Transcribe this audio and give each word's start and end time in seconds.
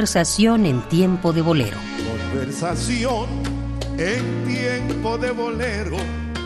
Conversación 0.00 0.64
en 0.64 0.80
tiempo 0.82 1.32
de 1.32 1.42
bolero. 1.42 1.76
Conversación 2.30 3.26
en 3.98 4.44
tiempo 4.46 5.18
de 5.18 5.32
bolero. 5.32 5.96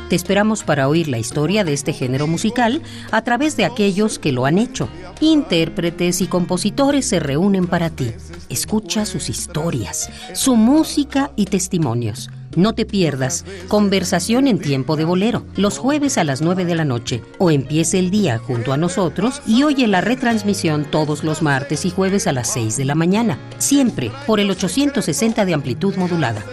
Te 0.09 0.17
esperamos 0.17 0.63
para 0.65 0.89
oír 0.89 1.09
la 1.09 1.19
historia 1.19 1.63
de 1.63 1.75
este 1.75 1.93
género 1.93 2.27
musical 2.27 2.81
a 3.11 3.21
través 3.25 3.59
de 3.59 3.67
aquellos 3.67 4.19
que 4.19 4.33
lo 4.33 4.47
han 4.47 4.57
hecho. 4.57 4.89
Intérpretes 5.21 6.23
y 6.23 6.29
compositores 6.29 7.07
se 7.07 7.21
reúnen 7.21 7.67
para 7.67 7.91
ti. 7.91 8.15
Escucha 8.49 9.05
sus 9.05 9.29
historias, 9.29 10.09
su 10.33 10.57
música 10.57 11.31
y 11.37 11.45
testimonios. 11.45 12.31
No 12.55 12.75
te 12.75 12.85
pierdas 12.85 13.45
Conversación 13.69 14.47
en 14.47 14.59
tiempo 14.59 14.97
de 14.97 15.05
bolero, 15.05 15.47
los 15.57 15.79
jueves 15.79 16.19
a 16.19 16.25
las 16.25 16.43
9 16.43 16.65
de 16.65 16.75
la 16.75 16.85
noche, 16.85 17.23
o 17.39 17.51
empiece 17.51 17.99
el 17.99 18.11
día 18.11 18.39
junto 18.39 18.73
a 18.73 18.77
nosotros 18.77 19.41
y 19.47 19.63
oye 19.63 19.87
la 19.87 20.01
retransmisión 20.01 20.85
todos 20.85 21.25
los 21.25 21.41
martes 21.43 21.85
y 21.85 21.91
jueves 21.91 22.27
a 22.27 22.33
las 22.33 22.53
6 22.53 22.77
de 22.77 22.85
la 22.85 22.95
mañana, 22.95 23.39
siempre 23.59 24.13
por 24.27 24.41
el 24.41 24.51
860 24.51 25.45
de 25.45 25.55
amplitud 25.55 25.97
modulada. 25.97 26.45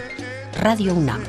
Radio 0.58 0.94
UNAM. 0.94 1.22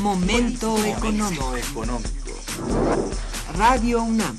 Momento 0.00 0.76
económico. 0.84 1.52
Radio 3.54 4.02
UNAM 4.02 4.38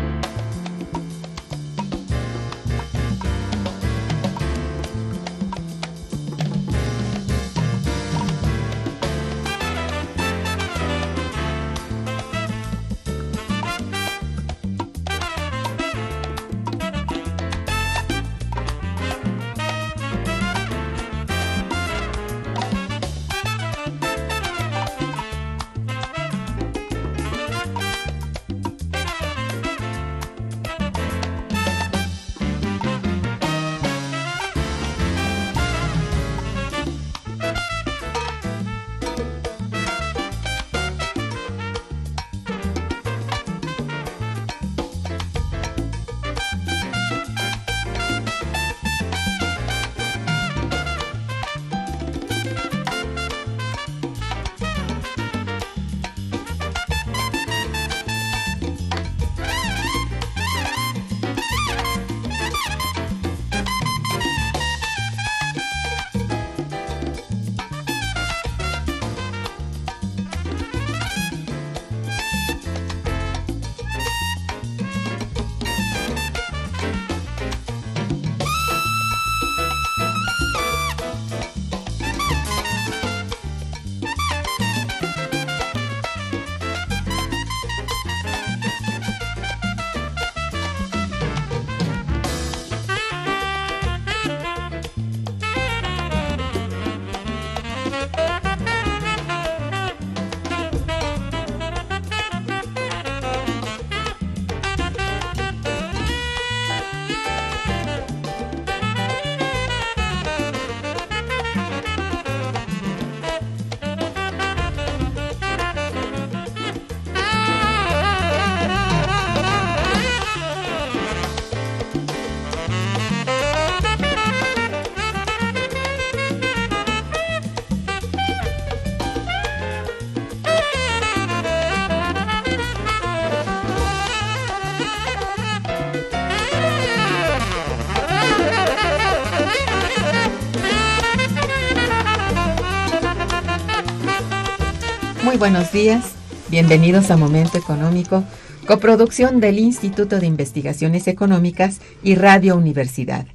Buenos 145.41 145.71
días, 145.71 146.05
bienvenidos 146.51 147.09
a 147.09 147.17
Momento 147.17 147.57
Económico, 147.57 148.23
coproducción 148.67 149.39
del 149.39 149.57
Instituto 149.57 150.19
de 150.19 150.27
Investigaciones 150.27 151.07
Económicas 151.07 151.81
y 152.03 152.13
Radio 152.13 152.55
Universidad. 152.55 153.25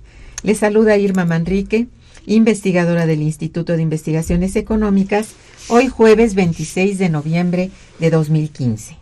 Les 0.45 0.59
saluda 0.59 0.97
Irma 0.99 1.25
Manrique, 1.25 1.89
investigadora 2.25 3.07
del 3.07 3.23
Instituto 3.23 3.73
de 3.73 3.83
Investigaciones 3.83 4.55
Económicas, 4.55 5.31
hoy 5.67 5.89
jueves 5.89 6.37
26 6.37 6.97
de 6.99 7.09
noviembre 7.09 7.71
de 7.99 8.11
2015. 8.11 8.97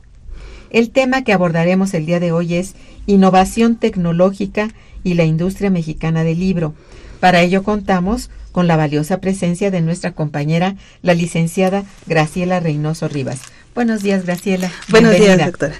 El 0.70 0.88
tema 0.88 1.24
que 1.24 1.34
abordaremos 1.34 1.92
el 1.92 2.06
día 2.06 2.20
de 2.20 2.32
hoy 2.32 2.54
es 2.54 2.74
innovación 3.04 3.76
tecnológica 3.76 4.70
y 5.02 5.12
la 5.12 5.24
industria 5.24 5.68
mexicana 5.68 6.24
del 6.24 6.40
libro. 6.40 6.72
Para 7.20 7.42
ello 7.42 7.64
contamos 7.64 8.30
con 8.54 8.68
la 8.68 8.76
valiosa 8.76 9.18
presencia 9.18 9.72
de 9.72 9.80
nuestra 9.80 10.12
compañera, 10.12 10.76
la 11.02 11.12
licenciada 11.12 11.82
Graciela 12.06 12.60
Reynoso 12.60 13.08
Rivas. 13.08 13.40
Buenos 13.74 14.04
días, 14.04 14.24
Graciela. 14.24 14.70
Buenos 14.90 15.16
días, 15.16 15.44
doctora. 15.44 15.74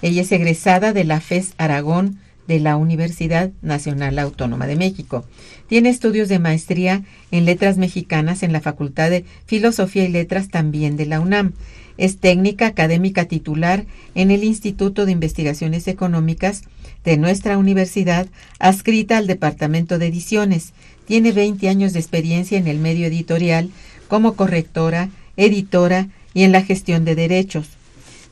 Ella 0.00 0.22
es 0.22 0.30
egresada 0.30 0.92
de 0.92 1.02
la 1.02 1.20
FES 1.20 1.54
Aragón 1.58 2.20
de 2.50 2.58
la 2.58 2.76
Universidad 2.76 3.52
Nacional 3.62 4.18
Autónoma 4.18 4.66
de 4.66 4.74
México. 4.74 5.24
Tiene 5.68 5.88
estudios 5.88 6.28
de 6.28 6.40
maestría 6.40 7.04
en 7.30 7.44
letras 7.44 7.78
mexicanas 7.78 8.42
en 8.42 8.52
la 8.52 8.60
Facultad 8.60 9.08
de 9.08 9.24
Filosofía 9.46 10.04
y 10.04 10.08
Letras 10.08 10.48
también 10.48 10.96
de 10.96 11.06
la 11.06 11.20
UNAM. 11.20 11.52
Es 11.96 12.18
técnica 12.18 12.66
académica 12.66 13.26
titular 13.26 13.84
en 14.16 14.32
el 14.32 14.42
Instituto 14.42 15.06
de 15.06 15.12
Investigaciones 15.12 15.86
Económicas 15.86 16.62
de 17.04 17.18
nuestra 17.18 17.56
universidad, 17.56 18.26
adscrita 18.58 19.16
al 19.18 19.28
Departamento 19.28 20.00
de 20.00 20.08
Ediciones. 20.08 20.72
Tiene 21.04 21.30
20 21.30 21.68
años 21.68 21.92
de 21.92 22.00
experiencia 22.00 22.58
en 22.58 22.66
el 22.66 22.80
medio 22.80 23.06
editorial 23.06 23.70
como 24.08 24.34
correctora, 24.34 25.08
editora 25.36 26.08
y 26.34 26.42
en 26.42 26.50
la 26.50 26.62
gestión 26.62 27.04
de 27.04 27.14
derechos. 27.14 27.68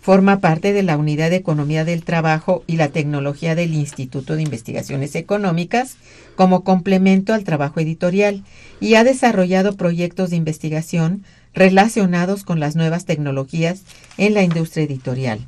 Forma 0.09 0.41
parte 0.41 0.73
de 0.73 0.83
la 0.83 0.97
Unidad 0.97 1.29
de 1.29 1.37
Economía 1.37 1.85
del 1.85 2.03
Trabajo 2.03 2.65
y 2.67 2.77
la 2.77 2.89
Tecnología 2.89 3.55
del 3.55 3.75
Instituto 3.75 4.37
de 4.37 4.43
Investigaciones 4.43 5.15
Económicas 5.15 5.99
como 6.35 6.65
complemento 6.65 7.35
al 7.35 7.45
trabajo 7.45 7.79
editorial 7.81 8.43
y 8.81 8.95
ha 8.95 9.05
desarrollado 9.05 9.77
proyectos 9.77 10.31
de 10.31 10.37
investigación 10.37 11.25
relacionados 11.53 12.43
con 12.43 12.59
las 12.59 12.75
nuevas 12.75 13.05
tecnologías 13.05 13.83
en 14.17 14.33
la 14.33 14.43
industria 14.43 14.85
editorial. 14.85 15.47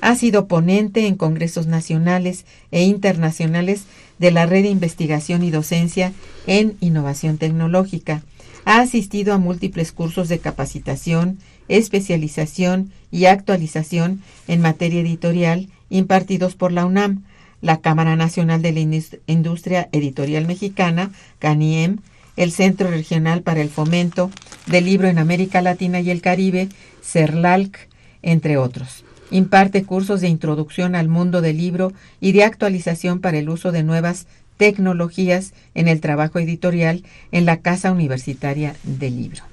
Ha 0.00 0.14
sido 0.14 0.46
ponente 0.46 1.08
en 1.08 1.16
congresos 1.16 1.66
nacionales 1.66 2.44
e 2.70 2.84
internacionales 2.84 3.86
de 4.20 4.30
la 4.30 4.46
Red 4.46 4.62
de 4.62 4.68
Investigación 4.68 5.42
y 5.42 5.50
Docencia 5.50 6.12
en 6.46 6.76
Innovación 6.78 7.38
Tecnológica. 7.38 8.22
Ha 8.64 8.82
asistido 8.82 9.34
a 9.34 9.38
múltiples 9.38 9.90
cursos 9.90 10.28
de 10.28 10.38
capacitación, 10.38 11.38
especialización 11.70 12.90
y 13.10 13.24
actualización 13.26 14.20
en 14.48 14.60
materia 14.60 15.00
editorial 15.00 15.68
impartidos 15.88 16.54
por 16.54 16.72
la 16.72 16.84
UNAM, 16.84 17.24
la 17.62 17.80
Cámara 17.80 18.16
Nacional 18.16 18.60
de 18.62 18.72
la 18.72 18.80
Industria 19.26 19.88
Editorial 19.92 20.46
Mexicana, 20.46 21.10
CANIEM, 21.38 21.98
el 22.36 22.52
Centro 22.52 22.90
Regional 22.90 23.42
para 23.42 23.60
el 23.60 23.68
Fomento 23.68 24.30
del 24.66 24.86
Libro 24.86 25.08
en 25.08 25.18
América 25.18 25.62
Latina 25.62 26.00
y 26.00 26.10
el 26.10 26.22
Caribe, 26.22 26.68
CERLALC, 27.02 27.88
entre 28.22 28.56
otros. 28.56 29.04
Imparte 29.30 29.84
cursos 29.84 30.20
de 30.20 30.28
introducción 30.28 30.94
al 30.94 31.08
mundo 31.08 31.40
del 31.40 31.58
libro 31.58 31.92
y 32.20 32.32
de 32.32 32.44
actualización 32.44 33.20
para 33.20 33.38
el 33.38 33.48
uso 33.48 33.72
de 33.72 33.84
nuevas 33.84 34.26
tecnologías 34.56 35.52
en 35.74 35.86
el 35.86 36.00
trabajo 36.00 36.38
editorial 36.38 37.04
en 37.30 37.46
la 37.46 37.58
Casa 37.58 37.92
Universitaria 37.92 38.74
del 38.82 39.16
Libro. 39.16 39.49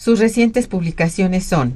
Sus 0.00 0.18
recientes 0.18 0.66
publicaciones 0.66 1.44
son 1.44 1.74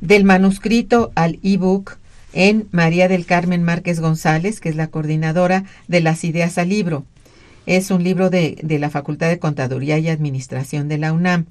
Del 0.00 0.24
manuscrito 0.24 1.12
al 1.14 1.38
ebook 1.44 1.98
en 2.32 2.66
María 2.72 3.06
del 3.06 3.26
Carmen 3.26 3.62
Márquez 3.62 4.00
González, 4.00 4.58
que 4.58 4.70
es 4.70 4.74
la 4.74 4.88
coordinadora 4.88 5.62
de 5.86 6.00
las 6.00 6.24
ideas 6.24 6.58
al 6.58 6.70
libro. 6.70 7.04
Es 7.64 7.92
un 7.92 8.02
libro 8.02 8.28
de, 8.28 8.58
de 8.60 8.80
la 8.80 8.90
Facultad 8.90 9.28
de 9.28 9.38
Contaduría 9.38 10.00
y 10.00 10.08
Administración 10.08 10.88
de 10.88 10.98
la 10.98 11.12
UNAM. 11.12 11.46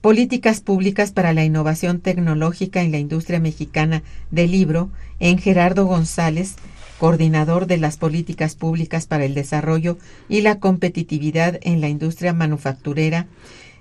Políticas 0.00 0.60
Públicas 0.60 1.10
para 1.10 1.32
la 1.32 1.42
Innovación 1.42 1.98
Tecnológica 1.98 2.82
en 2.82 2.92
la 2.92 2.98
Industria 2.98 3.40
Mexicana 3.40 4.04
del 4.30 4.52
Libro, 4.52 4.90
en 5.18 5.38
Gerardo 5.38 5.86
González, 5.86 6.54
coordinador 7.00 7.66
de 7.66 7.78
las 7.78 7.96
Políticas 7.96 8.54
Públicas 8.54 9.06
para 9.06 9.24
el 9.24 9.34
Desarrollo 9.34 9.98
y 10.28 10.42
la 10.42 10.60
Competitividad 10.60 11.58
en 11.62 11.80
la 11.80 11.88
Industria 11.88 12.32
Manufacturera, 12.32 13.26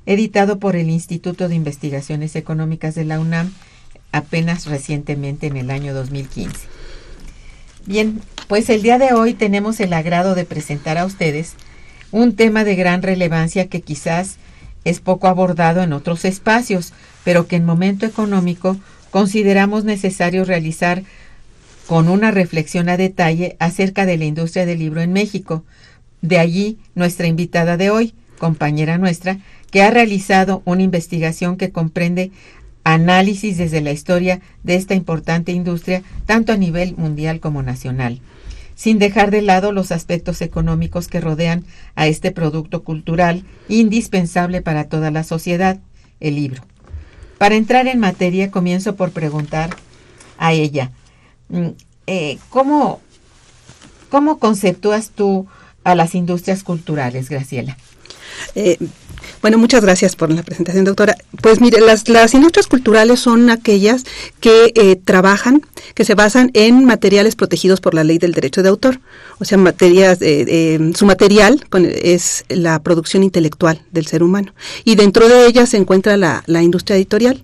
editado 0.05 0.59
por 0.59 0.75
el 0.75 0.89
Instituto 0.89 1.49
de 1.49 1.55
Investigaciones 1.55 2.35
Económicas 2.35 2.95
de 2.95 3.05
la 3.05 3.19
UNAM 3.19 3.51
apenas 4.11 4.65
recientemente 4.65 5.47
en 5.47 5.57
el 5.57 5.71
año 5.71 5.93
2015. 5.93 6.55
Bien, 7.85 8.21
pues 8.47 8.69
el 8.69 8.81
día 8.81 8.97
de 8.97 9.13
hoy 9.13 9.33
tenemos 9.33 9.79
el 9.79 9.93
agrado 9.93 10.35
de 10.35 10.45
presentar 10.45 10.97
a 10.97 11.05
ustedes 11.05 11.53
un 12.11 12.35
tema 12.35 12.63
de 12.63 12.75
gran 12.75 13.01
relevancia 13.01 13.67
que 13.67 13.81
quizás 13.81 14.37
es 14.85 14.99
poco 15.01 15.27
abordado 15.27 15.83
en 15.83 15.93
otros 15.93 16.25
espacios, 16.25 16.93
pero 17.23 17.47
que 17.47 17.57
en 17.57 17.65
momento 17.65 18.05
económico 18.05 18.77
consideramos 19.11 19.83
necesario 19.83 20.45
realizar 20.45 21.03
con 21.87 22.07
una 22.07 22.31
reflexión 22.31 22.89
a 22.89 22.97
detalle 22.97 23.55
acerca 23.59 24.05
de 24.05 24.17
la 24.17 24.25
industria 24.25 24.65
del 24.65 24.79
libro 24.79 25.01
en 25.01 25.13
México. 25.13 25.63
De 26.21 26.39
allí 26.39 26.77
nuestra 26.95 27.27
invitada 27.27 27.77
de 27.77 27.89
hoy, 27.89 28.13
compañera 28.37 28.97
nuestra, 28.97 29.39
que 29.75 29.83
ha 29.83 29.91
realizado 29.91 30.61
una 30.63 30.83
investigación 30.83 31.57
que 31.57 31.73
comprende 31.73 32.31
análisis 32.85 33.57
desde 33.57 33.81
la 33.81 33.91
historia 33.91 34.39
de 34.63 34.75
esta 34.75 34.95
importante 34.95 35.51
industria, 35.51 36.01
tanto 36.25 36.53
a 36.53 36.55
nivel 36.55 36.95
mundial 36.95 37.41
como 37.41 37.61
nacional 37.61 38.21
sin 38.73 38.99
dejar 38.99 39.31
de 39.31 39.41
lado 39.41 39.73
los 39.73 39.91
aspectos 39.91 40.41
económicos 40.41 41.09
que 41.09 41.19
rodean 41.19 41.65
a 41.95 42.07
este 42.07 42.31
producto 42.31 42.85
cultural 42.85 43.43
indispensable 43.67 44.61
para 44.61 44.85
toda 44.85 45.11
la 45.11 45.25
sociedad, 45.25 45.77
el 46.21 46.35
libro. 46.35 46.63
Para 47.37 47.55
entrar 47.55 47.87
en 47.87 47.99
materia, 47.99 48.51
comienzo 48.51 48.95
por 48.95 49.11
preguntar 49.11 49.75
a 50.37 50.53
ella, 50.53 50.91
mm, 51.49 51.67
eh, 52.07 52.37
¿cómo, 52.47 53.01
¿cómo 54.09 54.39
conceptúas 54.39 55.09
tú 55.09 55.47
a 55.83 55.95
las 55.95 56.15
industrias 56.15 56.63
culturales, 56.63 57.27
Graciela? 57.27 57.77
Eh, 58.55 58.77
bueno, 59.45 59.59
muchas 59.59 59.83
gracias 59.83 60.15
por 60.15 60.31
la 60.31 60.41
presentación, 60.41 60.85
doctora. 60.85 61.15
Pues 61.39 61.61
mire, 61.61 61.79
las, 61.79 62.09
las 62.09 62.33
industrias 62.33 62.65
culturales 62.65 63.19
son 63.19 63.51
aquellas 63.51 64.03
que 64.39 64.73
eh, 64.73 64.95
trabajan, 64.95 65.61
que 65.93 66.03
se 66.03 66.15
basan 66.15 66.49
en 66.55 66.83
materiales 66.83 67.35
protegidos 67.35 67.79
por 67.79 67.93
la 67.93 68.03
ley 68.03 68.17
del 68.17 68.31
derecho 68.31 68.63
de 68.63 68.69
autor. 68.69 69.01
O 69.37 69.45
sea, 69.45 69.59
materias, 69.59 70.17
eh, 70.21 70.91
su 70.95 71.05
material 71.05 71.63
es 72.01 72.43
la 72.49 72.81
producción 72.81 73.21
intelectual 73.21 73.83
del 73.91 74.07
ser 74.07 74.23
humano. 74.23 74.51
Y 74.83 74.95
dentro 74.95 75.29
de 75.29 75.45
ella 75.45 75.67
se 75.67 75.77
encuentra 75.77 76.17
la, 76.17 76.43
la 76.47 76.63
industria 76.63 76.95
editorial 76.95 77.43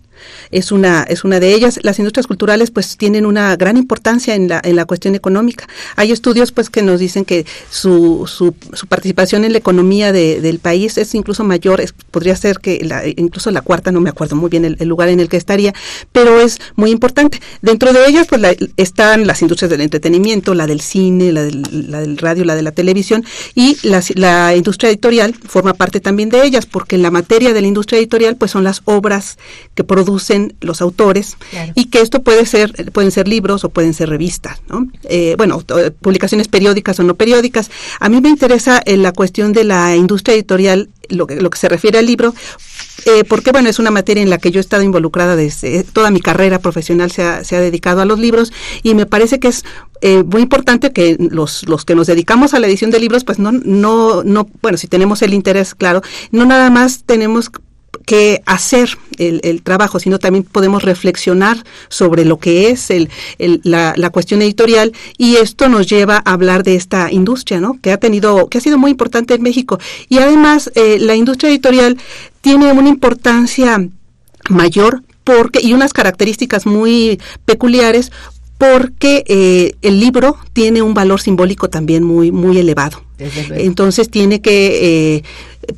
es 0.52 0.72
una, 0.72 1.04
es 1.04 1.24
una 1.24 1.40
de 1.40 1.54
ellas. 1.54 1.80
Las 1.84 2.00
industrias 2.00 2.28
culturales 2.28 2.72
pues 2.72 2.98
tienen 2.98 3.26
una 3.26 3.56
gran 3.56 3.78
importancia 3.78 4.36
en 4.36 4.48
la, 4.48 4.62
en 4.64 4.76
la 4.76 4.86
cuestión 4.86 5.16
económica. 5.16 5.68
Hay 5.96 6.12
estudios 6.12 6.52
pues 6.52 6.70
que 6.70 6.82
nos 6.82 7.00
dicen 7.00 7.26
que 7.26 7.46
su, 7.70 8.28
su, 8.28 8.54
su 8.74 8.88
participación 8.88 9.44
en 9.44 9.52
la 9.54 9.58
economía 9.58 10.12
de, 10.12 10.42
del 10.42 10.60
país 10.60 10.98
es 10.98 11.16
incluso 11.16 11.44
mayor, 11.44 11.82
podría 12.12 12.36
ser 12.36 12.60
que 12.60 12.84
la, 12.84 13.08
incluso 13.08 13.52
la 13.52 13.62
cuarta, 13.62 13.92
no 13.92 14.02
me 14.02 14.10
acuerdo 14.10 14.36
muy 14.36 14.50
bien 14.50 14.66
el, 14.66 14.78
lugar 14.88 15.10
en 15.10 15.20
el 15.20 15.30
que 15.30 15.38
estaría, 15.38 15.74
pero 16.12 16.42
es 16.42 16.60
muy 16.76 16.92
importante. 16.92 17.40
Dentro 17.62 17.94
de 17.94 18.06
ellas 18.08 18.28
pues 18.28 18.42
están 18.78 19.28
las 19.28 19.42
industrias 19.42 19.70
del 19.70 19.82
entretenimiento, 19.82 20.54
la 20.54 20.68
del 20.68 20.82
cine, 20.82 21.32
la 21.32 21.44
del, 21.44 21.90
la 21.90 22.02
del 22.02 22.18
radio, 22.18 22.46
la 22.46 22.56
de 22.56 22.62
la 22.62 22.72
televisión 22.72 23.24
y 23.56 23.78
la, 23.84 24.04
la 24.16 24.56
industria 24.56 24.90
editorial 24.90 25.34
forma 25.34 25.74
parte 25.74 26.00
también 26.00 26.30
de 26.30 26.44
ellas 26.44 26.66
porque 26.66 26.98
la 26.98 27.12
materia 27.12 27.54
de 27.54 27.62
la 27.62 27.68
industria 27.68 28.00
editorial 28.00 28.36
pues 28.36 28.52
son 28.52 28.64
las 28.64 28.82
obras 28.86 29.38
que 29.76 29.84
producen 29.84 30.11
producen 30.12 30.56
los 30.60 30.82
autores 30.82 31.38
y 31.74 31.86
que 31.86 32.02
esto 32.02 32.22
puede 32.22 32.46
ser 32.46 32.92
pueden 32.92 33.12
ser 33.12 33.30
libros 33.30 33.64
o 33.64 33.70
pueden 33.70 33.94
ser 33.94 34.10
revistas 34.10 34.62
¿no? 34.68 34.88
Eh, 35.04 35.36
bueno 35.38 35.64
publicaciones 36.02 36.50
periódicas 36.50 37.00
o 37.00 37.04
no 37.04 37.16
periódicas 37.16 37.72
a 38.00 38.10
mí 38.10 38.20
me 38.20 38.28
interesa 38.28 38.82
en 38.86 39.04
la 39.04 39.14
cuestión 39.14 39.54
de 39.54 39.64
la 39.64 39.96
industria 39.96 40.36
editorial 40.36 40.90
lo 41.08 41.28
que, 41.28 41.36
lo 41.36 41.50
que 41.50 41.58
se 41.58 41.70
refiere 41.70 42.00
al 42.00 42.06
libro 42.06 42.34
eh, 43.06 43.24
porque 43.24 43.54
bueno 43.54 43.70
es 43.70 43.80
una 43.80 43.90
materia 43.90 44.22
en 44.22 44.30
la 44.30 44.38
que 44.38 44.52
yo 44.52 44.60
he 44.60 44.62
estado 44.62 44.84
involucrada 44.84 45.38
desde 45.38 45.84
toda 45.84 46.12
mi 46.12 46.20
carrera 46.20 46.60
profesional 46.60 47.10
se 47.10 47.24
ha, 47.24 47.46
se 47.46 47.56
ha 47.56 47.62
dedicado 47.62 48.02
a 48.02 48.06
los 48.06 48.20
libros 48.20 48.52
y 48.84 48.96
me 48.96 49.06
parece 49.06 49.40
que 49.40 49.48
es 49.48 49.64
eh, 50.02 50.24
muy 50.24 50.42
importante 50.42 50.92
que 50.92 51.16
los, 51.20 51.68
los 51.70 51.86
que 51.86 51.96
nos 51.96 52.08
dedicamos 52.08 52.54
a 52.54 52.60
la 52.60 52.68
edición 52.68 52.92
de 52.92 53.00
libros 53.00 53.24
pues 53.24 53.40
no 53.40 53.54
no 53.54 54.24
no 54.24 54.50
bueno 54.62 54.78
si 54.78 54.88
tenemos 54.88 55.22
el 55.22 55.34
interés 55.34 55.74
claro 55.74 56.02
no 56.32 56.46
nada 56.46 56.70
más 56.70 57.04
tenemos 57.06 57.50
que 58.12 58.44
hacer 58.46 58.98
el, 59.20 59.62
trabajo, 59.62 59.98
sino 59.98 60.20
también 60.20 60.44
podemos 60.44 60.84
reflexionar 60.84 61.64
sobre 61.88 62.26
lo 62.26 62.40
que 62.40 62.70
es 62.70 62.90
el, 62.90 63.10
la, 63.64 63.94
la, 63.96 64.10
cuestión 64.10 64.42
editorial 64.42 64.92
y 65.18 65.38
esto 65.38 65.70
nos 65.70 65.88
lleva 65.88 66.18
a 66.18 66.34
hablar 66.34 66.64
de 66.64 66.76
esta 66.76 67.10
industria, 67.10 67.62
¿no? 67.62 67.80
Que 67.82 67.94
ha 67.94 67.98
tenido, 67.98 68.50
que 68.50 68.58
ha 68.58 68.62
sido 68.62 68.78
muy 68.78 68.92
importante 68.92 69.34
en 69.34 69.42
México 69.42 69.80
y 70.10 70.18
además 70.18 70.74
eh, 70.76 70.98
la 71.00 71.16
industria 71.16 71.52
editorial 71.52 71.98
tiene 72.42 72.74
una 72.74 72.90
importancia 72.90 73.88
mayor 74.50 75.04
porque 75.24 75.62
y 75.62 75.74
unas 75.74 75.94
características 75.94 76.66
muy 76.66 77.18
peculiares 77.46 78.12
porque 78.58 79.24
eh, 79.26 79.76
el 79.82 80.02
libro 80.02 80.36
tiene 80.52 80.82
un 80.82 80.94
valor 80.94 81.22
simbólico 81.22 81.70
también 81.70 82.04
muy 82.04 82.34
muy 82.34 82.58
elevado. 82.58 83.04
Entonces 83.52 84.10
tiene 84.10 84.42
que 84.42 85.16
eh, 85.18 85.24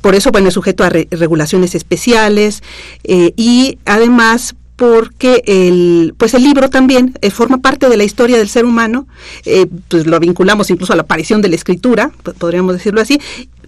por 0.00 0.14
eso, 0.14 0.30
bueno, 0.30 0.48
es 0.48 0.54
sujeto 0.54 0.84
a 0.84 0.90
regulaciones 0.90 1.74
especiales 1.74 2.62
eh, 3.04 3.32
y 3.36 3.78
además 3.84 4.54
porque 4.76 5.42
el 5.46 6.14
pues 6.18 6.34
el 6.34 6.42
libro 6.42 6.68
también 6.68 7.16
eh, 7.20 7.30
forma 7.30 7.58
parte 7.58 7.88
de 7.88 7.96
la 7.96 8.02
historia 8.02 8.38
del 8.38 8.48
ser 8.48 8.64
humano 8.64 9.06
eh, 9.44 9.66
pues 9.86 10.04
lo 10.08 10.18
vinculamos 10.18 10.68
incluso 10.68 10.92
a 10.92 10.96
la 10.96 11.02
aparición 11.02 11.42
de 11.42 11.48
la 11.48 11.54
escritura 11.54 12.10
podríamos 12.38 12.74
decirlo 12.74 13.00
así 13.00 13.20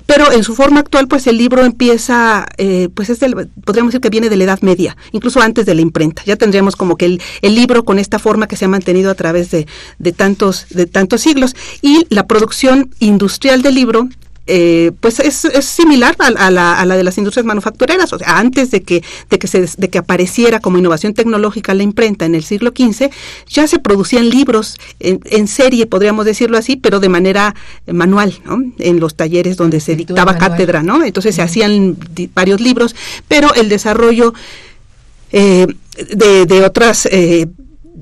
pero 0.06 0.30
en 0.30 0.44
su 0.44 0.54
forma 0.54 0.80
actual, 0.80 1.08
pues 1.08 1.26
el 1.26 1.36
libro 1.36 1.64
empieza, 1.64 2.46
eh, 2.58 2.88
pues 2.94 3.10
es 3.10 3.18
podríamos 3.64 3.92
decir 3.92 4.00
que 4.00 4.08
viene 4.08 4.28
de 4.28 4.36
la 4.36 4.44
Edad 4.44 4.60
Media, 4.62 4.96
incluso 5.10 5.40
antes 5.40 5.66
de 5.66 5.74
la 5.74 5.80
imprenta. 5.80 6.22
Ya 6.24 6.36
tendríamos 6.36 6.76
como 6.76 6.96
que 6.96 7.06
el, 7.06 7.22
el 7.42 7.54
libro 7.56 7.84
con 7.84 7.98
esta 7.98 8.20
forma 8.20 8.46
que 8.46 8.56
se 8.56 8.64
ha 8.64 8.68
mantenido 8.68 9.10
a 9.10 9.14
través 9.14 9.50
de, 9.50 9.66
de, 9.98 10.12
tantos, 10.12 10.66
de 10.70 10.86
tantos 10.86 11.20
siglos. 11.20 11.56
Y 11.82 12.06
la 12.08 12.28
producción 12.28 12.90
industrial 13.00 13.62
del 13.62 13.74
libro 13.74 14.08
eh, 14.46 14.92
pues 15.00 15.18
es, 15.20 15.44
es 15.44 15.64
similar 15.64 16.14
a, 16.18 16.50
la, 16.50 16.78
a, 16.78 16.84
la, 16.86 16.96
de 16.96 17.04
las 17.04 17.18
industrias 17.18 17.44
manufactureras. 17.44 18.12
O 18.12 18.18
sea, 18.18 18.38
antes 18.38 18.70
de 18.70 18.82
que, 18.82 19.02
de 19.28 19.38
que, 19.38 19.46
se, 19.46 19.66
de 19.76 19.90
que 19.90 19.98
apareciera 19.98 20.60
como 20.60 20.78
innovación 20.78 21.14
tecnológica 21.14 21.74
la 21.74 21.82
imprenta 21.82 22.24
en 22.24 22.34
el 22.34 22.44
siglo 22.44 22.70
XV, 22.70 23.10
ya 23.48 23.66
se 23.66 23.78
producían 23.78 24.28
libros 24.28 24.76
en, 25.00 25.48
serie, 25.48 25.86
podríamos 25.86 26.24
decirlo 26.24 26.58
así, 26.58 26.76
pero 26.76 27.00
de 27.00 27.08
manera 27.08 27.54
manual, 27.86 28.40
¿no? 28.44 28.62
En 28.78 29.00
los 29.00 29.14
talleres 29.14 29.56
donde 29.56 29.80
se 29.80 29.96
dictaba 29.96 30.38
cátedra, 30.38 30.82
¿no? 30.82 31.04
Entonces 31.04 31.34
se 31.34 31.42
hacían 31.42 31.96
varios 32.34 32.60
libros, 32.60 32.94
pero 33.28 33.54
el 33.54 33.68
desarrollo 33.68 34.34
eh, 35.32 35.66
de, 36.14 36.46
de, 36.46 36.64
otras 36.64 37.06
eh, 37.06 37.46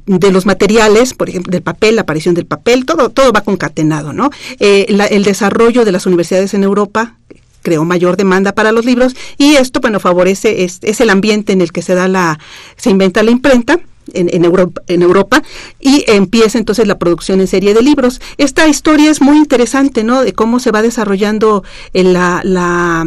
de 0.07 0.33
los 0.33 0.47
materiales, 0.47 1.15
por 1.15 1.29
ejemplo, 1.29 1.51
del 1.51 1.63
papel, 1.63 1.97
la 1.97 2.03
aparición 2.03 2.35
del 2.35 2.47
papel, 2.47 2.85
todo, 2.85 3.11
todo 3.11 3.33
va 3.33 3.43
concatenado, 3.43 4.13
¿no? 4.13 4.31
Eh, 4.59 4.87
el 4.89 5.25
desarrollo 5.25 5.85
de 5.85 5.93
las 5.93 6.07
universidades 6.07 6.55
en 6.55 6.65
Europa 6.65 7.17
creó 7.63 7.85
mayor 7.85 8.17
demanda 8.17 8.53
para 8.53 8.73
los 8.73 8.85
libros 8.85 9.17
y 9.39 9.55
esto, 9.55 9.81
bueno, 9.81 9.99
favorece, 9.99 10.65
es, 10.65 11.01
el 11.01 11.11
ambiente 11.11 11.53
en 11.53 11.61
el 11.61 11.73
que 11.73 11.83
se 11.83 11.95
da 11.95 12.09
la, 12.09 12.39
se 12.77 12.91
inventa 12.91 13.23
la 13.23 13.31
imprenta. 13.31 13.81
En, 14.13 14.29
en, 14.35 14.45
Europa, 14.45 14.83
en 14.87 15.01
Europa 15.01 15.43
y 15.81 16.05
empieza 16.07 16.59
entonces 16.59 16.87
la 16.87 16.99
producción 16.99 17.41
en 17.41 17.47
serie 17.47 17.73
de 17.73 17.81
libros. 17.81 18.21
Esta 18.37 18.69
historia 18.69 19.11
es 19.11 19.23
muy 19.23 19.39
interesante, 19.39 20.05
¿no? 20.05 20.23
De 20.23 20.35
cómo 20.35 20.61
se 20.61 20.71
va 20.71 20.83
desarrollando 20.83 21.65
la, 21.95 22.43
la, 22.45 23.07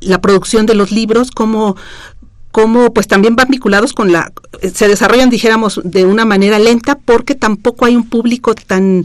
la 0.00 0.20
producción 0.20 0.66
de 0.66 0.74
los 0.74 0.90
libros, 0.90 1.30
cómo, 1.30 1.76
cómo 2.56 2.90
pues 2.94 3.06
también 3.06 3.36
van 3.36 3.48
vinculados 3.50 3.92
con 3.92 4.12
la 4.12 4.32
se 4.72 4.88
desarrollan 4.88 5.28
dijéramos 5.28 5.78
de 5.84 6.06
una 6.06 6.24
manera 6.24 6.58
lenta 6.58 6.96
porque 6.96 7.34
tampoco 7.34 7.84
hay 7.84 7.94
un 7.94 8.08
público 8.08 8.54
tan 8.54 9.04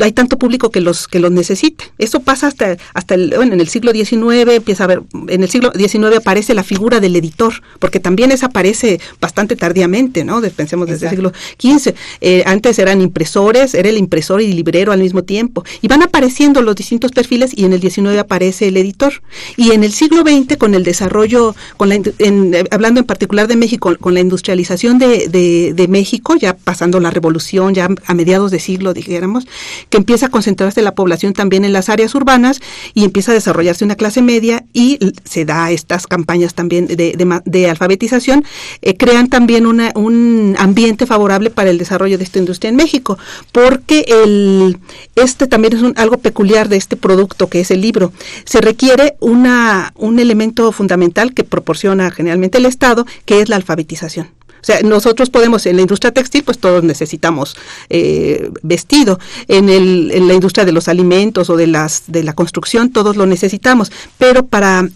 hay 0.00 0.10
tanto 0.10 0.40
público 0.40 0.72
que 0.72 0.80
los 0.80 1.06
que 1.06 1.20
los 1.20 1.30
necesite. 1.30 1.84
Eso 1.98 2.18
pasa 2.18 2.48
hasta 2.48 2.76
hasta 2.92 3.14
el, 3.14 3.32
bueno, 3.36 3.54
en 3.54 3.60
el 3.60 3.68
siglo 3.68 3.92
XIX 3.92 4.56
empieza 4.56 4.82
a 4.82 4.86
ver 4.88 5.02
en 5.28 5.44
el 5.44 5.48
siglo 5.48 5.70
XIX 5.72 6.16
aparece 6.16 6.52
la 6.52 6.64
figura 6.64 6.98
del 6.98 7.14
editor 7.14 7.62
porque 7.78 8.00
también 8.00 8.32
esa 8.32 8.46
aparece 8.46 8.98
bastante 9.20 9.54
tardíamente 9.54 10.24
no 10.24 10.40
pensemos 10.40 10.88
desde 10.88 11.06
el 11.06 11.10
siglo 11.10 11.32
XV 11.60 11.94
eh, 12.20 12.42
antes 12.44 12.76
eran 12.80 13.00
impresores 13.00 13.74
era 13.74 13.88
el 13.88 13.98
impresor 13.98 14.42
y 14.42 14.46
el 14.46 14.56
librero 14.56 14.90
al 14.90 14.98
mismo 15.00 15.22
tiempo. 15.22 15.64
Y 15.80 15.86
van 15.86 16.02
apareciendo 16.02 16.60
los 16.60 16.74
distintos 16.74 17.12
perfiles 17.12 17.52
y 17.54 17.66
en 17.66 17.72
el 17.72 17.80
XIX 17.80 18.18
aparece 18.18 18.66
el 18.66 18.76
editor. 18.76 19.22
Y 19.56 19.70
en 19.70 19.84
el 19.84 19.92
siglo 19.92 20.22
XX 20.22 20.56
con 20.56 20.74
el 20.74 20.82
desarrollo 20.82 21.54
con 21.76 21.90
la 21.90 21.94
en, 21.94 22.50
hablando 22.80 23.00
en 23.00 23.06
particular 23.06 23.46
de 23.46 23.56
México, 23.56 23.94
con 24.00 24.14
la 24.14 24.20
industrialización 24.20 24.98
de, 24.98 25.28
de, 25.28 25.88
México, 25.88 26.34
ya 26.36 26.56
pasando 26.56 26.98
la 26.98 27.10
revolución, 27.10 27.74
ya 27.74 27.90
a 28.06 28.14
mediados 28.14 28.50
de 28.50 28.58
siglo, 28.58 28.94
dijéramos, 28.94 29.46
que 29.90 29.98
empieza 29.98 30.26
a 30.26 30.28
concentrarse 30.30 30.80
la 30.80 30.94
población 30.94 31.34
también 31.34 31.66
en 31.66 31.74
las 31.74 31.90
áreas 31.90 32.14
urbanas 32.14 32.62
y 32.94 33.04
empieza 33.04 33.32
a 33.32 33.34
desarrollarse 33.34 33.84
una 33.84 33.96
clase 33.96 34.22
media 34.22 34.64
y 34.72 34.98
se 35.24 35.44
da 35.44 35.70
estas 35.70 36.06
campañas 36.06 36.54
también 36.54 36.86
de, 36.86 37.14
de, 37.44 37.68
alfabetización, 37.70 38.44
eh, 38.80 38.96
crean 38.96 39.28
también 39.28 39.66
una, 39.66 39.92
un 39.94 40.56
ambiente 40.58 41.04
favorable 41.04 41.50
para 41.50 41.68
el 41.68 41.76
desarrollo 41.76 42.16
de 42.16 42.24
esta 42.24 42.38
industria 42.38 42.70
en 42.70 42.76
México, 42.76 43.18
porque 43.52 44.06
el, 44.08 44.78
este 45.16 45.46
también 45.46 45.76
es 45.76 45.82
algo 45.96 46.16
peculiar 46.16 46.70
de 46.70 46.78
este 46.78 46.96
producto 46.96 47.48
que 47.50 47.60
es 47.60 47.70
el 47.70 47.82
libro. 47.82 48.10
Se 48.46 48.62
requiere 48.62 49.16
una, 49.20 49.92
un 49.96 50.18
elemento 50.18 50.72
fundamental 50.72 51.34
que 51.34 51.44
proporciona 51.44 52.10
generalmente 52.10 52.56
el 52.56 52.69
Estado, 52.70 53.06
que 53.26 53.40
es 53.42 53.48
la 53.48 53.56
alfabetización. 53.56 54.30
O 54.60 54.64
sea, 54.64 54.80
nosotros 54.82 55.30
podemos, 55.30 55.64
en 55.66 55.76
la 55.76 55.82
industria 55.82 56.12
textil, 56.12 56.44
pues 56.44 56.58
todos 56.58 56.84
necesitamos 56.84 57.56
eh, 57.88 58.50
vestido. 58.62 59.18
En, 59.48 59.68
el, 59.68 60.10
en 60.12 60.28
la 60.28 60.34
industria 60.34 60.64
de 60.64 60.72
los 60.72 60.88
alimentos 60.88 61.48
o 61.48 61.56
de, 61.56 61.66
las, 61.66 62.04
de 62.08 62.22
la 62.22 62.34
construcción, 62.34 62.90
todos 62.90 63.16
lo 63.16 63.26
necesitamos. 63.26 63.90
Pero 64.18 64.46
para 64.46 64.88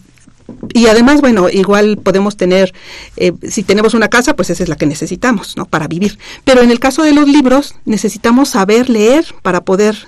y 0.73 0.85
además, 0.87 1.21
bueno, 1.21 1.49
igual 1.49 1.97
podemos 1.97 2.37
tener, 2.37 2.71
eh, 3.17 3.33
si 3.49 3.63
tenemos 3.63 3.95
una 3.95 4.09
casa, 4.09 4.35
pues 4.35 4.51
esa 4.51 4.61
es 4.61 4.69
la 4.69 4.75
que 4.75 4.85
necesitamos, 4.85 5.57
¿no? 5.57 5.65
Para 5.65 5.87
vivir. 5.87 6.19
Pero 6.43 6.61
en 6.61 6.69
el 6.69 6.79
caso 6.79 7.01
de 7.01 7.13
los 7.13 7.27
libros, 7.27 7.75
necesitamos 7.85 8.49
saber 8.49 8.89
leer 8.89 9.25
para 9.41 9.61
poder 9.61 10.07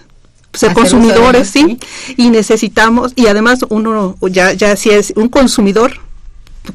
ser 0.54 0.74
consumidores, 0.74 1.50
¿sí? 1.50 1.80
Y 2.18 2.30
necesitamos, 2.30 3.14
y 3.16 3.28
además 3.28 3.66
uno 3.70 4.16
ya, 4.30 4.54
ya 4.54 4.76
si 4.76 4.92
es 4.92 5.12
un 5.16 5.28
consumidor, 5.28 6.00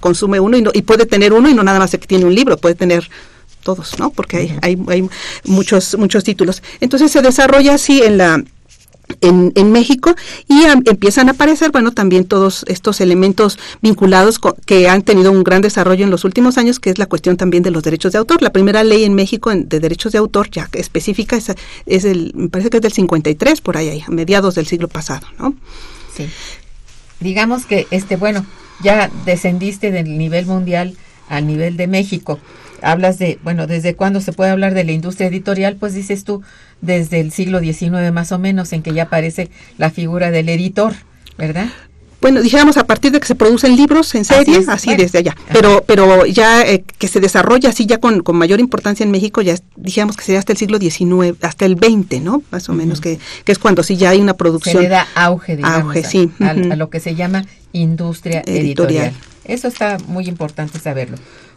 consume 0.01 0.41
uno 0.41 0.57
y, 0.57 0.65
y 0.73 0.83
puede 0.83 1.07
tener 1.07 1.33
uno 1.33 1.49
y 1.49 1.55
no 1.55 1.63
nada 1.63 1.79
más 1.79 1.91
que 1.91 1.99
tiene 1.99 2.25
un 2.25 2.35
libro, 2.35 2.57
puede 2.57 2.75
tener 2.75 3.09
todos, 3.63 3.99
¿no? 3.99 4.11
Porque 4.11 4.37
hay, 4.39 4.59
hay, 4.63 4.79
hay 4.89 5.09
muchos, 5.45 5.97
muchos 5.97 6.25
títulos. 6.25 6.63
Entonces 6.81 7.11
se 7.11 7.23
desarrolla 7.23 7.75
así 7.75 8.03
en 8.03 8.19
la 8.19 8.43
en, 9.21 9.53
en, 9.57 9.73
México 9.73 10.15
y 10.49 10.63
empiezan 10.89 11.29
a 11.29 11.33
aparecer, 11.33 11.71
bueno, 11.71 11.93
también 11.93 12.25
todos 12.25 12.65
estos 12.69 13.01
elementos 13.01 13.59
vinculados 13.83 14.41
que 14.65 14.89
han 14.89 15.03
tenido 15.03 15.31
un 15.31 15.45
gran 15.45 15.61
desarrollo 15.61 16.05
en 16.05 16.11
los 16.11 16.25
últimos 16.25 16.57
años, 16.57 16.81
que 16.81 16.91
es 16.91 16.99
la 16.99 17.07
cuestión 17.07 17.37
también 17.37 17.63
de 17.63 17.71
los 17.71 17.83
derechos 17.83 18.13
de 18.13 18.19
autor. 18.19 18.43
La 18.43 18.53
primera 18.53 18.85
ley 18.85 19.05
en 19.05 19.15
México 19.15 19.51
de 19.55 19.81
derechos 19.81 20.13
de 20.13 20.19
autor, 20.19 20.51
ya 20.51 20.69
específica, 20.73 21.37
es, 21.37 21.53
es 21.87 22.05
el, 22.05 22.33
me 22.35 22.49
parece 22.49 22.71
que 22.71 22.79
es 22.79 22.83
del 22.83 22.93
53, 22.93 23.61
por 23.61 23.77
ahí, 23.77 24.03
a 24.07 24.11
mediados 24.11 24.55
del 24.55 24.67
siglo 24.67 24.89
pasado, 24.89 25.27
¿no? 25.39 25.55
Sí. 26.17 26.29
Digamos 27.21 27.67
que, 27.67 27.87
este, 27.91 28.17
bueno, 28.17 28.47
ya 28.83 29.11
descendiste 29.25 29.91
del 29.91 30.19
nivel 30.19 30.47
mundial 30.47 30.97
al 31.29 31.47
nivel 31.47 31.77
de 31.77 31.87
México. 31.87 32.39
Hablas 32.83 33.19
de, 33.19 33.39
bueno, 33.45 33.67
¿desde 33.67 33.95
cuándo 33.95 34.21
se 34.21 34.33
puede 34.33 34.51
hablar 34.51 34.75
de 34.75 34.85
la 34.85 34.93
industria 34.93 35.29
editorial? 35.29 35.77
Pues 35.77 35.95
dices 35.95 36.25
tú, 36.25 36.43
desde 36.81 37.21
el 37.21 37.31
siglo 37.31 37.61
XIX 37.61 38.13
más 38.13 38.33
o 38.33 38.39
menos, 38.39 38.73
en 38.73 38.83
que 38.83 38.93
ya 38.93 39.05
aparece 39.05 39.51
la 39.79 39.91
figura 39.91 40.31
del 40.31 40.49
editor, 40.49 40.95
¿verdad? 41.39 41.69
Bueno, 42.23 42.41
dijéramos 42.41 42.77
a 42.77 42.87
partir 42.87 43.11
de 43.11 43.19
que 43.19 43.27
se 43.27 43.35
producen 43.35 43.77
libros 43.77 44.15
en 44.15 44.25
serie, 44.25 44.65
así, 44.69 44.95
desde 44.95 45.19
allá. 45.19 45.37
Pero, 45.53 45.83
pero 45.85 46.25
ya 46.25 46.63
eh, 46.63 46.85
que 46.99 47.09
se 47.09 47.19
desarrolla 47.19 47.71
así 47.71 47.85
ya 47.85 47.99
con, 47.99 48.23
con, 48.23 48.37
mayor 48.37 48.61
importancia 48.61 49.03
en 49.03 49.11
México, 49.11 49.43
ya 49.43 49.57
dijéramos 49.75 50.17
que 50.17 50.25
sería 50.25 50.39
hasta 50.39 50.53
el 50.53 50.59
siglo 50.59 50.79
XIX, 50.79 51.37
hasta 51.43 51.67
el 51.67 51.77
XX, 51.77 52.23
¿no? 52.23 52.43
Más 52.53 52.69
o 52.69 52.75
menos, 52.75 53.01
que, 53.01 53.19
que 53.45 53.51
es 53.51 53.59
cuando 53.59 53.83
sí 53.83 53.97
ya 53.97 54.11
hay 54.11 54.21
una 54.21 54.35
producción. 54.35 54.77
Se 54.77 54.83
le 54.83 54.89
da 54.89 55.09
auge, 55.17 55.57
digamos, 55.57 55.97
a, 56.41 56.77
lo 56.77 56.91
que 56.91 57.01
se 57.01 57.17
llama 57.17 57.45
industria 57.73 58.43
editorial. 58.47 59.13
Eso 59.45 59.67
está 59.67 59.99
muy 60.07 60.29
importante 60.29 60.79
saberlo. 60.79 61.17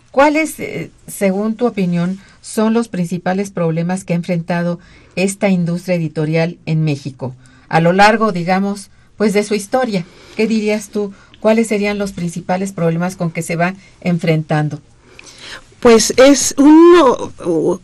¿Cuáles, 0.10 0.60
eh, 0.60 0.90
según 1.06 1.56
tu 1.56 1.68
opinión, 1.68 2.20
son 2.42 2.74
los 2.74 2.88
principales 2.88 3.52
problemas 3.52 4.04
que 4.04 4.14
ha 4.14 4.16
enfrentado 4.16 4.80
esta 5.16 5.50
industria 5.50 5.96
editorial 5.96 6.58
en 6.66 6.84
México? 6.84 7.36
A 7.70 7.82
lo 7.82 7.94
largo, 7.94 8.32
digamos, 8.32 8.90
pues 9.18 9.34
de 9.34 9.44
su 9.44 9.56
historia. 9.56 10.06
¿Qué 10.36 10.48
dirías 10.48 10.90
tú? 10.90 11.14
¿Cuáles 11.40 11.68
serían 11.68 11.98
los 11.98 12.12
principales 12.12 12.72
problemas 12.72 13.16
con 13.16 13.32
que 13.32 13.42
se 13.42 13.56
va 13.56 13.76
enfrentando? 14.02 14.80
Pues 15.86 16.16
es 16.18 16.56
uno 16.58 17.32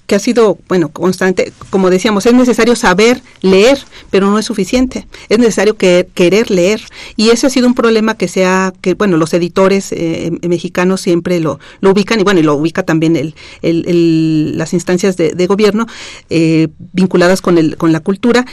que 0.07 0.15
ha 0.15 0.19
sido, 0.19 0.57
bueno, 0.67 0.89
constante, 0.89 1.53
como 1.69 1.91
decíamos, 1.91 2.25
es 2.25 2.33
necesario 2.33 2.75
saber 2.75 3.21
leer, 3.41 3.77
pero 4.09 4.31
no 4.31 4.39
es 4.39 4.45
suficiente. 4.45 5.07
Es 5.29 5.37
necesario 5.37 5.77
que, 5.77 6.07
querer 6.15 6.49
leer. 6.49 6.81
Y 7.15 7.29
ese 7.29 7.45
ha 7.45 7.51
sido 7.51 7.67
un 7.67 7.75
problema 7.75 8.17
que 8.17 8.27
sea, 8.27 8.73
que 8.81 8.95
bueno, 8.95 9.17
los 9.17 9.35
editores 9.35 9.91
eh, 9.91 10.31
mexicanos 10.41 11.01
siempre 11.01 11.39
lo, 11.39 11.59
lo 11.81 11.91
ubican, 11.91 12.19
y 12.19 12.23
bueno, 12.23 12.39
y 12.39 12.43
lo 12.43 12.55
ubica 12.55 12.81
también 12.81 13.15
el, 13.15 13.35
el, 13.61 14.57
las 14.57 14.73
instancias 14.73 15.15
de, 15.15 15.33
de 15.33 15.45
gobierno 15.45 15.85
eh, 16.31 16.69
vinculadas 16.93 17.41
con, 17.41 17.59
el, 17.59 17.77
con 17.77 17.91
la 17.91 17.99
cultura, 17.99 18.47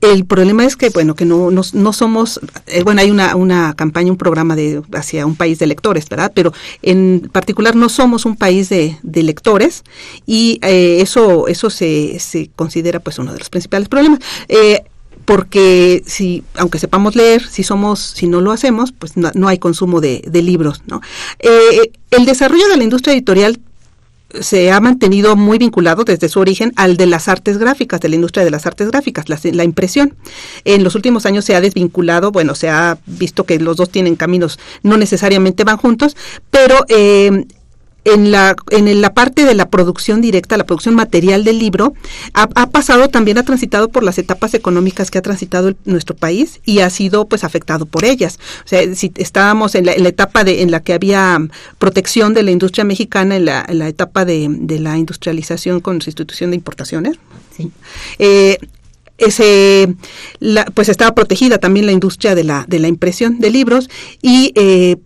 el 0.00 0.24
problema 0.24 0.64
es 0.64 0.76
que, 0.76 0.88
bueno, 0.90 1.14
que 1.14 1.24
no, 1.24 1.50
no, 1.50 1.62
no 1.72 1.92
somos, 1.92 2.40
eh, 2.66 2.82
bueno, 2.82 3.00
hay 3.02 3.10
una, 3.10 3.36
una 3.36 3.74
campaña, 3.74 4.10
un 4.10 4.16
programa 4.16 4.56
de 4.56 4.82
hacia 4.92 5.26
un 5.26 5.36
país 5.36 5.58
de 5.58 5.66
lectores, 5.66 6.08
¿verdad? 6.08 6.32
Pero 6.34 6.52
en 6.82 7.28
particular 7.32 7.76
no 7.76 7.88
somos 7.88 8.24
un 8.24 8.36
país 8.36 8.68
de, 8.68 8.96
de 9.02 9.22
lectores 9.22 9.84
y 10.26 10.58
eh, 10.62 10.98
eso, 11.00 11.48
eso 11.48 11.70
se, 11.70 12.18
se 12.18 12.50
considera 12.56 13.00
pues 13.00 13.18
uno 13.18 13.32
de 13.32 13.38
los 13.38 13.50
principales 13.50 13.88
problemas. 13.88 14.20
Eh, 14.48 14.82
porque 15.26 16.02
si, 16.06 16.42
aunque 16.56 16.78
sepamos 16.78 17.14
leer, 17.14 17.46
si 17.46 17.62
somos, 17.62 18.00
si 18.00 18.26
no 18.26 18.40
lo 18.40 18.50
hacemos, 18.50 18.90
pues 18.90 19.16
no, 19.16 19.30
no 19.34 19.46
hay 19.46 19.58
consumo 19.58 20.00
de, 20.00 20.24
de 20.26 20.42
libros, 20.42 20.82
¿no? 20.86 21.00
Eh, 21.38 21.92
el 22.10 22.24
desarrollo 22.24 22.66
de 22.68 22.76
la 22.76 22.82
industria 22.82 23.12
editorial 23.12 23.60
se 24.40 24.70
ha 24.70 24.80
mantenido 24.80 25.36
muy 25.36 25.58
vinculado 25.58 26.04
desde 26.04 26.28
su 26.28 26.40
origen 26.40 26.72
al 26.76 26.96
de 26.96 27.06
las 27.06 27.28
artes 27.28 27.58
gráficas, 27.58 28.00
de 28.00 28.08
la 28.08 28.14
industria 28.14 28.44
de 28.44 28.50
las 28.50 28.66
artes 28.66 28.88
gráficas, 28.90 29.26
la, 29.28 29.64
impresión. 29.64 30.14
En 30.64 30.84
los 30.84 30.94
últimos 30.94 31.26
años 31.26 31.44
se 31.44 31.54
ha 31.54 31.60
desvinculado, 31.60 32.30
bueno, 32.30 32.54
se 32.54 32.68
ha 32.68 32.98
visto 33.06 33.44
que 33.44 33.58
los 33.58 33.76
dos 33.76 33.90
tienen 33.90 34.16
caminos, 34.16 34.58
no 34.82 34.96
necesariamente 34.96 35.64
van 35.64 35.76
juntos, 35.76 36.16
pero 36.50 36.84
eh, 36.88 37.46
en 38.04 38.30
la, 38.30 38.56
en 38.70 39.00
la 39.00 39.12
parte 39.14 39.44
de 39.44 39.54
la 39.54 39.68
producción 39.68 40.20
directa, 40.20 40.56
la 40.56 40.64
producción 40.64 40.94
material 40.94 41.44
del 41.44 41.58
libro, 41.58 41.94
ha, 42.34 42.46
pasado 42.70 43.08
también, 43.08 43.38
ha 43.38 43.42
transitado 43.42 43.88
por 43.88 44.02
las 44.02 44.18
etapas 44.18 44.54
económicas 44.54 45.10
que 45.10 45.18
ha 45.18 45.22
transitado 45.22 45.74
nuestro 45.84 46.16
país 46.16 46.60
y 46.64 46.80
ha 46.80 46.90
sido 46.90 47.26
pues 47.26 47.44
afectado 47.44 47.86
por 47.86 48.04
ellas. 48.04 48.38
O 48.64 48.68
sea, 48.68 48.94
si 48.94 49.12
estábamos 49.16 49.74
en 49.74 49.86
la, 49.86 49.92
etapa 49.92 50.44
de, 50.44 50.62
en 50.62 50.70
la 50.70 50.80
que 50.80 50.94
había 50.94 51.38
protección 51.78 52.34
de 52.34 52.42
la 52.42 52.50
industria 52.50 52.84
mexicana, 52.84 53.36
en 53.36 53.44
la, 53.44 53.88
etapa 53.88 54.24
de, 54.24 54.48
la 54.80 54.96
industrialización 54.96 55.80
con 55.80 56.00
sustitución 56.00 56.50
de 56.50 56.56
importaciones, 56.56 57.18
sí. 57.56 57.70
Eh, 58.18 58.58
ese, 59.20 59.94
pues 60.72 60.88
estaba 60.88 61.14
protegida 61.14 61.58
también 61.58 61.84
la 61.86 61.92
industria 61.92 62.34
de 62.34 62.42
la, 62.42 62.64
de 62.66 62.78
la 62.78 62.88
impresión 62.88 63.38
de 63.38 63.50
libros 63.50 63.90
y 64.22 64.52
eh, 64.54 64.96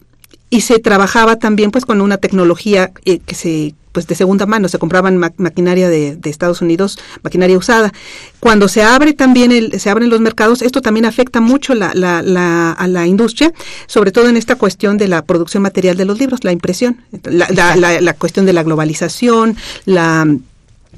y 0.55 0.61
se 0.61 0.79
trabajaba 0.79 1.35
también 1.35 1.73
pues 1.73 1.85
con 1.85 2.01
una 2.01 2.17
tecnología 2.17 2.93
eh, 3.05 3.19
que 3.19 3.35
se 3.35 3.75
pues 3.91 4.07
de 4.07 4.15
segunda 4.15 4.47
mano, 4.47 4.69
se 4.69 4.79
compraban 4.79 5.19
maquinaria 5.37 5.89
de, 5.89 6.19
Estados 6.25 6.61
Unidos, 6.61 6.99
maquinaria 7.23 7.57
usada. 7.57 7.93
Cuando 8.41 8.67
se 8.67 8.83
abre 8.83 9.15
también, 9.15 9.51
el, 9.53 9.81
se 9.81 9.89
abren 9.91 10.11
los 10.11 10.21
mercados, 10.21 10.63
esto 10.63 10.81
también 10.81 11.07
afecta 11.07 11.41
mucho 11.41 11.75
la, 11.75 11.93
la, 11.95 12.73
a 12.73 12.89
la 12.89 13.07
industria, 13.07 13.53
sobre 13.87 14.11
todo 14.11 14.29
en 14.29 14.37
esta 14.37 14.57
cuestión 14.57 14.97
de 14.97 15.07
la 15.07 15.25
producción 15.25 15.63
material 15.63 15.97
de 15.97 16.05
los 16.05 16.19
libros, 16.19 16.43
la 16.43 16.51
impresión, 16.51 17.03
la, 17.25 18.15
cuestión 18.15 18.47
de 18.47 18.53
la 18.53 18.63
globalización, 18.63 19.57
la 19.87 20.27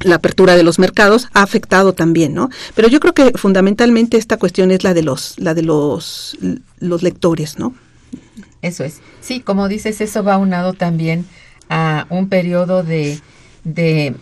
la 0.00 0.16
apertura 0.16 0.56
de 0.56 0.62
los 0.62 0.78
mercados 0.78 1.28
ha 1.32 1.40
afectado 1.42 1.94
también, 1.94 2.34
¿no? 2.34 2.50
Pero 2.74 2.86
yo 2.88 3.00
creo 3.00 3.14
que 3.14 3.32
fundamentalmente 3.34 4.18
esta 4.18 4.36
cuestión 4.36 4.70
es 4.70 4.84
la 4.84 4.92
de 4.92 5.02
los, 5.02 5.38
la 5.38 5.54
de 5.54 5.62
los, 5.62 6.36
los 6.80 7.02
lectores, 7.02 7.58
¿no? 7.58 7.72
Eso 8.66 8.82
es. 8.84 9.00
Sí, 9.20 9.40
como 9.40 9.68
dices, 9.68 10.00
eso 10.00 10.24
va 10.24 10.38
unado 10.38 10.72
también 10.72 11.24
a 11.68 12.06
un 12.10 12.28
periodo 12.28 12.82
de, 12.82 13.20
de 13.62 14.14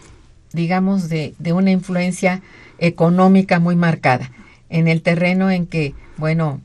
digamos, 0.52 1.08
de, 1.08 1.34
de 1.38 1.52
una 1.54 1.70
influencia 1.70 2.42
económica 2.78 3.58
muy 3.58 3.74
marcada 3.74 4.30
en 4.68 4.86
el 4.86 5.00
terreno 5.00 5.50
en 5.50 5.66
que, 5.66 5.94
bueno, 6.18 6.60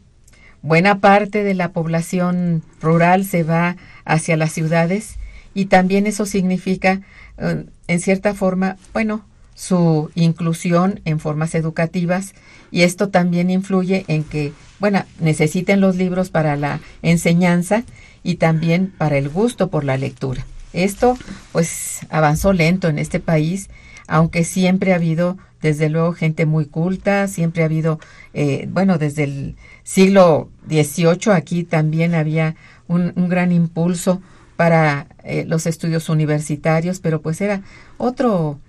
buena 0.61 0.99
parte 0.99 1.43
de 1.43 1.53
la 1.53 1.71
población 1.71 2.63
rural 2.81 3.23
se 3.23 3.43
va 3.43 3.77
hacia 4.03 4.35
las 4.35 4.51
ciudades 4.51 5.17
y 5.53 5.65
también 5.65 6.05
eso 6.05 6.25
significa, 6.25 7.01
eh, 7.37 7.65
en 7.87 7.99
cierta 8.01 8.33
forma, 8.33 8.75
bueno, 8.93 9.25
su 9.55 10.09
inclusión 10.15 10.99
en 11.05 11.19
formas 11.19 11.55
educativas 11.55 12.33
y 12.71 12.81
esto 12.81 13.09
también 13.09 13.49
influye 13.49 14.05
en 14.07 14.23
que 14.23 14.53
bueno, 14.79 15.03
necesiten 15.19 15.81
los 15.81 15.95
libros 15.95 16.29
para 16.29 16.55
la 16.55 16.79
enseñanza 17.01 17.83
y 18.23 18.35
también 18.35 18.93
para 18.97 19.17
el 19.17 19.29
gusto 19.29 19.69
por 19.69 19.83
la 19.83 19.97
lectura. 19.97 20.45
Esto 20.73 21.17
pues 21.51 21.99
avanzó 22.09 22.53
lento 22.53 22.87
en 22.87 22.99
este 22.99 23.19
país, 23.19 23.69
aunque 24.07 24.43
siempre 24.43 24.93
ha 24.93 24.95
habido 24.95 25.37
desde 25.61 25.89
luego 25.89 26.13
gente 26.13 26.45
muy 26.45 26.65
culta, 26.65 27.27
siempre 27.27 27.63
ha 27.63 27.65
habido, 27.65 27.99
eh, 28.33 28.67
bueno, 28.71 28.97
desde 28.97 29.23
el 29.23 29.55
siglo 29.83 30.49
XVIII 30.69 31.33
aquí 31.33 31.63
también 31.63 32.15
había 32.15 32.55
un, 32.87 33.13
gran 33.27 33.51
impulso 33.51 34.21
para 34.55 35.07
eh, 35.23 35.43
los 35.45 35.65
estudios 35.65 36.07
universitarios, 36.07 36.99
pero 36.99 37.21
pues 37.21 37.41
era 37.41 37.61
otro 37.97 38.59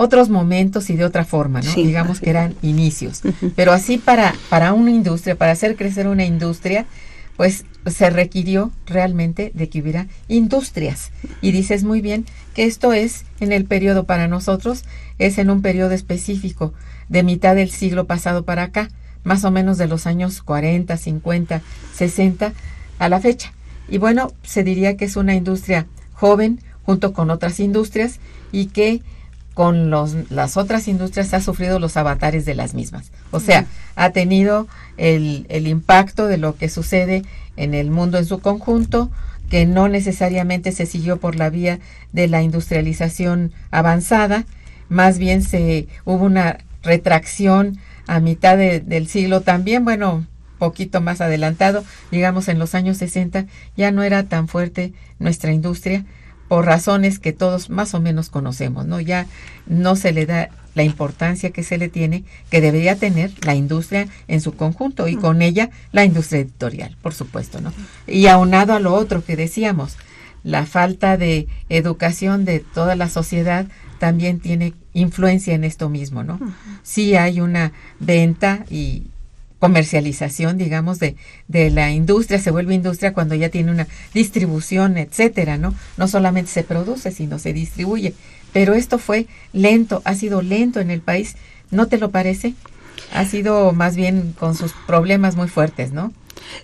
otros 0.00 0.28
momentos 0.28 0.90
y 0.90 0.96
de 0.96 1.04
otra 1.04 1.24
forma, 1.24 1.60
¿no? 1.60 1.74
Digamos 1.74 2.20
que 2.20 2.30
eran 2.30 2.54
inicios. 2.62 3.20
Pero 3.56 3.72
así 3.72 3.98
para, 3.98 4.32
para 4.48 4.72
una 4.72 4.92
industria, 4.92 5.34
para 5.34 5.50
hacer 5.50 5.74
crecer 5.74 6.06
una 6.06 6.24
industria, 6.24 6.86
pues 7.36 7.64
se 7.84 8.08
requirió 8.08 8.70
realmente 8.86 9.50
de 9.54 9.68
que 9.68 9.82
hubiera 9.82 10.06
industrias. 10.28 11.10
Y 11.40 11.50
dices 11.50 11.82
muy 11.82 12.00
bien 12.00 12.26
que 12.54 12.62
esto 12.62 12.92
es 12.92 13.24
en 13.40 13.50
el 13.50 13.64
periodo 13.64 14.04
para 14.04 14.28
nosotros, 14.28 14.84
es 15.18 15.36
en 15.38 15.50
un 15.50 15.62
periodo 15.62 15.90
específico 15.90 16.72
de 17.08 17.24
mitad 17.24 17.56
del 17.56 17.70
siglo 17.70 18.06
pasado 18.06 18.44
para 18.44 18.62
acá, 18.62 18.90
más 19.24 19.44
o 19.44 19.50
menos 19.50 19.78
de 19.78 19.88
los 19.88 20.06
años 20.06 20.42
40, 20.42 20.96
50, 20.96 21.60
60 21.96 22.52
a 23.00 23.08
la 23.08 23.18
fecha. 23.18 23.52
Y 23.88 23.98
bueno, 23.98 24.32
se 24.44 24.62
diría 24.62 24.96
que 24.96 25.06
es 25.06 25.16
una 25.16 25.34
industria 25.34 25.88
joven 26.12 26.60
junto 26.84 27.12
con 27.12 27.30
otras 27.30 27.58
industrias 27.58 28.20
y 28.52 28.66
que 28.66 29.02
con 29.58 29.90
los, 29.90 30.14
las 30.30 30.56
otras 30.56 30.86
industrias 30.86 31.34
ha 31.34 31.40
sufrido 31.40 31.80
los 31.80 31.96
avatares 31.96 32.44
de 32.44 32.54
las 32.54 32.74
mismas. 32.74 33.10
O 33.32 33.40
sea, 33.40 33.66
ha 33.96 34.10
tenido 34.10 34.68
el, 34.98 35.46
el 35.48 35.66
impacto 35.66 36.28
de 36.28 36.38
lo 36.38 36.54
que 36.54 36.68
sucede 36.68 37.24
en 37.56 37.74
el 37.74 37.90
mundo 37.90 38.18
en 38.18 38.24
su 38.24 38.38
conjunto, 38.38 39.10
que 39.50 39.66
no 39.66 39.88
necesariamente 39.88 40.70
se 40.70 40.86
siguió 40.86 41.16
por 41.16 41.34
la 41.34 41.50
vía 41.50 41.80
de 42.12 42.28
la 42.28 42.40
industrialización 42.40 43.50
avanzada, 43.72 44.44
más 44.88 45.18
bien 45.18 45.42
se 45.42 45.88
hubo 46.04 46.24
una 46.24 46.58
retracción 46.84 47.78
a 48.06 48.20
mitad 48.20 48.56
del 48.56 49.08
siglo 49.08 49.40
también, 49.40 49.84
bueno, 49.84 50.24
poquito 50.60 51.00
más 51.00 51.20
adelantado, 51.20 51.82
digamos 52.12 52.46
en 52.46 52.60
los 52.60 52.76
años 52.76 52.98
60, 52.98 53.46
ya 53.76 53.90
no 53.90 54.04
era 54.04 54.22
tan 54.22 54.46
fuerte 54.46 54.92
nuestra 55.18 55.50
industria, 55.52 56.04
por 56.48 56.64
razones 56.64 57.18
que 57.18 57.32
todos 57.32 57.70
más 57.70 57.94
o 57.94 58.00
menos 58.00 58.30
conocemos, 58.30 58.86
¿no? 58.86 59.00
Ya 59.00 59.26
no 59.66 59.96
se 59.96 60.12
le 60.12 60.26
da 60.26 60.48
la 60.74 60.82
importancia 60.82 61.50
que 61.50 61.62
se 61.62 61.76
le 61.76 61.88
tiene, 61.88 62.24
que 62.50 62.60
debería 62.60 62.96
tener 62.96 63.32
la 63.44 63.54
industria 63.54 64.08
en 64.28 64.40
su 64.40 64.54
conjunto 64.54 65.08
y 65.08 65.16
con 65.16 65.42
ella 65.42 65.70
la 65.92 66.04
industria 66.04 66.40
editorial, 66.40 66.96
por 67.02 67.14
supuesto, 67.14 67.60
¿no? 67.60 67.72
Y 68.06 68.26
aunado 68.28 68.74
a 68.74 68.80
lo 68.80 68.94
otro 68.94 69.24
que 69.24 69.36
decíamos, 69.36 69.96
la 70.44 70.66
falta 70.66 71.16
de 71.16 71.48
educación 71.68 72.44
de 72.44 72.60
toda 72.60 72.94
la 72.96 73.08
sociedad 73.08 73.66
también 73.98 74.38
tiene 74.38 74.72
influencia 74.94 75.54
en 75.54 75.64
esto 75.64 75.88
mismo, 75.88 76.22
¿no? 76.22 76.38
Sí 76.82 77.16
hay 77.16 77.40
una 77.40 77.72
venta 77.98 78.64
y 78.70 79.08
comercialización, 79.58 80.58
digamos, 80.58 80.98
de, 80.98 81.16
de 81.48 81.70
la 81.70 81.90
industria, 81.90 82.38
se 82.38 82.50
vuelve 82.50 82.74
industria 82.74 83.12
cuando 83.12 83.34
ya 83.34 83.48
tiene 83.48 83.72
una 83.72 83.88
distribución, 84.14 84.96
etcétera, 84.96 85.56
¿no? 85.56 85.74
No 85.96 86.08
solamente 86.08 86.50
se 86.50 86.62
produce, 86.62 87.10
sino 87.12 87.38
se 87.38 87.52
distribuye. 87.52 88.14
Pero 88.52 88.74
esto 88.74 88.98
fue 88.98 89.26
lento, 89.52 90.02
ha 90.04 90.14
sido 90.14 90.42
lento 90.42 90.80
en 90.80 90.90
el 90.90 91.00
país, 91.00 91.36
¿no 91.70 91.86
te 91.86 91.98
lo 91.98 92.10
parece? 92.10 92.54
Ha 93.12 93.24
sido 93.24 93.72
más 93.72 93.96
bien 93.96 94.34
con 94.38 94.54
sus 94.54 94.72
problemas 94.86 95.36
muy 95.36 95.48
fuertes, 95.48 95.92
¿no? 95.92 96.12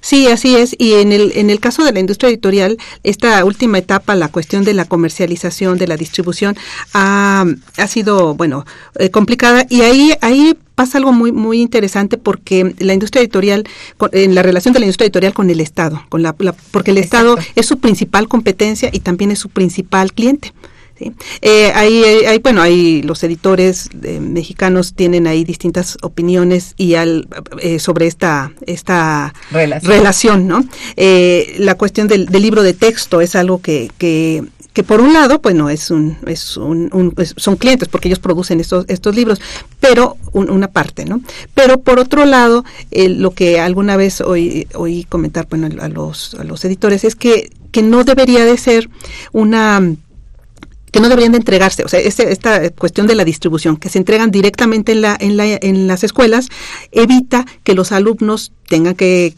Sí, 0.01 0.29
así 0.29 0.57
es. 0.57 0.75
Y 0.79 0.95
en 0.95 1.13
el, 1.13 1.33
en 1.35 1.51
el 1.51 1.61
caso 1.61 1.85
de 1.85 1.93
la 1.93 2.01
industria 2.01 2.31
editorial, 2.31 2.79
esta 3.03 3.45
última 3.45 3.79
etapa, 3.79 4.15
la 4.15 4.29
cuestión 4.29 4.65
de 4.65 4.75
la 4.75 4.85
comercialización, 4.85 5.79
de 5.79 5.87
la 5.87 5.97
distribución, 5.97 6.57
ha, 6.93 7.45
ha 7.77 7.87
sido, 7.87 8.35
bueno, 8.35 8.65
eh, 8.99 9.11
complicada. 9.11 9.67
Y 9.69 9.83
ahí, 9.83 10.15
ahí 10.21 10.57
pasa 10.75 10.99
algo 10.99 11.13
muy 11.13 11.33
muy 11.33 11.61
interesante 11.61 12.19
porque 12.19 12.75
la 12.79 12.95
industria 12.95 13.21
editorial 13.23 13.65
en 14.13 14.35
la 14.35 14.43
relación 14.43 14.73
de 14.73 14.81
la 14.81 14.87
industria 14.87 15.07
editorial 15.07 15.33
con 15.33 15.51
el 15.51 15.61
Estado, 15.61 16.03
con 16.09 16.23
la, 16.23 16.33
porque 16.33 16.91
el 16.91 16.99
Estado 16.99 17.37
es 17.55 17.67
su 17.67 17.79
principal 17.79 18.29
competencia 18.29 18.91
y 18.93 19.01
también 19.01 19.31
es 19.31 19.39
su 19.39 19.49
principal 19.49 20.13
cliente. 20.13 20.53
¿Sí? 20.99 21.13
Eh, 21.43 21.73
hay, 21.75 22.39
bueno, 22.39 22.63
hay 22.63 23.03
los 23.03 23.23
editores 23.23 23.89
eh, 24.03 24.21
mexicanos 24.21 24.95
tienen 24.95 25.27
ahí 25.27 25.45
distintas 25.45 25.99
opiniones 26.03 26.75
y 26.77 26.95
al, 26.95 27.29
eh, 27.61 27.79
sobre 27.79 28.07
esta 28.07 28.53
esta 28.67 29.35
relación, 29.51 30.47
¿no? 30.49 30.65
la 30.97 31.75
cuestión 31.77 32.09
del, 32.09 32.27
del, 32.27 32.43
libro 32.43 32.63
de 32.63 32.75
texto 32.75 33.21
es 33.21 33.35
algo 33.35 33.61
que, 33.61 33.91
que 33.99 34.45
que 34.75 34.83
por 34.83 35.01
un 35.01 35.13
lado, 35.13 35.39
bueno, 35.39 35.71
es 35.71 35.93
un, 35.93 36.19
es 36.27 36.57
un, 36.57 37.15
son 37.37 37.57
clientes 37.57 37.89
porque 37.89 38.09
ellos 38.09 38.19
producen 38.19 38.59
estos, 38.59 38.85
estos 38.89 39.15
libros, 39.15 39.41
pero 39.79 40.17
una 40.33 40.67
parte, 40.67 41.05
¿no? 41.05 41.21
Pero 41.55 41.81
por 41.81 42.01
otro 42.01 42.27
lado, 42.27 42.65
lo 42.91 43.31
que 43.31 43.61
alguna 43.61 43.97
vez 43.97 44.21
oí, 44.21 44.67
oí 44.75 45.05
comentar 45.05 45.47
bueno, 45.49 45.69
a, 45.81 45.89
los, 45.89 46.35
a 46.35 46.43
los 46.43 46.65
editores 46.65 47.05
es 47.05 47.15
que, 47.15 47.53
que 47.71 47.83
no 47.83 48.03
debería 48.03 48.45
de 48.45 48.59
ser 48.59 48.91
una 49.33 49.81
que 50.95 51.01
no 51.01 51.09
deberían 51.09 51.33
de 51.33 51.39
entregarse, 51.39 51.83
o 51.83 51.89
sea, 51.89 51.99
este, 51.99 52.31
esta 52.31 52.71
cuestión 52.71 53.09
de 53.09 53.17
la 53.17 53.25
distribución, 53.25 53.77
que 53.77 53.89
se 53.89 53.99
entregan 53.99 54.31
directamente 54.31 54.93
en, 54.93 55.01
la, 55.01 55.17
en, 55.19 55.37
la, 55.37 55.45
en 55.45 55.89
las 55.89 56.05
escuelas, 56.05 56.51
evita 56.93 57.45
que 57.65 57.75
los 57.75 57.91
alumnos 57.91 58.53
tengan 58.69 58.95
que 58.95 59.35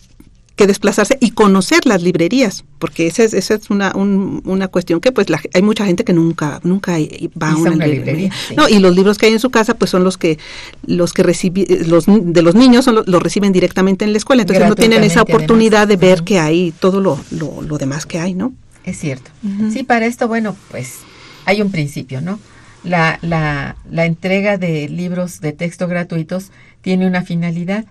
que 0.56 0.66
desplazarse 0.66 1.18
y 1.20 1.32
conocer 1.32 1.84
las 1.84 2.02
librerías, 2.02 2.64
porque 2.78 3.06
esa 3.06 3.22
es, 3.24 3.34
esa 3.34 3.54
es 3.54 3.68
una, 3.68 3.92
una 3.94 4.68
cuestión 4.68 5.00
que 5.00 5.12
pues 5.12 5.26
hay 5.52 5.62
mucha 5.62 5.84
gente 5.84 6.02
que 6.02 6.14
nunca 6.14 6.60
nunca 6.62 6.96
va 7.40 7.50
a 7.50 7.56
una, 7.56 7.86
librería. 7.86 8.30
No, 8.56 8.66
y 8.66 8.78
los 8.78 8.96
libros 8.96 9.18
que 9.18 9.26
hay 9.26 9.34
en 9.34 9.38
su 9.38 9.50
casa 9.50 9.74
pues 9.74 9.90
son 9.90 10.02
los 10.02 10.16
que 10.16 10.38
los 10.86 11.12
que 11.12 11.22
reciben 11.22 11.66
los 11.90 12.06
de 12.06 12.40
los 12.40 12.54
niños 12.54 12.86
son 12.86 12.94
los, 13.06 13.22
reciben 13.22 13.52
directamente 13.52 14.06
en 14.06 14.12
la 14.12 14.18
escuela, 14.18 14.42
entonces 14.42 14.66
no 14.66 14.74
tienen 14.74 15.04
esa 15.04 15.20
oportunidad 15.20 15.86
de 15.86 15.96
ver 15.96 16.24
que 16.24 16.38
hay 16.38 16.72
todo 16.80 17.02
lo, 17.02 17.20
lo, 17.30 17.76
demás 17.76 18.06
que 18.06 18.18
hay, 18.18 18.32
¿no? 18.32 18.54
Es 18.84 18.98
cierto. 18.98 19.30
Sí, 19.70 19.82
para 19.82 20.06
esto 20.06 20.26
bueno, 20.26 20.56
pues 20.70 21.00
hay 21.46 21.62
un 21.62 21.70
principio, 21.70 22.20
¿no? 22.20 22.38
La, 22.84 23.18
la, 23.22 23.76
la 23.90 24.04
entrega 24.04 24.58
de 24.58 24.88
libros 24.88 25.40
de 25.40 25.52
texto 25.52 25.88
gratuitos 25.88 26.50
tiene 26.82 27.06
una 27.06 27.22
finalidad 27.22 27.86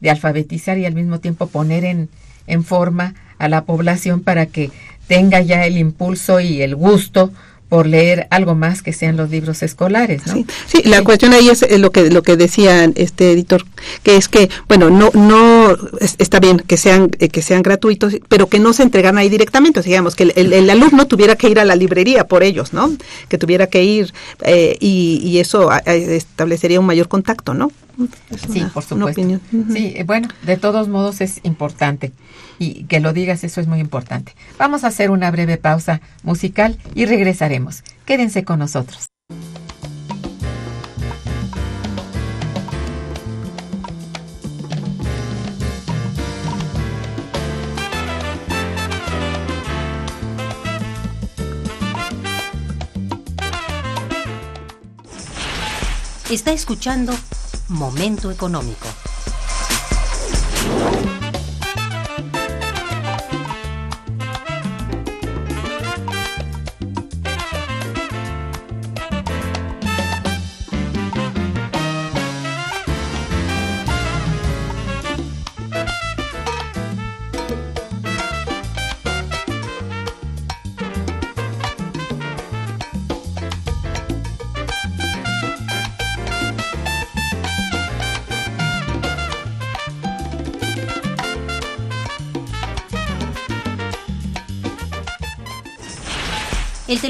de 0.00 0.10
alfabetizar 0.10 0.78
y 0.78 0.86
al 0.86 0.94
mismo 0.94 1.20
tiempo 1.20 1.48
poner 1.48 1.84
en, 1.84 2.08
en 2.46 2.64
forma 2.64 3.14
a 3.38 3.48
la 3.48 3.64
población 3.64 4.22
para 4.22 4.46
que 4.46 4.70
tenga 5.06 5.40
ya 5.40 5.66
el 5.66 5.76
impulso 5.76 6.40
y 6.40 6.62
el 6.62 6.74
gusto 6.74 7.32
por 7.70 7.86
leer 7.86 8.26
algo 8.30 8.56
más 8.56 8.82
que 8.82 8.92
sean 8.92 9.16
los 9.16 9.30
libros 9.30 9.62
escolares, 9.62 10.26
¿no? 10.26 10.44
Sí, 10.66 10.82
la 10.84 11.04
cuestión 11.04 11.32
ahí 11.32 11.48
es 11.48 11.64
lo 11.78 11.92
que 11.92 12.10
lo 12.10 12.22
que 12.22 12.36
decía 12.36 12.84
este 12.96 13.30
editor, 13.30 13.64
que 14.02 14.16
es 14.16 14.28
que 14.28 14.50
bueno, 14.66 14.90
no 14.90 15.10
no 15.14 15.76
está 16.18 16.40
bien 16.40 16.58
que 16.58 16.76
sean 16.76 17.10
eh, 17.20 17.28
que 17.28 17.42
sean 17.42 17.62
gratuitos, 17.62 18.16
pero 18.28 18.48
que 18.48 18.58
no 18.58 18.72
se 18.72 18.82
entregan 18.82 19.18
ahí 19.18 19.28
directamente, 19.28 19.78
o 19.78 19.82
sea, 19.84 19.90
digamos 19.90 20.16
que 20.16 20.24
el, 20.24 20.68
alumno 20.68 21.06
tuviera 21.06 21.36
que 21.36 21.48
ir 21.48 21.60
a 21.60 21.64
la 21.64 21.76
librería 21.76 22.26
por 22.26 22.42
ellos, 22.42 22.72
¿no? 22.72 22.92
Que 23.28 23.38
tuviera 23.38 23.68
que 23.68 23.84
ir 23.84 24.12
eh, 24.42 24.76
y, 24.80 25.38
eso 25.38 25.70
establecería 25.86 26.80
un 26.80 26.86
mayor 26.86 27.08
contacto, 27.08 27.54
¿no? 27.54 27.70
sí, 28.52 28.62
por 28.74 28.82
supuesto. 28.82 29.22
Sí, 29.72 29.94
eh, 29.96 30.04
bueno, 30.04 30.28
de 30.42 30.56
todos 30.56 30.88
modos 30.88 31.20
es 31.20 31.40
importante 31.44 32.12
y 32.60 32.84
que 32.84 33.00
lo 33.00 33.14
digas, 33.14 33.42
eso 33.42 33.60
es 33.60 33.66
muy 33.66 33.80
importante. 33.80 34.36
Vamos 34.58 34.84
a 34.84 34.88
hacer 34.88 35.10
una 35.10 35.30
breve 35.30 35.56
pausa 35.56 36.02
musical 36.22 36.78
y 36.94 37.06
regresaremos. 37.06 37.82
Quédense 38.04 38.44
con 38.44 38.58
nosotros. 38.60 39.06
Está 56.30 56.52
escuchando 56.52 57.12
Momento 57.68 58.30
Económico. 58.30 58.86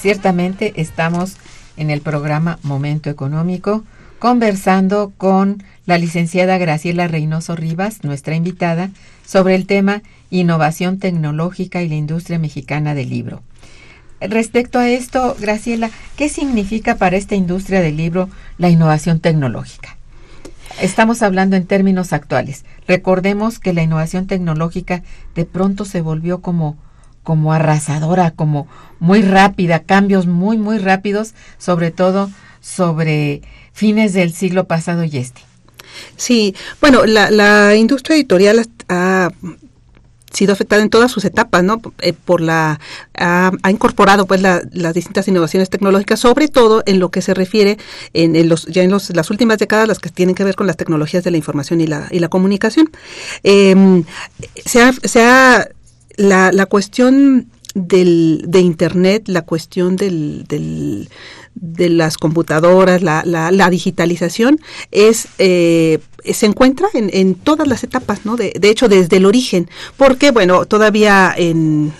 Ciertamente 0.00 0.72
estamos 0.76 1.36
en 1.76 1.90
el 1.90 2.00
programa 2.00 2.58
Momento 2.62 3.10
Económico 3.10 3.84
conversando 4.18 5.12
con 5.18 5.62
la 5.84 5.98
licenciada 5.98 6.56
Graciela 6.56 7.06
Reynoso 7.06 7.54
Rivas, 7.54 8.02
nuestra 8.02 8.34
invitada, 8.34 8.90
sobre 9.26 9.54
el 9.54 9.66
tema 9.66 10.02
innovación 10.30 10.98
tecnológica 10.98 11.82
y 11.82 11.88
la 11.90 11.96
industria 11.96 12.38
mexicana 12.38 12.94
del 12.94 13.10
libro. 13.10 13.42
Respecto 14.22 14.78
a 14.78 14.88
esto, 14.88 15.36
Graciela, 15.38 15.90
¿qué 16.16 16.30
significa 16.30 16.96
para 16.96 17.18
esta 17.18 17.34
industria 17.34 17.82
del 17.82 17.98
libro 17.98 18.30
la 18.56 18.70
innovación 18.70 19.20
tecnológica? 19.20 19.98
Estamos 20.80 21.20
hablando 21.20 21.56
en 21.56 21.66
términos 21.66 22.14
actuales. 22.14 22.64
Recordemos 22.88 23.58
que 23.58 23.74
la 23.74 23.82
innovación 23.82 24.26
tecnológica 24.26 25.02
de 25.34 25.44
pronto 25.44 25.84
se 25.84 26.00
volvió 26.00 26.40
como 26.40 26.78
como 27.30 27.52
arrasadora, 27.52 28.32
como 28.32 28.66
muy 28.98 29.22
rápida, 29.22 29.78
cambios 29.78 30.26
muy, 30.26 30.58
muy 30.58 30.78
rápidos, 30.78 31.32
sobre 31.58 31.92
todo 31.92 32.28
sobre 32.60 33.42
fines 33.72 34.14
del 34.14 34.32
siglo 34.32 34.64
pasado 34.64 35.04
y 35.04 35.16
este. 35.16 35.40
Sí, 36.16 36.56
bueno, 36.80 37.06
la, 37.06 37.76
industria 37.76 38.16
editorial 38.16 38.68
ha 38.88 39.30
sido 40.32 40.52
afectada 40.52 40.82
en 40.82 40.90
todas 40.90 41.12
sus 41.12 41.24
etapas, 41.24 41.62
¿no? 41.62 41.80
Eh, 42.00 42.14
por 42.14 42.40
la 42.40 42.80
ha, 43.14 43.52
incorporado 43.70 44.26
pues 44.26 44.42
las 44.42 44.92
distintas 44.92 45.28
innovaciones 45.28 45.70
tecnológicas, 45.70 46.18
sobre 46.18 46.48
todo 46.48 46.82
en 46.84 46.98
lo 46.98 47.12
que 47.12 47.22
se 47.22 47.32
refiere 47.32 47.78
en, 48.12 48.48
los 48.48 48.66
ya 48.66 48.82
en 48.82 48.90
los, 48.90 49.10
las 49.10 49.30
últimas 49.30 49.58
décadas 49.58 49.86
las 49.86 50.00
que 50.00 50.10
tienen 50.10 50.34
que 50.34 50.42
ver 50.42 50.56
con 50.56 50.66
las 50.66 50.76
tecnologías 50.76 51.22
de 51.22 51.30
la 51.30 51.36
información 51.36 51.80
y 51.80 51.86
la 51.86 52.08
y 52.10 52.18
la 52.18 52.26
comunicación. 52.26 52.90
Eh, 53.44 54.02
se 54.66 54.82
ha, 54.82 54.92
se 54.92 55.22
ha 55.22 55.68
la, 56.16 56.52
la 56.52 56.66
cuestión 56.66 57.48
del, 57.74 58.44
de 58.46 58.60
Internet, 58.60 59.24
la 59.26 59.42
cuestión 59.42 59.96
del, 59.96 60.44
del, 60.48 61.08
de 61.54 61.88
las 61.88 62.18
computadoras, 62.18 63.02
la, 63.02 63.22
la, 63.24 63.50
la 63.50 63.70
digitalización, 63.70 64.60
es 64.90 65.28
eh, 65.38 65.98
se 66.24 66.46
encuentra 66.46 66.88
en, 66.94 67.10
en, 67.12 67.34
todas 67.34 67.66
las 67.66 67.84
etapas, 67.84 68.24
¿no? 68.24 68.36
De, 68.36 68.52
de 68.58 68.70
hecho, 68.70 68.88
desde 68.88 69.16
el 69.16 69.26
origen, 69.26 69.68
porque, 69.96 70.30
bueno, 70.30 70.66
todavía 70.66 71.32
en 71.36 71.92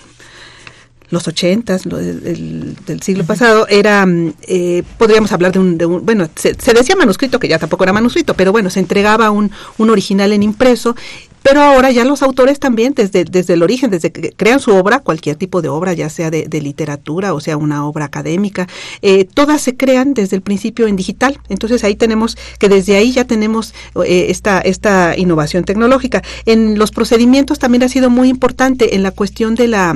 los 1.09 1.27
ochentas 1.27 1.83
del, 1.83 2.75
del, 2.85 3.01
siglo 3.01 3.25
pasado, 3.25 3.67
era, 3.67 4.07
eh, 4.47 4.83
podríamos 4.97 5.31
hablar 5.33 5.51
de 5.51 5.59
un, 5.59 5.77
de 5.77 5.85
un 5.85 6.05
bueno, 6.05 6.29
se, 6.35 6.55
se, 6.55 6.73
decía 6.73 6.95
manuscrito, 6.95 7.37
que 7.37 7.49
ya 7.49 7.59
tampoco 7.59 7.83
era 7.83 7.91
manuscrito, 7.91 8.33
pero 8.33 8.53
bueno, 8.53 8.69
se 8.69 8.79
entregaba 8.79 9.29
un, 9.29 9.51
un 9.77 9.89
original 9.89 10.31
en 10.31 10.41
impreso 10.41 10.95
pero 11.43 11.61
ahora 11.61 11.91
ya 11.91 12.05
los 12.05 12.21
autores 12.23 12.59
también, 12.59 12.93
desde, 12.93 13.25
desde 13.25 13.53
el 13.53 13.63
origen, 13.63 13.89
desde 13.89 14.11
que 14.11 14.31
crean 14.31 14.59
su 14.59 14.71
obra, 14.71 14.99
cualquier 14.99 15.35
tipo 15.35 15.61
de 15.61 15.69
obra, 15.69 15.93
ya 15.93 16.09
sea 16.09 16.29
de, 16.29 16.61
literatura 16.61 17.33
o 17.33 17.39
sea 17.39 17.57
una 17.57 17.85
obra 17.87 18.05
académica, 18.05 18.67
eh, 19.01 19.25
todas 19.25 19.61
se 19.61 19.75
crean 19.75 20.13
desde 20.13 20.35
el 20.35 20.41
principio 20.41 20.87
en 20.87 20.95
digital. 20.95 21.39
Entonces 21.49 21.83
ahí 21.83 21.95
tenemos 21.95 22.37
que 22.59 22.69
desde 22.69 22.95
ahí 22.95 23.11
ya 23.11 23.25
tenemos 23.25 23.73
eh, 24.05 24.27
esta, 24.29 24.59
esta 24.59 25.17
innovación 25.17 25.63
tecnológica. 25.63 26.21
En 26.45 26.77
los 26.77 26.91
procedimientos 26.91 27.59
también 27.59 27.83
ha 27.83 27.89
sido 27.89 28.09
muy 28.09 28.29
importante 28.29 28.95
en 28.95 29.03
la 29.03 29.11
cuestión 29.11 29.55
de 29.55 29.67
la 29.67 29.95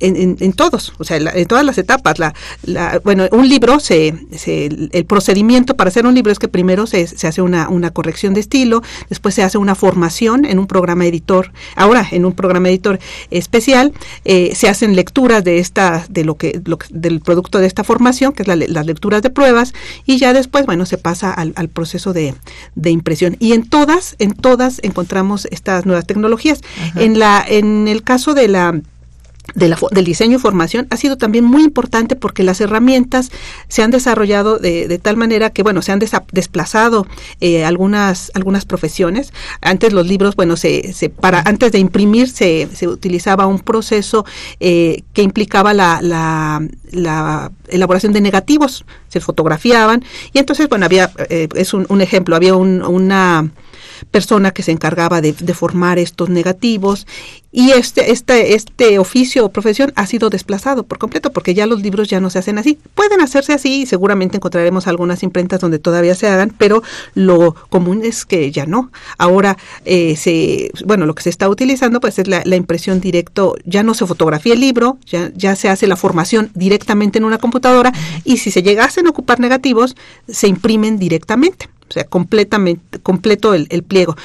en, 0.00 0.36
en, 0.38 0.52
todos, 0.52 0.92
o 0.98 1.04
sea, 1.04 1.16
en 1.16 1.46
todas 1.46 1.64
las 1.64 1.78
etapas. 1.78 2.18
La, 2.18 2.34
la, 2.64 3.00
bueno, 3.04 3.24
un 3.32 3.48
libro, 3.48 3.80
se, 3.80 4.14
se, 4.36 4.66
el 4.66 5.04
procedimiento 5.06 5.76
para 5.76 5.88
hacer 5.88 6.06
un 6.06 6.14
libro 6.14 6.32
es 6.32 6.38
que 6.38 6.48
primero 6.48 6.86
se, 6.86 7.06
se 7.06 7.26
hace 7.26 7.42
una, 7.42 7.68
una, 7.68 7.90
corrección 7.90 8.34
de 8.34 8.40
estilo, 8.40 8.82
después 9.08 9.34
se 9.34 9.42
hace 9.42 9.58
una 9.58 9.74
formación 9.74 10.44
en 10.44 10.58
un 10.58 10.66
programa 10.66 11.06
editor, 11.06 11.52
ahora 11.76 12.06
en 12.10 12.24
un 12.24 12.32
programa 12.32 12.68
editor 12.68 12.98
especial, 13.30 13.92
eh, 14.24 14.52
se 14.54 14.68
hacen 14.68 14.96
lecturas 14.96 15.44
de 15.44 15.58
esta, 15.58 16.04
de 16.08 16.24
lo 16.24 16.36
que, 16.36 16.60
lo, 16.64 16.78
del 16.90 17.20
producto 17.20 17.58
de 17.58 17.66
esta 17.66 17.84
formación, 17.84 18.32
que 18.32 18.42
es 18.42 18.48
la, 18.48 18.56
las 18.56 18.86
lecturas 18.86 19.22
de 19.22 19.30
pruebas, 19.30 19.72
y 20.04 20.18
ya 20.18 20.32
después, 20.32 20.66
bueno, 20.66 20.86
se 20.86 20.98
pasa 20.98 21.32
al, 21.32 21.52
al 21.56 21.68
proceso 21.68 22.12
de, 22.12 22.34
de, 22.74 22.90
impresión. 22.90 23.36
Y 23.38 23.52
en 23.52 23.68
todas, 23.68 24.16
en 24.18 24.32
todas 24.32 24.80
encontramos 24.82 25.46
estas 25.50 25.86
nuevas 25.86 26.06
tecnologías. 26.06 26.60
En 26.94 27.18
la, 27.18 27.44
en 27.46 27.88
el 27.88 28.02
caso 28.02 28.34
de 28.34 28.48
la 28.48 28.80
del 29.54 30.04
diseño 30.04 30.36
y 30.36 30.40
formación 30.40 30.86
ha 30.90 30.96
sido 30.96 31.16
también 31.16 31.44
muy 31.44 31.62
importante 31.64 32.16
porque 32.16 32.42
las 32.42 32.60
herramientas 32.60 33.30
se 33.68 33.82
han 33.82 33.90
desarrollado 33.90 34.58
de, 34.58 35.00
tal 35.02 35.16
manera 35.16 35.50
que, 35.50 35.62
bueno, 35.62 35.82
se 35.82 35.92
han 35.92 36.00
desplazado 36.32 37.06
eh, 37.40 37.64
algunas, 37.64 38.30
algunas 38.34 38.64
profesiones. 38.64 39.32
Antes 39.60 39.92
los 39.92 40.06
libros, 40.06 40.36
bueno, 40.36 40.56
se, 40.56 40.92
se 40.92 41.08
para 41.08 41.40
antes 41.40 41.72
de 41.72 41.78
imprimir 41.78 42.28
se, 42.28 42.68
se 42.74 42.88
utilizaba 42.88 43.46
un 43.46 43.60
proceso 43.60 44.24
eh, 44.60 45.02
que 45.12 45.22
implicaba 45.22 45.74
la, 45.74 46.00
la, 46.02 46.66
la, 46.90 47.52
elaboración 47.68 48.12
de 48.12 48.20
negativos, 48.20 48.84
se 49.08 49.20
fotografiaban 49.20 50.04
y 50.32 50.38
entonces, 50.38 50.68
bueno, 50.68 50.86
había, 50.86 51.10
eh, 51.30 51.48
es 51.54 51.74
un, 51.74 51.86
un, 51.88 52.00
ejemplo, 52.00 52.36
había 52.36 52.54
un, 52.54 52.82
una 52.82 53.50
persona 54.10 54.50
que 54.50 54.62
se 54.62 54.72
encargaba 54.72 55.20
de, 55.20 55.32
formar 55.54 55.98
estos 55.98 56.28
negativos 56.28 57.06
y 57.50 57.70
este, 57.70 58.12
este, 58.12 58.54
este 58.54 58.98
oficio 58.98 59.46
o 59.46 59.48
profesión 59.48 59.90
ha 59.96 60.06
sido 60.06 60.28
desplazado 60.28 60.82
por 60.82 60.98
completo 60.98 61.32
porque 61.32 61.54
ya 61.54 61.66
los 61.66 61.80
libros 61.80 62.08
ya 62.08 62.20
no 62.20 62.28
se 62.28 62.38
hacen 62.38 62.58
así. 62.58 62.78
Pueden 62.94 63.22
hacerse 63.22 63.54
así 63.54 63.82
y 63.82 63.86
seguramente 63.86 64.36
encontraremos 64.36 64.86
algunas 64.86 65.22
imprentas 65.22 65.60
donde 65.60 65.78
todavía 65.78 66.14
se 66.14 66.28
hagan, 66.28 66.52
pero 66.58 66.82
lo 67.14 67.54
común 67.70 68.02
es 68.04 68.26
que 68.26 68.50
ya 68.52 68.66
no. 68.66 68.90
Ahora, 69.16 69.56
eh, 69.86 70.16
se, 70.16 70.70
bueno, 70.84 71.06
lo 71.06 71.14
que 71.14 71.22
se 71.22 71.30
está 71.30 71.48
utilizando 71.48 72.00
pues 72.00 72.18
es 72.18 72.28
la, 72.28 72.56
impresión 72.56 73.00
directo, 73.00 73.56
ya 73.64 73.82
no 73.82 73.94
se 73.94 74.06
fotografía 74.06 74.54
el 74.54 74.60
libro, 74.60 74.98
ya, 75.06 75.30
ya 75.34 75.56
se 75.56 75.68
hace 75.68 75.86
la 75.86 75.96
formación 75.96 76.50
directamente 76.54 77.18
en 77.18 77.24
una 77.24 77.38
computadora 77.38 77.92
y 78.24 78.38
si 78.38 78.50
se 78.50 78.62
llegasen 78.62 79.06
a 79.06 79.10
ocupar 79.10 79.40
negativos, 79.40 79.96
se 80.28 80.48
imprimen 80.48 80.98
directamente 80.98 81.68
o 81.88 81.92
sea, 81.92 82.04
completamente, 82.04 82.98
completo 83.00 83.54
el, 83.54 83.82
pliego. 83.82 84.16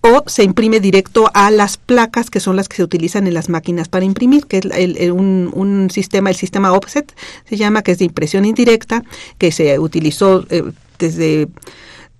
O 0.00 0.24
se 0.26 0.44
imprime 0.44 0.80
directo 0.80 1.30
a 1.34 1.50
las 1.50 1.76
placas 1.76 2.30
que 2.30 2.40
son 2.40 2.56
las 2.56 2.68
que 2.68 2.76
se 2.76 2.82
utilizan 2.82 3.26
en 3.26 3.34
las 3.34 3.48
máquinas 3.48 3.88
para 3.88 4.04
imprimir, 4.04 4.46
que 4.46 4.58
es 4.58 4.64
el, 4.64 5.12
un, 5.12 5.50
un, 5.54 5.90
sistema, 5.90 6.30
el 6.30 6.36
sistema 6.36 6.72
offset, 6.72 7.14
se 7.48 7.56
llama, 7.56 7.82
que 7.82 7.92
es 7.92 7.98
de 7.98 8.06
impresión 8.06 8.44
indirecta, 8.44 9.04
que 9.38 9.52
se 9.52 9.78
utilizó 9.78 10.44
eh, 10.50 10.62
desde 10.98 11.48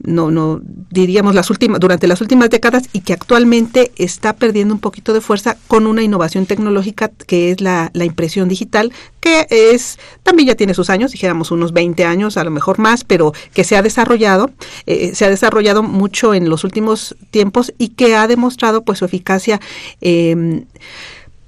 no, 0.03 0.31
no 0.31 0.61
diríamos 0.91 1.35
las 1.35 1.51
últimas, 1.51 1.81
durante 1.81 2.07
las 2.07 2.21
últimas 2.21 2.51
décadas 2.51 2.85
y 2.93 3.01
que 3.01 3.13
actualmente 3.13 3.93
está 3.97 4.35
perdiendo 4.35 4.75
un 4.75 4.81
poquito 4.81 5.13
de 5.13 5.21
fuerza 5.21 5.57
con 5.69 5.87
una 5.87 6.03
innovación 6.03 6.47
tecnológica 6.47 7.11
que 7.27 7.51
es 7.51 7.61
la, 7.61 7.91
la 7.95 8.05
impresión 8.05 8.49
digital, 8.49 8.93
que 9.21 9.47
es, 9.51 9.99
también 10.23 10.49
ya 10.49 10.55
tiene 10.55 10.75
sus 10.75 10.91
años, 10.91 11.13
dijéramos 11.13 11.51
unos 11.51 11.73
20 11.73 12.05
años, 12.05 12.37
a 12.37 12.45
lo 12.45 12.51
mejor 12.51 12.79
más, 12.79 13.05
pero 13.05 13.33
que 13.55 13.65
se 13.65 13.77
ha 13.77 13.83
desarrollado, 13.83 14.51
eh, 14.87 15.15
se 15.15 15.25
ha 15.25 15.31
desarrollado 15.31 15.83
mucho 15.83 16.35
en 16.35 16.49
los 16.49 16.65
últimos 16.65 17.17
tiempos 17.31 17.73
y 17.79 17.91
que 17.91 18.17
ha 18.17 18.27
demostrado 18.27 18.83
pues 18.83 18.99
su 18.99 19.05
eficacia 19.05 19.61
eh, 20.01 20.65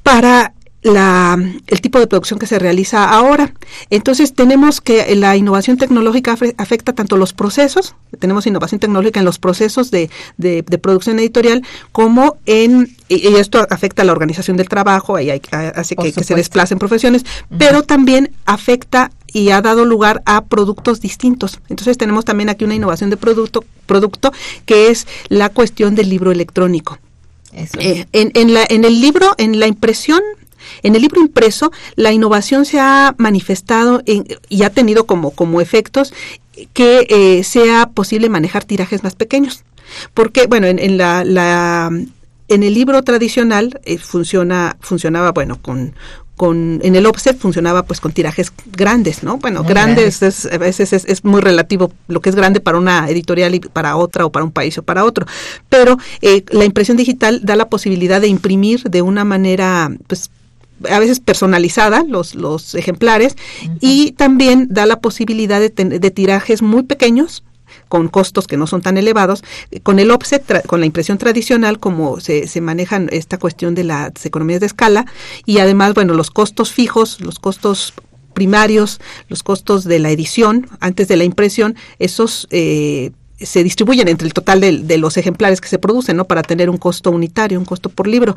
para 0.02 0.54
la, 0.84 1.42
el 1.66 1.80
tipo 1.80 1.98
de 1.98 2.06
producción 2.06 2.38
que 2.38 2.46
se 2.46 2.58
realiza 2.58 3.08
ahora. 3.08 3.54
Entonces 3.88 4.34
tenemos 4.34 4.82
que 4.82 5.16
la 5.16 5.34
innovación 5.34 5.78
tecnológica 5.78 6.36
afecta 6.58 6.92
tanto 6.92 7.16
los 7.16 7.32
procesos, 7.32 7.96
tenemos 8.20 8.46
innovación 8.46 8.80
tecnológica 8.80 9.18
en 9.18 9.24
los 9.24 9.38
procesos 9.38 9.90
de, 9.90 10.10
de, 10.36 10.62
producción 10.78 11.18
editorial, 11.18 11.62
como 11.90 12.36
en, 12.44 12.94
y, 13.08 13.26
esto 13.36 13.66
afecta 13.70 14.02
a 14.02 14.04
la 14.04 14.12
organización 14.12 14.58
del 14.58 14.68
trabajo, 14.68 15.18
y 15.18 15.30
hace 15.30 15.96
que, 15.96 16.12
se 16.12 16.34
desplacen 16.34 16.78
profesiones, 16.78 17.24
pero 17.56 17.82
también 17.82 18.32
afecta 18.44 19.10
y 19.32 19.50
ha 19.50 19.62
dado 19.62 19.86
lugar 19.86 20.22
a 20.26 20.44
productos 20.44 21.00
distintos. 21.00 21.60
Entonces 21.70 21.96
tenemos 21.96 22.26
también 22.26 22.50
aquí 22.50 22.64
una 22.64 22.74
innovación 22.74 23.08
de 23.08 23.16
producto, 23.16 23.64
producto 23.86 24.32
que 24.66 24.88
es 24.88 25.06
la 25.28 25.48
cuestión 25.48 25.94
del 25.94 26.10
libro 26.10 26.30
electrónico. 26.30 26.98
Eh, 27.54 28.06
en, 28.12 28.32
en, 28.34 28.52
la, 28.52 28.66
en 28.68 28.84
el 28.84 29.00
libro, 29.00 29.34
en 29.38 29.60
la 29.60 29.66
impresión 29.66 30.20
en 30.84 30.94
el 30.94 31.02
libro 31.02 31.20
impreso, 31.20 31.72
la 31.96 32.12
innovación 32.12 32.64
se 32.64 32.78
ha 32.78 33.14
manifestado 33.18 34.02
y 34.48 34.62
ha 34.62 34.70
tenido 34.70 35.06
como, 35.06 35.30
como 35.32 35.60
efectos 35.60 36.12
que 36.72 37.06
eh, 37.08 37.42
sea 37.42 37.86
posible 37.86 38.28
manejar 38.28 38.64
tirajes 38.64 39.02
más 39.02 39.16
pequeños. 39.16 39.64
Porque, 40.12 40.46
bueno, 40.46 40.66
en, 40.66 40.98
la, 40.98 41.24
la, 41.24 41.90
en 42.48 42.62
el 42.62 42.74
libro 42.74 43.02
tradicional 43.02 43.80
eh, 43.84 43.98
funciona, 43.98 44.76
funcionaba, 44.80 45.32
bueno, 45.32 45.60
con, 45.60 45.94
con 46.36 46.80
en 46.82 46.96
el 46.96 47.06
offset 47.06 47.38
funcionaba 47.38 47.84
pues 47.84 48.00
con 48.00 48.12
tirajes 48.12 48.52
grandes, 48.72 49.22
¿no? 49.22 49.38
Bueno, 49.38 49.62
grandes 49.62 50.22
es, 50.22 50.46
a 50.46 50.58
veces 50.58 50.92
es, 50.92 51.04
es, 51.04 51.24
muy 51.24 51.40
relativo 51.40 51.92
lo 52.08 52.20
que 52.20 52.28
es 52.28 52.36
grande 52.36 52.60
para 52.60 52.78
una 52.78 53.08
editorial 53.08 53.54
y 53.54 53.60
para 53.60 53.96
otra 53.96 54.26
o 54.26 54.32
para 54.32 54.44
un 54.44 54.50
país 54.50 54.76
o 54.78 54.82
para 54.82 55.04
otro, 55.04 55.26
pero 55.68 55.96
eh, 56.22 56.44
la 56.50 56.64
impresión 56.64 56.96
digital 56.96 57.40
da 57.44 57.54
la 57.56 57.68
posibilidad 57.68 58.20
de 58.20 58.28
imprimir 58.28 58.82
de 58.82 59.02
una 59.02 59.24
manera 59.24 59.90
pues 60.08 60.30
a 60.88 60.98
veces 60.98 61.20
personalizada 61.20 62.04
los, 62.06 62.34
los 62.34 62.74
ejemplares 62.74 63.36
y 63.80 64.12
también 64.12 64.68
da 64.70 64.86
la 64.86 65.00
posibilidad 65.00 65.60
de, 65.60 65.70
de 65.70 66.10
tirajes 66.10 66.62
muy 66.62 66.82
pequeños 66.82 67.44
con 67.88 68.08
costos 68.08 68.46
que 68.46 68.56
no 68.56 68.66
son 68.66 68.82
tan 68.82 68.96
elevados, 68.96 69.44
con 69.82 69.98
el 69.98 70.10
offset, 70.10 70.66
con 70.66 70.80
la 70.80 70.86
impresión 70.86 71.18
tradicional, 71.18 71.78
como 71.78 72.20
se, 72.20 72.48
se 72.48 72.60
manejan 72.60 73.08
esta 73.12 73.38
cuestión 73.38 73.74
de 73.74 73.84
las 73.84 74.24
economías 74.24 74.60
de 74.60 74.66
escala, 74.66 75.06
y 75.44 75.58
además, 75.58 75.94
bueno, 75.94 76.14
los 76.14 76.30
costos 76.30 76.72
fijos, 76.72 77.20
los 77.20 77.38
costos 77.38 77.94
primarios, 78.32 79.00
los 79.28 79.42
costos 79.42 79.84
de 79.84 79.98
la 79.98 80.10
edición 80.10 80.66
antes 80.80 81.08
de 81.08 81.16
la 81.16 81.24
impresión, 81.24 81.76
esos 81.98 82.48
eh, 82.50 83.12
se 83.40 83.64
distribuyen 83.64 84.06
entre 84.08 84.26
el 84.26 84.32
total 84.32 84.60
de, 84.60 84.98
los 84.98 85.16
ejemplares 85.16 85.60
que 85.60 85.68
se 85.68 85.78
producen, 85.78 86.16
¿no? 86.16 86.24
Para 86.24 86.42
tener 86.42 86.70
un 86.70 86.76
costo 86.76 87.10
unitario, 87.10 87.58
un 87.58 87.64
costo 87.64 87.88
por 87.88 88.06
libro. 88.06 88.36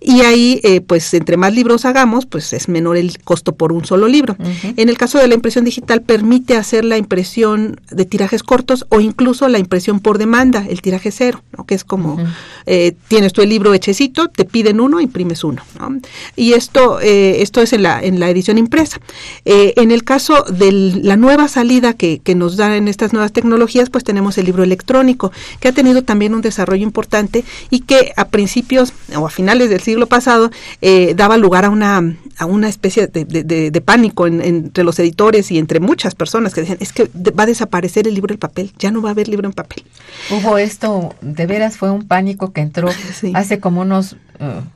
Y 0.00 0.20
ahí, 0.20 0.60
eh, 0.62 0.80
pues, 0.80 1.12
entre 1.14 1.36
más 1.36 1.52
libros 1.52 1.84
hagamos, 1.84 2.26
pues 2.26 2.52
es 2.52 2.68
menor 2.68 2.96
el 2.96 3.18
costo 3.24 3.56
por 3.56 3.72
un 3.72 3.84
solo 3.84 4.06
libro. 4.06 4.36
En 4.76 4.88
el 4.88 4.96
caso 4.96 5.18
de 5.18 5.26
la 5.26 5.34
impresión 5.34 5.64
digital, 5.64 6.02
permite 6.02 6.56
hacer 6.56 6.84
la 6.84 6.96
impresión 6.96 7.80
de 7.90 8.04
tirajes 8.04 8.42
cortos 8.42 8.86
o 8.88 9.00
incluso 9.00 9.48
la 9.48 9.58
impresión 9.58 9.98
por 9.98 10.18
demanda, 10.18 10.64
el 10.68 10.80
tiraje 10.80 11.10
cero, 11.10 11.42
¿no? 11.56 11.66
Que 11.66 11.74
es 11.74 11.84
como, 11.84 12.18
eh, 12.66 12.94
tienes 13.08 13.32
tu 13.32 13.42
el 13.42 13.48
libro 13.48 13.74
hechecito, 13.74 14.28
te 14.28 14.44
piden 14.44 14.80
uno, 14.80 15.00
imprimes 15.00 15.42
uno, 15.44 15.62
¿no? 15.78 16.00
Y 16.36 16.52
esto, 16.52 17.00
eh, 17.00 17.42
esto 17.42 17.60
es 17.60 17.72
en 17.72 17.82
la, 17.82 18.02
en 18.02 18.20
la 18.20 18.30
edición 18.30 18.58
impresa. 18.58 19.00
en 19.44 19.90
el 19.90 20.04
caso 20.04 20.44
de 20.44 20.72
la 20.72 21.16
nueva 21.16 21.48
salida 21.48 21.94
que, 21.94 22.20
que 22.20 22.34
nos 22.34 22.56
dan 22.56 22.72
en 22.72 22.88
estas 22.88 23.12
nuevas 23.12 23.32
tecnologías, 23.32 23.90
pues 23.90 24.04
tenemos 24.04 24.35
el 24.38 24.46
libro 24.46 24.62
electrónico, 24.62 25.32
que 25.60 25.68
ha 25.68 25.72
tenido 25.72 26.02
también 26.02 26.34
un 26.34 26.42
desarrollo 26.42 26.82
importante 26.82 27.44
y 27.70 27.80
que 27.80 28.12
a 28.16 28.28
principios 28.28 28.92
o 29.16 29.26
a 29.26 29.30
finales 29.30 29.70
del 29.70 29.80
siglo 29.80 30.06
pasado 30.06 30.50
eh, 30.80 31.14
daba 31.14 31.36
lugar 31.36 31.64
a 31.64 31.70
una, 31.70 32.16
a 32.38 32.46
una 32.46 32.68
especie 32.68 33.06
de, 33.06 33.82
pánico 33.84 34.26
entre 34.26 34.84
los 34.84 34.98
editores 34.98 35.50
y 35.50 35.58
entre 35.58 35.80
muchas 35.80 36.14
personas 36.14 36.54
que 36.54 36.62
decían, 36.62 36.78
es 36.80 36.92
que 36.92 37.08
va 37.38 37.44
a 37.44 37.46
desaparecer 37.46 38.08
el 38.08 38.14
libro 38.14 38.34
en 38.34 38.38
papel, 38.38 38.72
ya 38.78 38.90
no 38.90 39.02
va 39.02 39.10
a 39.10 39.12
haber 39.12 39.28
libro 39.28 39.46
en 39.46 39.52
papel. 39.52 39.84
Hubo 40.30 40.58
esto, 40.58 41.14
de 41.20 41.46
veras 41.46 41.76
fue 41.76 41.90
un 41.90 42.06
pánico 42.06 42.52
que 42.52 42.60
entró 42.60 42.88
hace 43.34 43.60
como 43.60 43.82
unos 43.82 44.16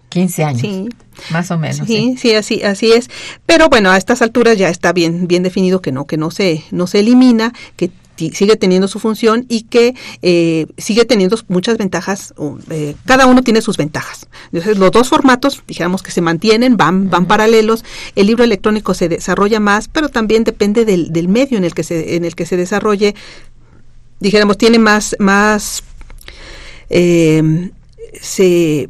15 0.08 0.42
uh, 0.42 0.46
años. 0.46 0.88
Más 1.30 1.50
o 1.50 1.58
menos. 1.58 1.86
Sí, 1.86 2.16
sí, 2.18 2.34
así, 2.34 2.62
así 2.62 2.92
es. 2.92 3.10
Pero 3.46 3.68
bueno, 3.68 3.90
a 3.90 3.98
estas 3.98 4.22
alturas 4.22 4.56
ya 4.56 4.68
está 4.68 4.92
bien, 4.92 5.26
bien 5.26 5.42
definido 5.42 5.82
que 5.82 5.92
no, 5.92 6.06
que 6.06 6.16
no 6.16 6.30
se, 6.30 6.64
no 6.70 6.86
se 6.86 7.00
elimina, 7.00 7.52
que 7.76 7.90
sigue 8.28 8.56
teniendo 8.56 8.86
su 8.88 8.98
función 8.98 9.46
y 9.48 9.62
que 9.62 9.94
eh, 10.20 10.66
sigue 10.76 11.04
teniendo 11.06 11.38
muchas 11.48 11.78
ventajas. 11.78 12.34
Eh, 12.70 12.94
cada 13.06 13.26
uno 13.26 13.42
tiene 13.42 13.62
sus 13.62 13.76
ventajas. 13.76 14.28
Entonces, 14.52 14.78
los 14.78 14.90
dos 14.92 15.08
formatos, 15.08 15.62
dijéramos 15.66 16.02
que 16.02 16.10
se 16.10 16.20
mantienen, 16.20 16.76
van, 16.76 17.08
van 17.08 17.26
paralelos. 17.26 17.84
El 18.14 18.26
libro 18.26 18.44
electrónico 18.44 18.94
se 18.94 19.08
desarrolla 19.08 19.60
más, 19.60 19.88
pero 19.88 20.08
también 20.10 20.44
depende 20.44 20.84
del, 20.84 21.12
del 21.12 21.28
medio 21.28 21.56
en 21.56 21.64
el 21.64 21.74
que 21.74 21.82
se, 21.82 22.16
en 22.16 22.24
el 22.24 22.34
que 22.34 22.46
se 22.46 22.56
desarrolle. 22.56 23.14
Dijéramos, 24.20 24.58
tiene 24.58 24.78
más, 24.78 25.16
más 25.18 25.82
eh, 26.90 27.70
se, 28.20 28.88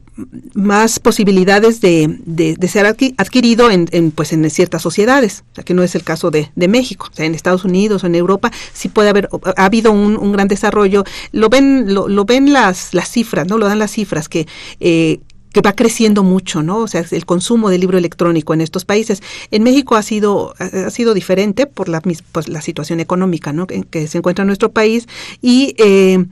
más 0.55 0.99
posibilidades 0.99 1.81
de, 1.81 2.19
de, 2.25 2.69
ser 2.69 2.87
adquirido 2.87 3.71
en, 3.71 4.11
pues 4.13 4.33
en 4.33 4.49
ciertas 4.51 4.83
sociedades, 4.83 5.45
o 5.53 5.55
sea, 5.57 5.65
que 5.65 5.75
no 5.75 5.83
es 5.83 5.95
el 5.95 6.03
caso 6.03 6.31
de, 6.31 6.51
de, 6.55 6.69
México. 6.69 7.09
O 7.11 7.15
sea, 7.15 7.27
en 7.27 7.35
Estados 7.35 7.65
Unidos 7.65 8.05
o 8.05 8.07
en 8.07 8.15
Europa 8.15 8.51
sí 8.73 8.89
puede 8.89 9.09
haber, 9.09 9.29
ha 9.57 9.65
habido 9.65 9.93
un, 9.93 10.17
un 10.17 10.33
gran 10.33 10.49
desarrollo. 10.49 11.05
Lo 11.33 11.49
ven, 11.49 11.93
lo, 11.93 12.09
lo, 12.09 12.25
ven 12.25 12.53
las, 12.53 12.95
las 12.95 13.11
cifras, 13.11 13.47
¿no? 13.47 13.59
Lo 13.59 13.67
dan 13.67 13.79
las 13.79 13.93
cifras 13.93 14.29
que 14.29 14.47
eh, 14.81 15.21
que 15.53 15.61
va 15.63 15.73
creciendo 15.73 16.23
mucho, 16.23 16.63
¿no? 16.63 16.79
O 16.79 16.89
sea, 16.89 17.05
el 17.11 17.27
consumo 17.27 17.71
de 17.71 17.79
libro 17.79 17.99
electrónico 17.99 18.55
en 18.55 18.61
estos 18.61 18.85
países. 18.85 19.23
En 19.51 19.63
México 19.63 19.97
ha 19.97 20.03
sido 20.03 20.55
ha 20.59 20.91
sido 20.91 21.15
diferente 21.15 21.67
por 21.67 21.89
la 21.89 22.01
pues, 22.01 22.49
la 22.49 22.61
situación 22.61 23.01
económica, 23.01 23.53
¿no? 23.53 23.67
En 23.69 23.83
que 23.83 24.07
se 24.07 24.19
encuentra 24.19 24.45
nuestro 24.45 24.71
país 24.71 25.09
y 25.43 25.75
eh, 25.79 26.25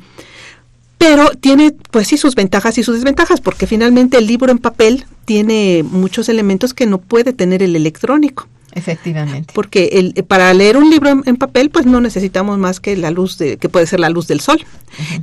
pero 0.99 1.31
tiene 1.31 1.75
pues 1.91 2.09
sí 2.09 2.17
sus 2.19 2.35
ventajas 2.35 2.77
y 2.77 2.83
sus 2.83 2.97
desventajas 2.97 3.41
porque 3.41 3.67
finalmente 3.67 4.19
el 4.19 4.27
libro 4.27 4.51
en 4.51 4.59
papel 4.59 5.07
tiene 5.25 5.85
muchos 5.89 6.29
elementos 6.29 6.75
que 6.75 6.87
no 6.87 6.99
puede 6.99 7.33
tener 7.33 7.63
el 7.63 7.77
electrónico. 7.77 8.49
Efectivamente. 8.75 9.53
Porque 9.55 9.91
el, 9.95 10.25
para 10.25 10.53
leer 10.53 10.77
un 10.77 10.91
libro 10.91 11.23
en, 11.25 11.37
papel, 11.37 11.71
pues 11.71 11.87
no 11.87 12.01
necesitamos 12.01 12.59
más 12.59 12.81
que 12.81 12.97
la 12.97 13.11
luz 13.11 13.39
de, 13.39 13.57
que 13.57 13.69
puede 13.69 13.87
ser 13.87 14.01
la 14.01 14.11
luz 14.11 14.27
del 14.29 14.41
sol. 14.41 14.65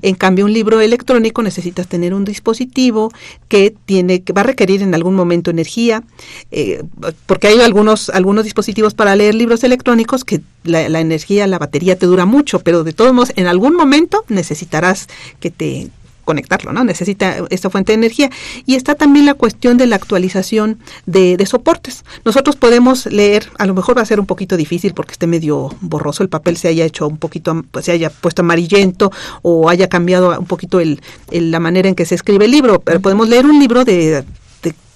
En 0.02 0.16
cambio, 0.16 0.46
un 0.46 0.54
libro 0.54 0.82
electrónico 0.82 1.44
necesitas 1.44 1.88
tener 1.88 2.14
un 2.14 2.26
dispositivo 2.26 3.12
que 3.48 3.76
tiene, 3.86 4.22
que 4.24 4.34
va 4.34 4.42
a 4.42 4.46
requerir 4.46 4.82
en 4.82 4.96
algún 4.96 5.16
momento 5.16 5.52
energía, 5.52 6.04
eh, 6.52 6.84
porque 7.26 7.48
hay 7.48 7.62
algunos, 7.62 8.10
algunos 8.10 8.44
dispositivos 8.46 8.94
para 8.94 9.16
leer 9.16 9.36
libros 9.36 9.64
electrónicos 9.64 10.24
que 10.24 10.42
la, 10.64 10.90
la 10.90 11.00
energía, 11.00 11.46
la 11.48 11.60
batería 11.60 11.98
te 11.98 12.06
dura 12.08 12.26
mucho, 12.26 12.60
pero 12.60 12.84
de 12.84 12.94
todos 12.94 13.14
modos, 13.14 13.32
en 13.36 13.48
algún 13.48 13.76
momento 13.76 14.24
necesitarás 14.28 15.08
que 15.40 15.52
te 15.52 15.90
conectarlo, 16.26 16.74
¿no? 16.74 16.84
Necesita 16.84 17.38
esta 17.50 17.70
fuente 17.70 17.94
de 17.94 17.98
energía. 17.98 18.30
Y 18.66 18.76
está 18.76 18.96
también 18.96 19.26
la 19.26 19.36
cuestión 19.36 19.78
de 19.78 19.88
la 19.88 19.96
actualización 19.96 20.80
de, 21.06 21.44
soportes. 21.46 22.04
Nosotros 22.26 22.56
podemos 22.56 23.06
leer, 23.06 23.50
a 23.60 23.68
lo 23.68 23.76
mejor 23.76 23.98
va 23.98 24.02
a 24.02 24.06
ser 24.06 24.20
un 24.20 24.26
poquito 24.26 24.58
difícil 24.58 24.94
porque 24.94 25.12
esté 25.12 25.28
medio 25.28 25.74
borroso, 25.80 26.24
el 26.24 26.30
papel 26.30 26.58
se 26.58 26.68
haya 26.68 26.84
hecho 26.84 27.08
un 27.08 27.18
poquito, 27.18 27.64
pues 27.70 27.86
se 27.86 27.92
haya 27.92 28.10
puesto 28.10 28.42
amarillento 28.42 29.12
o 29.44 29.70
haya 29.70 29.88
cambiado 29.88 30.38
un 30.38 30.48
poquito 30.48 30.80
el, 30.80 31.00
la 31.30 31.60
manera 31.60 31.88
en 31.88 31.96
que 31.96 32.06
se 32.06 32.16
escribe 32.16 32.46
el 32.46 32.52
libro. 32.52 32.80
Pero 32.80 33.00
podemos 33.00 33.30
leer 33.30 33.46
un 33.46 33.60
libro 33.60 33.86
de 33.86 34.26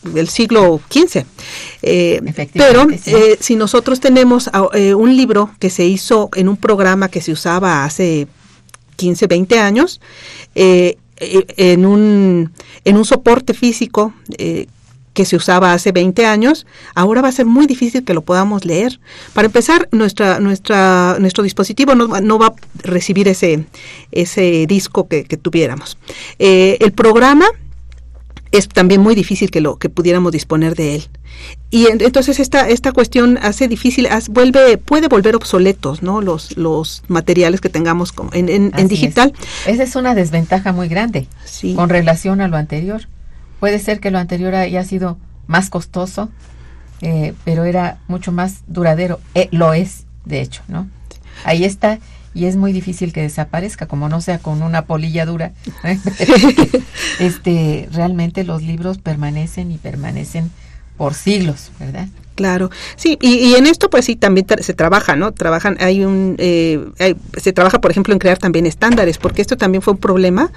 del 0.03 0.29
siglo 0.29 0.79
XV. 0.89 1.25
Eh, 1.81 2.21
pero 2.53 2.87
eh, 2.89 3.37
si 3.39 3.57
nosotros 3.57 3.99
tenemos 3.99 4.49
ah, 4.53 4.69
eh, 4.73 4.93
un 4.93 5.15
libro 5.15 5.51
que 5.59 5.69
se 5.69 5.85
hizo 5.85 6.29
en 6.35 6.47
un 6.47 6.57
programa 6.57 7.09
que 7.09 7.21
se 7.21 7.33
usaba 7.33 7.83
hace 7.83 8.27
15, 8.99 9.27
20 9.27 9.59
años, 9.59 10.01
eh, 10.55 10.97
en, 11.19 11.85
un, 11.85 12.51
en 12.85 12.97
un 12.97 13.05
soporte 13.05 13.53
físico 13.53 14.13
eh, 14.37 14.67
que 15.13 15.25
se 15.25 15.35
usaba 15.35 15.73
hace 15.73 15.91
20 15.91 16.25
años, 16.25 16.65
ahora 16.95 17.21
va 17.21 17.27
a 17.27 17.31
ser 17.31 17.45
muy 17.45 17.67
difícil 17.67 18.05
que 18.05 18.13
lo 18.13 18.21
podamos 18.21 18.63
leer. 18.63 18.99
Para 19.33 19.47
empezar, 19.47 19.89
nuestra, 19.91 20.39
nuestra, 20.39 21.17
nuestro 21.19 21.43
dispositivo 21.43 21.95
no, 21.95 22.07
no 22.21 22.39
va 22.39 22.47
a 22.47 22.55
recibir 22.83 23.27
ese, 23.27 23.65
ese 24.11 24.65
disco 24.67 25.07
que, 25.07 25.23
tuviéramos. 25.23 25.97
Eh, 26.37 26.77
el 26.79 26.93
programa 26.93 27.47
es 28.51 28.67
también 28.67 29.01
muy 29.01 29.15
difícil 29.15 29.51
que 29.51 29.61
lo 29.61 29.77
que 29.77 29.89
pudiéramos 29.89 30.31
disponer 30.31 30.75
de 30.75 30.95
él. 30.95 31.09
Y 31.69 31.87
entonces 31.87 32.39
esta 32.39 32.67
esta 32.67 32.91
cuestión 32.91 33.37
hace 33.41 33.67
difícil, 33.67 34.07
vuelve 34.29 34.77
puede 34.77 35.07
volver 35.07 35.35
obsoletos, 35.35 36.01
¿no? 36.01 36.21
Los 36.21 36.57
los 36.57 37.03
materiales 37.07 37.61
que 37.61 37.69
tengamos 37.69 38.13
en, 38.33 38.49
en, 38.49 38.87
digital. 38.87 39.33
Esa 39.67 39.83
es 39.83 39.95
una 39.95 40.15
desventaja 40.15 40.73
muy 40.73 40.87
grande 40.87 41.27
sí. 41.45 41.75
con 41.75 41.89
relación 41.89 42.41
a 42.41 42.47
lo 42.47 42.57
anterior. 42.57 43.07
Puede 43.59 43.79
ser 43.79 43.99
que 43.99 44.11
lo 44.11 44.19
anterior 44.19 44.55
haya 44.55 44.83
sido 44.83 45.17
más 45.47 45.69
costoso, 45.69 46.29
eh, 47.01 47.33
pero 47.45 47.65
era 47.65 47.99
mucho 48.07 48.31
más 48.31 48.61
duradero. 48.67 49.19
Eh, 49.35 49.49
lo 49.51 49.73
es, 49.73 50.05
de 50.25 50.41
hecho, 50.41 50.63
¿no? 50.67 50.87
Ahí 51.43 51.63
está 51.63 51.99
y 52.33 52.45
es 52.45 52.55
muy 52.55 52.73
difícil 52.73 53.13
que 53.13 53.21
desaparezca, 53.21 53.87
como 53.87 54.09
no 54.09 54.21
sea 54.21 54.39
con 54.39 54.61
una 54.61 54.83
polilla 54.83 55.25
dura. 55.25 55.51
este, 57.19 57.89
realmente 57.91 58.43
los 58.43 58.61
libros 58.61 58.97
permanecen 58.97 59.71
y 59.71 59.77
permanecen 59.77 60.51
por 60.97 61.13
siglos, 61.13 61.71
¿verdad? 61.79 62.07
Claro, 62.35 62.69
sí, 62.95 63.17
y, 63.19 63.55
en 63.55 63.65
esto 63.65 63.89
pues 63.89 64.05
sí 64.05 64.15
también 64.15 64.47
se 64.61 64.73
trabaja, 64.73 65.17
¿no? 65.17 65.33
Trabajan, 65.33 65.75
hay 65.81 66.05
un, 66.05 66.35
eh, 66.37 67.15
se 67.35 67.51
trabaja 67.51 67.81
por 67.81 67.91
ejemplo 67.91 68.13
en 68.13 68.19
crear 68.19 68.37
también 68.37 68.65
estándares, 68.65 69.17
porque 69.17 69.41
esto 69.41 69.57
también 69.57 69.81
fue 69.81 69.91
un 69.91 69.99
problema, 69.99 70.49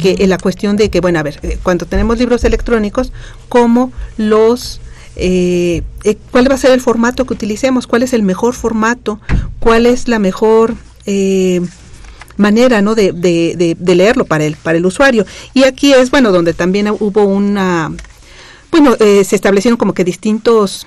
que 0.00 0.16
en 0.18 0.30
la 0.30 0.38
cuestión 0.38 0.76
de 0.76 0.90
que, 0.90 1.00
bueno, 1.00 1.20
a 1.20 1.22
ver, 1.22 1.38
eh, 1.42 1.56
cuando 1.62 1.86
tenemos 1.86 2.18
libros 2.18 2.42
electrónicos, 2.42 3.12
¿cómo 3.48 3.92
los 4.16 4.80
eh, 5.14 5.82
cuál 6.32 6.50
va 6.50 6.54
a 6.54 6.58
ser 6.58 6.72
el 6.72 6.80
formato 6.80 7.24
que 7.26 7.34
utilicemos, 7.34 7.86
cuál 7.86 8.02
es 8.02 8.12
el 8.12 8.24
mejor 8.24 8.54
formato, 8.54 9.20
cuál 9.60 9.86
es 9.86 10.08
la 10.08 10.18
mejor 10.18 10.74
eh, 11.06 11.60
manera 12.36 12.82
¿no? 12.82 12.94
De, 12.94 13.12
de, 13.12 13.76
de, 13.78 13.94
leerlo 13.94 14.24
para 14.24 14.44
el, 14.44 14.56
para 14.56 14.78
el 14.78 14.86
usuario. 14.86 15.26
Y 15.54 15.64
aquí 15.64 15.92
es, 15.92 16.10
bueno, 16.10 16.32
donde 16.32 16.54
también 16.54 16.88
hubo 16.88 17.24
una, 17.24 17.92
bueno, 18.70 18.96
eh, 18.98 19.24
se 19.24 19.36
establecieron 19.36 19.76
como 19.76 19.94
que 19.94 20.04
distintos 20.04 20.86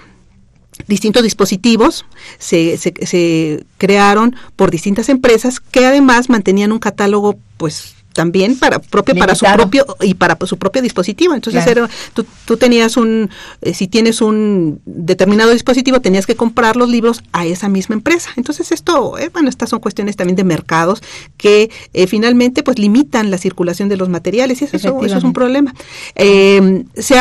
distintos 0.87 1.21
dispositivos 1.21 2.03
se, 2.39 2.77
se, 2.77 2.93
se 3.05 3.63
crearon 3.77 4.35
por 4.55 4.71
distintas 4.71 5.07
empresas 5.07 5.59
que 5.59 5.85
además 5.85 6.29
mantenían 6.29 6.71
un 6.71 6.79
catálogo 6.79 7.37
pues 7.57 7.93
también 8.13 8.57
para 8.57 8.79
propio 8.79 9.15
para 9.15 9.35
su 9.35 9.45
propio 9.45 9.85
y 10.01 10.13
para 10.13 10.37
su 10.45 10.57
propio 10.57 10.81
dispositivo. 10.81 11.33
Entonces 11.33 11.65
era, 11.67 11.89
tú, 12.13 12.25
tú, 12.45 12.57
tenías 12.57 12.95
un 12.95 13.29
eh, 13.61 13.73
si 13.73 13.87
tienes 13.87 14.21
un 14.21 14.79
determinado 14.85 15.51
dispositivo 15.51 15.99
tenías 15.99 16.25
que 16.25 16.35
comprar 16.35 16.75
los 16.77 16.89
libros 16.89 17.23
a 17.33 17.45
esa 17.45 17.69
misma 17.69 17.95
empresa. 17.95 18.29
Entonces 18.37 18.71
esto 18.71 19.17
eh, 19.17 19.29
bueno 19.33 19.49
estas 19.49 19.69
son 19.71 19.79
cuestiones 19.79 20.15
también 20.15 20.35
de 20.35 20.43
mercados 20.43 21.01
que 21.37 21.69
eh, 21.93 22.07
finalmente 22.07 22.63
pues 22.63 22.79
limitan 22.79 23.31
la 23.31 23.37
circulación 23.37 23.89
de 23.89 23.97
los 23.97 24.09
materiales 24.09 24.61
y 24.61 24.65
eso, 24.65 24.77
eso, 24.77 25.17
es 25.17 25.23
un 25.23 25.33
problema. 25.33 25.73
Em, 26.15 26.85
se 26.95 27.15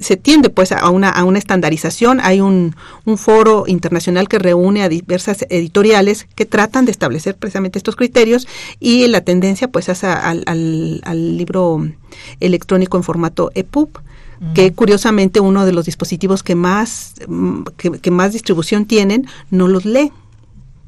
se 0.00 0.16
tiende 0.16 0.50
pues 0.50 0.72
a 0.72 0.88
una 0.90 1.10
a 1.10 1.24
una 1.24 1.38
estandarización. 1.38 2.20
Hay 2.22 2.40
un, 2.40 2.76
un 3.04 3.18
foro 3.18 3.64
internacional 3.66 4.28
que 4.28 4.38
reúne 4.38 4.82
a 4.82 4.88
diversas 4.88 5.44
editoriales 5.50 6.26
que 6.34 6.46
tratan 6.46 6.84
de 6.84 6.92
establecer 6.92 7.36
precisamente 7.36 7.78
estos 7.78 7.96
criterios 7.96 8.46
y 8.78 9.06
la 9.08 9.22
tendencia 9.22 9.68
pues 9.68 9.88
es 9.88 10.04
a 10.04 10.35
al, 10.46 11.36
libro 11.36 11.88
electrónico 12.40 12.96
en 12.96 13.02
formato 13.02 13.50
EPUB 13.54 13.90
que 14.54 14.72
curiosamente 14.72 15.40
uno 15.40 15.64
de 15.64 15.72
los 15.72 15.86
dispositivos 15.86 16.42
que 16.42 16.54
más 16.54 17.14
mm, 17.26 17.62
que, 17.76 18.10
más 18.10 18.34
distribución 18.34 18.84
tienen 18.84 19.26
no 19.50 19.66
los 19.66 19.86
lee 19.86 20.12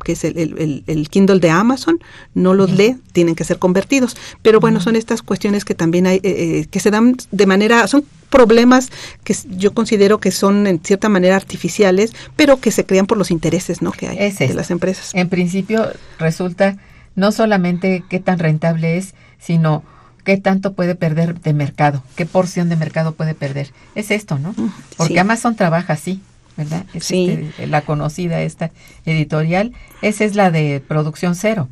que 0.05 0.13
es 0.13 0.25
el, 0.25 0.85
el, 0.87 1.09
Kindle 1.09 1.41
de 1.41 1.51
Amazon, 1.51 1.99
no 2.33 2.55
los 2.55 2.71
lee, 2.71 2.97
tienen 3.13 3.35
que 3.35 3.43
ser 3.43 3.59
convertidos. 3.59 4.17
Pero 4.43 4.61
bueno, 4.61 4.81
son 4.81 4.95
estas 4.95 5.23
cuestiones 5.23 5.65
que 5.65 5.75
también 5.75 6.07
hay, 6.07 6.19
eh, 6.19 6.21
eh, 6.23 6.67
que 6.71 6.79
se 6.79 6.93
dan 6.93 7.17
de 7.33 7.47
manera, 7.47 7.87
son 7.89 8.05
problemas 8.31 8.91
que 9.25 9.35
yo 9.57 9.75
considero 9.75 10.19
que 10.19 10.31
son 10.31 10.67
en 10.67 10.81
cierta 10.81 11.09
manera 11.09 11.37
artificiales, 11.37 12.13
pero 12.37 12.61
que 12.61 12.71
se 12.71 12.87
crean 12.87 13.07
por 13.07 13.19
los 13.19 13.31
intereses 13.31 13.83
¿no? 13.83 13.93
que 13.93 14.09
hay 14.09 14.31
de 14.31 14.55
las 14.55 14.71
empresas. 14.71 15.11
En 15.15 15.29
principio 15.29 15.91
resulta 16.19 16.79
no 17.17 17.33
solamente 17.33 18.05
qué 18.09 18.21
tan 18.21 18.39
rentable 18.39 18.97
es, 18.99 19.15
sino 19.39 19.83
qué 20.25 20.37
tanto 20.37 20.75
puede 20.75 20.95
perder 20.95 21.41
de 21.41 21.55
mercado, 21.55 22.03
qué 22.15 22.27
porción 22.27 22.69
de 22.69 22.77
mercado 22.77 23.13
puede 23.13 23.35
perder. 23.35 23.73
Es 23.95 24.11
esto, 24.11 24.39
¿no? 24.39 24.53
Mm, 24.53 24.71
Porque 24.99 25.21
Amazon 25.21 25.57
trabaja 25.57 25.95
así, 25.95 26.21
¿verdad? 26.55 26.85
Es 26.93 27.05
sí. 27.05 27.31
Este, 27.31 27.67
la 27.67 27.81
conocida 27.81 28.43
esta 28.43 28.71
editorial, 29.07 29.73
esa 30.03 30.25
es 30.25 30.35
la 30.35 30.51
de 30.51 30.83
producción 30.87 31.35
cero. 31.35 31.69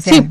sí, 0.00 0.22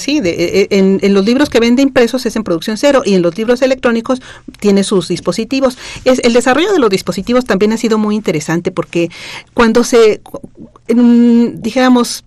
sí. 0.00 0.20
de, 0.20 0.30
e, 0.30 0.62
e, 0.62 0.68
en, 0.78 0.98
en, 1.02 1.14
los 1.14 1.24
libros 1.24 1.50
que 1.50 1.60
vende 1.60 1.82
impresos 1.82 2.26
es 2.26 2.34
en 2.34 2.42
producción 2.42 2.76
cero 2.78 3.02
y 3.04 3.14
en 3.14 3.22
los 3.22 3.38
libros 3.38 3.62
electrónicos 3.62 4.20
tiene 4.58 4.82
sus 4.82 5.06
dispositivos. 5.06 5.78
Es, 6.04 6.18
el 6.24 6.32
desarrollo 6.32 6.72
de 6.72 6.80
los 6.80 6.90
dispositivos 6.90 7.44
también 7.44 7.72
ha 7.72 7.76
sido 7.76 7.96
muy 7.96 8.16
interesante 8.16 8.72
porque 8.72 9.08
cuando 9.52 9.84
se, 9.84 10.20
dijéramos, 10.88 12.24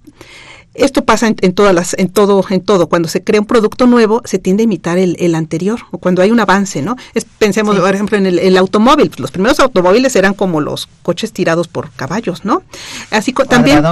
esto 0.77 1.03
pasa 1.03 1.27
en, 1.27 1.53
todas 1.53 1.73
las, 1.73 1.95
en 1.97 2.09
todo, 2.09 2.43
en 2.49 2.61
todo. 2.61 2.87
Cuando 2.87 3.07
se 3.07 3.23
crea 3.23 3.41
un 3.41 3.47
producto 3.47 3.87
nuevo, 3.87 4.21
se 4.25 4.39
tiende 4.39 4.63
a 4.63 4.65
imitar 4.65 4.97
el, 4.97 5.15
el 5.19 5.35
anterior, 5.35 5.79
o 5.91 5.97
cuando 5.97 6.21
hay 6.21 6.31
un 6.31 6.39
avance, 6.39 6.81
¿no? 6.81 6.95
pensemos, 7.37 7.77
por 7.77 7.93
ejemplo, 7.93 8.17
en 8.17 8.25
el, 8.25 8.57
automóvil. 8.57 9.11
Los 9.17 9.31
primeros 9.31 9.59
automóviles 9.59 10.15
eran 10.15 10.33
como 10.33 10.61
los 10.61 10.87
coches 11.03 11.33
tirados 11.33 11.67
por 11.67 11.91
caballos, 11.91 12.45
¿no? 12.45 12.63
Así 13.11 13.33
también. 13.33 13.83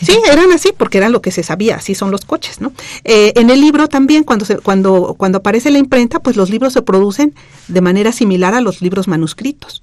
Sí, 0.00 0.18
eran 0.30 0.52
así, 0.52 0.72
porque 0.76 0.98
era 0.98 1.08
lo 1.08 1.22
que 1.22 1.30
se 1.30 1.42
sabía, 1.42 1.76
así 1.76 1.94
son 1.94 2.10
los 2.10 2.24
coches, 2.24 2.60
¿no? 2.60 2.72
Eh, 3.04 3.32
en 3.36 3.50
el 3.50 3.60
libro 3.60 3.88
también, 3.88 4.24
cuando 4.24 4.44
se, 4.44 4.58
cuando, 4.58 5.14
cuando 5.16 5.38
aparece 5.38 5.70
la 5.70 5.78
imprenta, 5.78 6.20
pues 6.20 6.36
los 6.36 6.50
libros 6.50 6.72
se 6.72 6.82
producen 6.82 7.34
de 7.68 7.80
manera 7.80 8.12
similar 8.12 8.54
a 8.54 8.60
los 8.60 8.82
libros 8.82 9.08
manuscritos. 9.08 9.82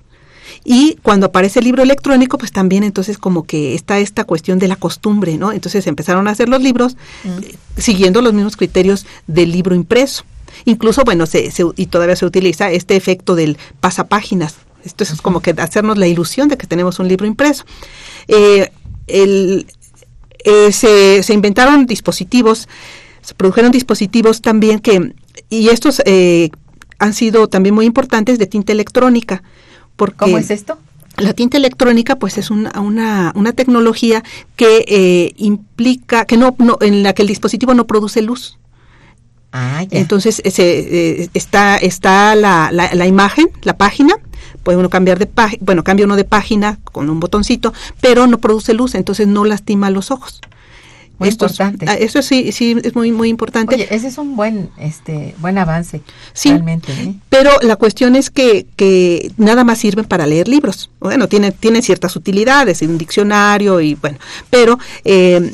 Y 0.63 0.97
cuando 1.01 1.27
aparece 1.27 1.59
el 1.59 1.65
libro 1.65 1.83
electrónico, 1.83 2.37
pues 2.37 2.51
también 2.51 2.83
entonces 2.83 3.17
como 3.17 3.43
que 3.43 3.75
está 3.75 3.99
esta 3.99 4.23
cuestión 4.23 4.59
de 4.59 4.67
la 4.67 4.75
costumbre, 4.75 5.37
¿no? 5.37 5.51
Entonces 5.51 5.87
empezaron 5.87 6.27
a 6.27 6.31
hacer 6.31 6.49
los 6.49 6.61
libros 6.61 6.97
mm. 7.23 7.43
eh, 7.43 7.55
siguiendo 7.77 8.21
los 8.21 8.33
mismos 8.33 8.57
criterios 8.57 9.05
del 9.27 9.51
libro 9.51 9.75
impreso. 9.75 10.23
Incluso, 10.65 11.03
bueno, 11.03 11.25
se, 11.25 11.51
y 11.75 11.85
todavía 11.85 12.15
se 12.15 12.25
utiliza 12.25 12.71
este 12.71 12.95
efecto 12.95 13.35
del 13.35 13.57
pasapáginas. 13.79 14.55
Esto 14.83 15.03
es 15.03 15.21
como 15.21 15.41
que 15.41 15.51
hacernos 15.57 15.97
la 15.97 16.07
ilusión 16.07 16.47
de 16.47 16.57
que 16.57 16.67
tenemos 16.67 16.99
un 16.99 17.07
libro 17.07 17.25
impreso. 17.25 17.65
Eh, 18.27 18.71
el, 19.07 19.67
eh, 20.43 20.71
se, 20.71 21.23
se, 21.23 21.33
inventaron 21.33 21.85
dispositivos, 21.85 22.67
se 23.21 23.33
produjeron 23.35 23.71
dispositivos 23.71 24.41
también 24.41 24.79
que, 24.79 25.13
y 25.49 25.69
estos 25.69 26.01
han 26.99 27.13
sido 27.13 27.47
también 27.47 27.75
muy 27.75 27.85
importantes 27.85 28.37
de 28.39 28.45
tinta 28.45 28.71
electrónica. 28.71 29.41
Porque 29.99 30.15
¿Cómo 30.17 30.37
es 30.37 30.49
esto? 30.49 30.77
La 31.17 31.33
tinta 31.33 31.57
electrónica, 31.57 32.15
pues, 32.15 32.37
es 32.37 32.49
una, 32.49 32.71
una, 32.79 33.33
una 33.35 33.51
tecnología 33.51 34.23
que 34.55 34.85
eh, 34.87 35.33
implica 35.35 36.23
que 36.23 36.37
no, 36.37 36.55
no, 36.57 36.77
en 36.79 37.03
la 37.03 37.11
que 37.11 37.23
el 37.23 37.27
dispositivo 37.27 37.73
no 37.73 37.85
produce 37.85 38.21
luz. 38.21 38.57
Ah, 39.51 39.83
ya. 39.83 39.99
Entonces 39.99 40.41
ese, 40.45 41.23
eh, 41.23 41.29
está, 41.33 41.75
está 41.75 42.33
la, 42.35 42.69
la, 42.71 42.93
la 42.93 43.07
imagen, 43.07 43.49
la 43.63 43.75
página, 43.75 44.15
puede 44.63 44.77
uno 44.77 44.89
cambiar 44.89 45.19
de 45.19 45.25
página, 45.25 45.61
bueno, 45.65 45.83
cambia 45.83 46.05
uno 46.05 46.15
de 46.15 46.23
página 46.23 46.79
con 46.93 47.09
un 47.09 47.19
botoncito, 47.19 47.73
pero 47.99 48.25
no 48.25 48.37
produce 48.37 48.73
luz, 48.73 48.95
entonces 48.95 49.27
no 49.27 49.43
lastima 49.43 49.89
los 49.89 50.11
ojos. 50.11 50.39
Muy 51.19 51.29
importante. 51.29 51.85
ah, 51.87 51.95
eso 51.95 52.21
sí, 52.21 52.51
sí 52.51 52.77
es 52.83 52.95
muy, 52.95 53.11
muy 53.11 53.29
importante. 53.29 53.75
Oye, 53.75 53.87
ese 53.93 54.07
es 54.07 54.17
un 54.17 54.35
buen, 54.35 54.69
este, 54.77 55.35
buen 55.39 55.57
avance. 55.57 56.01
Sí. 56.33 56.49
Realmente. 56.49 56.91
¿eh? 56.93 57.13
Pero 57.29 57.51
la 57.61 57.75
cuestión 57.75 58.15
es 58.15 58.29
que, 58.29 58.65
que 58.75 59.31
nada 59.37 59.63
más 59.63 59.79
sirven 59.79 60.05
para 60.05 60.25
leer 60.25 60.47
libros. 60.47 60.89
Bueno, 60.99 61.27
tiene, 61.27 61.51
tiene 61.51 61.81
ciertas 61.81 62.15
utilidades, 62.15 62.81
un 62.81 62.97
diccionario 62.97 63.81
y 63.81 63.95
bueno, 63.95 64.17
pero 64.49 64.79
eh, 65.03 65.53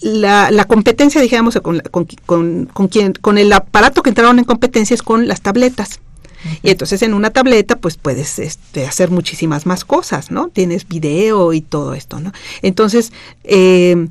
la, 0.00 0.50
la 0.50 0.64
competencia, 0.64 1.20
digamos, 1.20 1.58
con, 1.62 1.80
con, 1.80 2.06
con, 2.26 2.66
con 2.66 2.88
quien, 2.88 3.12
con 3.12 3.38
el 3.38 3.52
aparato 3.52 4.02
que 4.02 4.10
entraron 4.10 4.38
en 4.38 4.44
competencia 4.44 4.94
es 4.94 5.02
con 5.02 5.28
las 5.28 5.42
tabletas. 5.42 6.00
Y 6.62 6.70
entonces 6.70 7.02
en 7.02 7.14
una 7.14 7.30
tableta 7.30 7.76
pues 7.76 7.96
puedes 7.96 8.40
este, 8.40 8.84
hacer 8.84 9.10
muchísimas 9.10 9.64
más 9.64 9.84
cosas, 9.84 10.32
¿no? 10.32 10.48
Tienes 10.48 10.88
video 10.88 11.52
y 11.52 11.60
todo 11.60 11.94
esto, 11.94 12.18
¿no? 12.18 12.32
Entonces, 12.62 13.12
eh, 13.44 14.08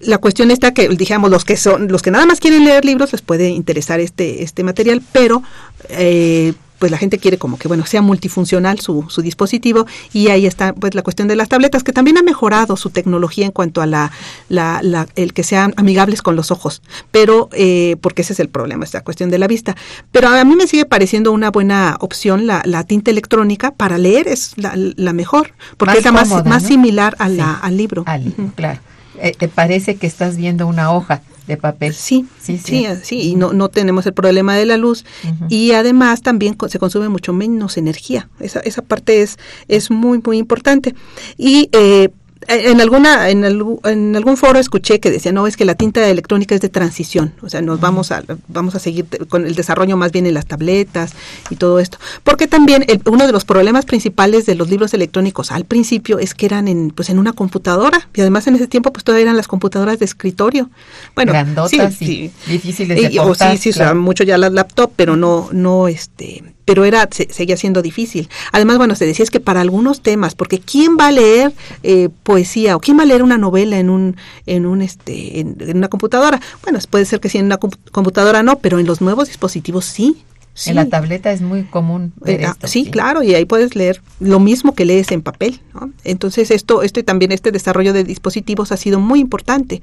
la 0.00 0.18
cuestión 0.18 0.50
está 0.50 0.72
que 0.72 0.88
digamos 0.90 1.30
los 1.30 1.44
que 1.44 1.56
son 1.56 1.88
los 1.88 2.02
que 2.02 2.10
nada 2.10 2.24
más 2.26 2.38
quieren 2.40 2.64
leer 2.64 2.84
libros 2.84 3.10
les 3.12 3.22
puede 3.22 3.48
interesar 3.48 3.98
este 4.00 4.42
este 4.44 4.62
material 4.62 5.02
pero 5.12 5.42
eh, 5.88 6.52
pues 6.78 6.92
la 6.92 6.98
gente 6.98 7.18
quiere 7.18 7.38
como 7.38 7.58
que 7.58 7.66
bueno 7.66 7.84
sea 7.84 8.02
multifuncional 8.02 8.78
su, 8.78 9.06
su 9.08 9.20
dispositivo 9.22 9.86
y 10.12 10.28
ahí 10.28 10.46
está 10.46 10.72
pues 10.72 10.94
la 10.94 11.02
cuestión 11.02 11.26
de 11.26 11.34
las 11.34 11.48
tabletas 11.48 11.82
que 11.82 11.92
también 11.92 12.16
ha 12.18 12.22
mejorado 12.22 12.76
su 12.76 12.90
tecnología 12.90 13.44
en 13.46 13.50
cuanto 13.50 13.82
a 13.82 13.86
la, 13.86 14.12
la, 14.48 14.78
la- 14.84 15.08
el 15.16 15.32
que 15.32 15.42
sean 15.42 15.74
amigables 15.76 16.22
con 16.22 16.36
los 16.36 16.52
ojos 16.52 16.80
pero 17.10 17.48
eh, 17.52 17.96
porque 18.00 18.22
ese 18.22 18.34
es 18.34 18.38
el 18.38 18.48
problema 18.48 18.84
esta 18.84 19.00
cuestión 19.02 19.28
de 19.30 19.38
la 19.38 19.48
vista 19.48 19.74
pero 20.12 20.28
a 20.28 20.44
mí 20.44 20.54
me 20.54 20.68
sigue 20.68 20.84
pareciendo 20.84 21.32
una 21.32 21.50
buena 21.50 21.96
opción 21.98 22.46
la, 22.46 22.62
la 22.64 22.84
tinta 22.84 23.10
electrónica 23.10 23.72
para 23.72 23.98
leer 23.98 24.28
es 24.28 24.52
la, 24.56 24.74
la 24.76 25.12
mejor 25.12 25.54
porque 25.76 25.90
Más 25.94 25.98
es 25.98 26.04
la 26.04 26.12
más, 26.12 26.28
cómoda, 26.28 26.44
más 26.48 26.62
¿no? 26.62 26.68
similar 26.68 27.16
a 27.18 27.28
la, 27.28 27.54
al 27.54 27.76
libro 27.76 28.04
Al-. 28.06 28.32
Claro. 28.54 28.80
Eh, 29.20 29.34
¿Te 29.36 29.48
parece 29.48 29.96
que 29.96 30.06
estás 30.06 30.36
viendo 30.36 30.66
una 30.66 30.92
hoja 30.92 31.22
de 31.46 31.56
papel? 31.56 31.94
Sí, 31.94 32.26
Sí, 32.40 32.58
sí, 32.58 32.86
sí. 32.86 32.86
sí, 33.02 33.20
y 33.30 33.34
no, 33.34 33.52
no 33.52 33.68
tenemos 33.68 34.06
el 34.06 34.12
problema 34.12 34.54
de 34.54 34.66
la 34.66 34.76
luz 34.76 35.04
y 35.48 35.72
además 35.72 36.22
también 36.22 36.56
se 36.68 36.78
consume 36.78 37.08
mucho 37.08 37.32
menos 37.32 37.76
energía. 37.76 38.28
Esa, 38.40 38.60
esa 38.60 38.82
parte 38.82 39.22
es, 39.22 39.38
es 39.68 39.90
muy, 39.90 40.20
muy 40.24 40.38
importante. 40.38 40.94
Y 41.36 41.68
eh, 41.72 42.10
en 42.46 42.80
alguna 42.80 43.28
en, 43.30 43.42
algu- 43.42 43.80
en 43.88 44.14
algún 44.14 44.36
foro 44.36 44.58
escuché 44.58 45.00
que 45.00 45.10
decía 45.10 45.32
no 45.32 45.46
es 45.46 45.56
que 45.56 45.64
la 45.64 45.74
tinta 45.74 46.06
electrónica 46.08 46.54
es 46.54 46.60
de 46.60 46.68
transición 46.68 47.34
o 47.42 47.48
sea 47.48 47.60
nos 47.62 47.80
vamos 47.80 48.12
a 48.12 48.22
vamos 48.46 48.74
a 48.74 48.78
seguir 48.78 49.06
con 49.28 49.44
el 49.46 49.54
desarrollo 49.54 49.96
más 49.96 50.12
bien 50.12 50.24
en 50.26 50.34
las 50.34 50.46
tabletas 50.46 51.14
y 51.50 51.56
todo 51.56 51.80
esto 51.80 51.98
porque 52.22 52.46
también 52.46 52.84
el- 52.88 53.02
uno 53.06 53.26
de 53.26 53.32
los 53.32 53.44
problemas 53.44 53.84
principales 53.86 54.46
de 54.46 54.54
los 54.54 54.70
libros 54.70 54.94
electrónicos 54.94 55.50
al 55.50 55.64
principio 55.64 56.18
es 56.18 56.34
que 56.34 56.46
eran 56.46 56.68
en 56.68 56.90
pues 56.90 57.10
en 57.10 57.18
una 57.18 57.32
computadora 57.32 58.08
y 58.14 58.20
además 58.20 58.46
en 58.46 58.54
ese 58.54 58.68
tiempo 58.68 58.92
pues 58.92 59.04
todavía 59.04 59.24
eran 59.24 59.36
las 59.36 59.48
computadoras 59.48 59.98
de 59.98 60.04
escritorio 60.04 60.70
bueno 61.16 61.32
Grandotas 61.32 61.94
sí, 61.94 62.04
y 62.04 62.06
sí. 62.06 62.30
difíciles 62.46 63.00
de 63.02 63.12
Y- 63.12 63.18
o 63.18 63.24
portar, 63.24 63.52
sí, 63.52 63.58
sí, 63.58 63.72
claro. 63.72 63.90
usaban 63.90 64.02
mucho 64.02 64.22
ya 64.24 64.38
las 64.38 64.52
laptop, 64.52 64.92
pero 64.96 65.16
no, 65.16 65.48
no, 65.52 65.88
este, 65.88 66.44
pero 66.64 66.84
era, 66.84 67.08
se- 67.10 67.28
seguía 67.32 67.56
siendo 67.56 67.80
difícil. 67.80 68.28
Además, 68.52 68.76
bueno, 68.78 68.94
se 68.94 69.06
decía 69.06 69.22
es 69.22 69.30
que 69.30 69.40
para 69.40 69.60
algunos 69.62 70.02
temas, 70.02 70.34
porque 70.34 70.58
quién 70.60 70.96
va 71.00 71.06
a 71.08 71.12
leer 71.12 71.52
eh, 71.82 72.08
poesía 72.28 72.76
o 72.76 72.80
quién 72.80 72.98
va 72.98 73.04
a 73.04 73.06
leer 73.06 73.22
una 73.22 73.38
novela 73.38 73.78
en 73.78 73.88
un, 73.88 74.14
en 74.44 74.66
un, 74.66 74.82
este, 74.82 75.40
en, 75.40 75.56
en 75.60 75.76
una 75.78 75.88
computadora. 75.88 76.38
Bueno, 76.62 76.78
puede 76.90 77.06
ser 77.06 77.20
que 77.20 77.30
sí 77.30 77.38
en 77.38 77.46
una 77.46 77.58
compu- 77.58 77.78
computadora 77.90 78.42
no, 78.42 78.58
pero 78.58 78.78
en 78.78 78.86
los 78.86 79.00
nuevos 79.00 79.28
dispositivos 79.28 79.86
sí. 79.86 80.08
sí. 80.52 80.70
En 80.70 80.76
la 80.76 80.84
tableta 80.84 81.32
es 81.32 81.40
muy 81.40 81.62
común 81.64 82.12
ver 82.20 82.40
Eh, 82.42 82.46
ah, 82.46 82.56
sí, 82.64 82.90
claro, 82.90 83.22
y 83.22 83.34
ahí 83.34 83.46
puedes 83.46 83.74
leer 83.74 84.02
lo 84.20 84.40
mismo 84.40 84.74
que 84.74 84.84
lees 84.84 85.10
en 85.10 85.22
papel. 85.22 85.60
¿no? 85.72 85.90
Entonces, 86.04 86.50
esto, 86.50 86.82
esto 86.82 87.00
y 87.00 87.02
también 87.02 87.32
este 87.32 87.50
desarrollo 87.50 87.92
de 87.94 88.04
dispositivos 88.04 88.72
ha 88.72 88.76
sido 88.76 89.00
muy 89.00 89.20
importante. 89.20 89.80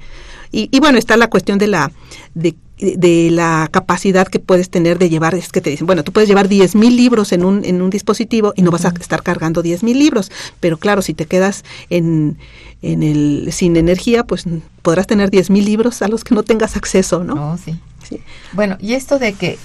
Y, 0.52 0.68
y 0.70 0.78
bueno, 0.78 0.98
está 0.98 1.16
la 1.16 1.28
cuestión 1.28 1.58
de 1.58 1.66
la, 1.66 1.90
de, 2.34 2.54
de 2.78 3.30
la 3.30 3.68
capacidad 3.70 4.28
que 4.28 4.38
puedes 4.38 4.68
tener 4.68 4.98
de 4.98 5.08
llevar, 5.08 5.34
es 5.34 5.50
que 5.50 5.60
te 5.60 5.70
dicen, 5.70 5.86
bueno, 5.86 6.04
tú 6.04 6.12
puedes 6.12 6.28
llevar 6.28 6.48
10.000 6.48 6.94
libros 6.94 7.32
en 7.32 7.44
un, 7.44 7.64
en 7.64 7.80
un 7.80 7.88
dispositivo 7.88 8.52
y 8.54 8.62
no 8.62 8.70
vas 8.70 8.84
a 8.84 8.92
estar 9.00 9.22
cargando 9.22 9.62
10.000 9.62 9.94
libros, 9.94 10.30
pero 10.60 10.76
claro, 10.76 11.00
si 11.00 11.14
te 11.14 11.24
quedas 11.24 11.64
en, 11.88 12.36
en 12.82 13.02
el, 13.02 13.48
sin 13.52 13.76
energía, 13.76 14.24
pues 14.24 14.44
podrás 14.82 15.06
tener 15.06 15.30
10.000 15.30 15.64
libros 15.64 16.02
a 16.02 16.08
los 16.08 16.22
que 16.22 16.34
no 16.34 16.42
tengas 16.42 16.76
acceso, 16.76 17.24
¿no? 17.24 17.34
No, 17.34 17.58
sí. 17.58 17.78
Sí. 18.06 18.20
Bueno, 18.52 18.76
y 18.78 18.92
esto 18.94 19.18
de 19.18 19.32
que, 19.32 19.58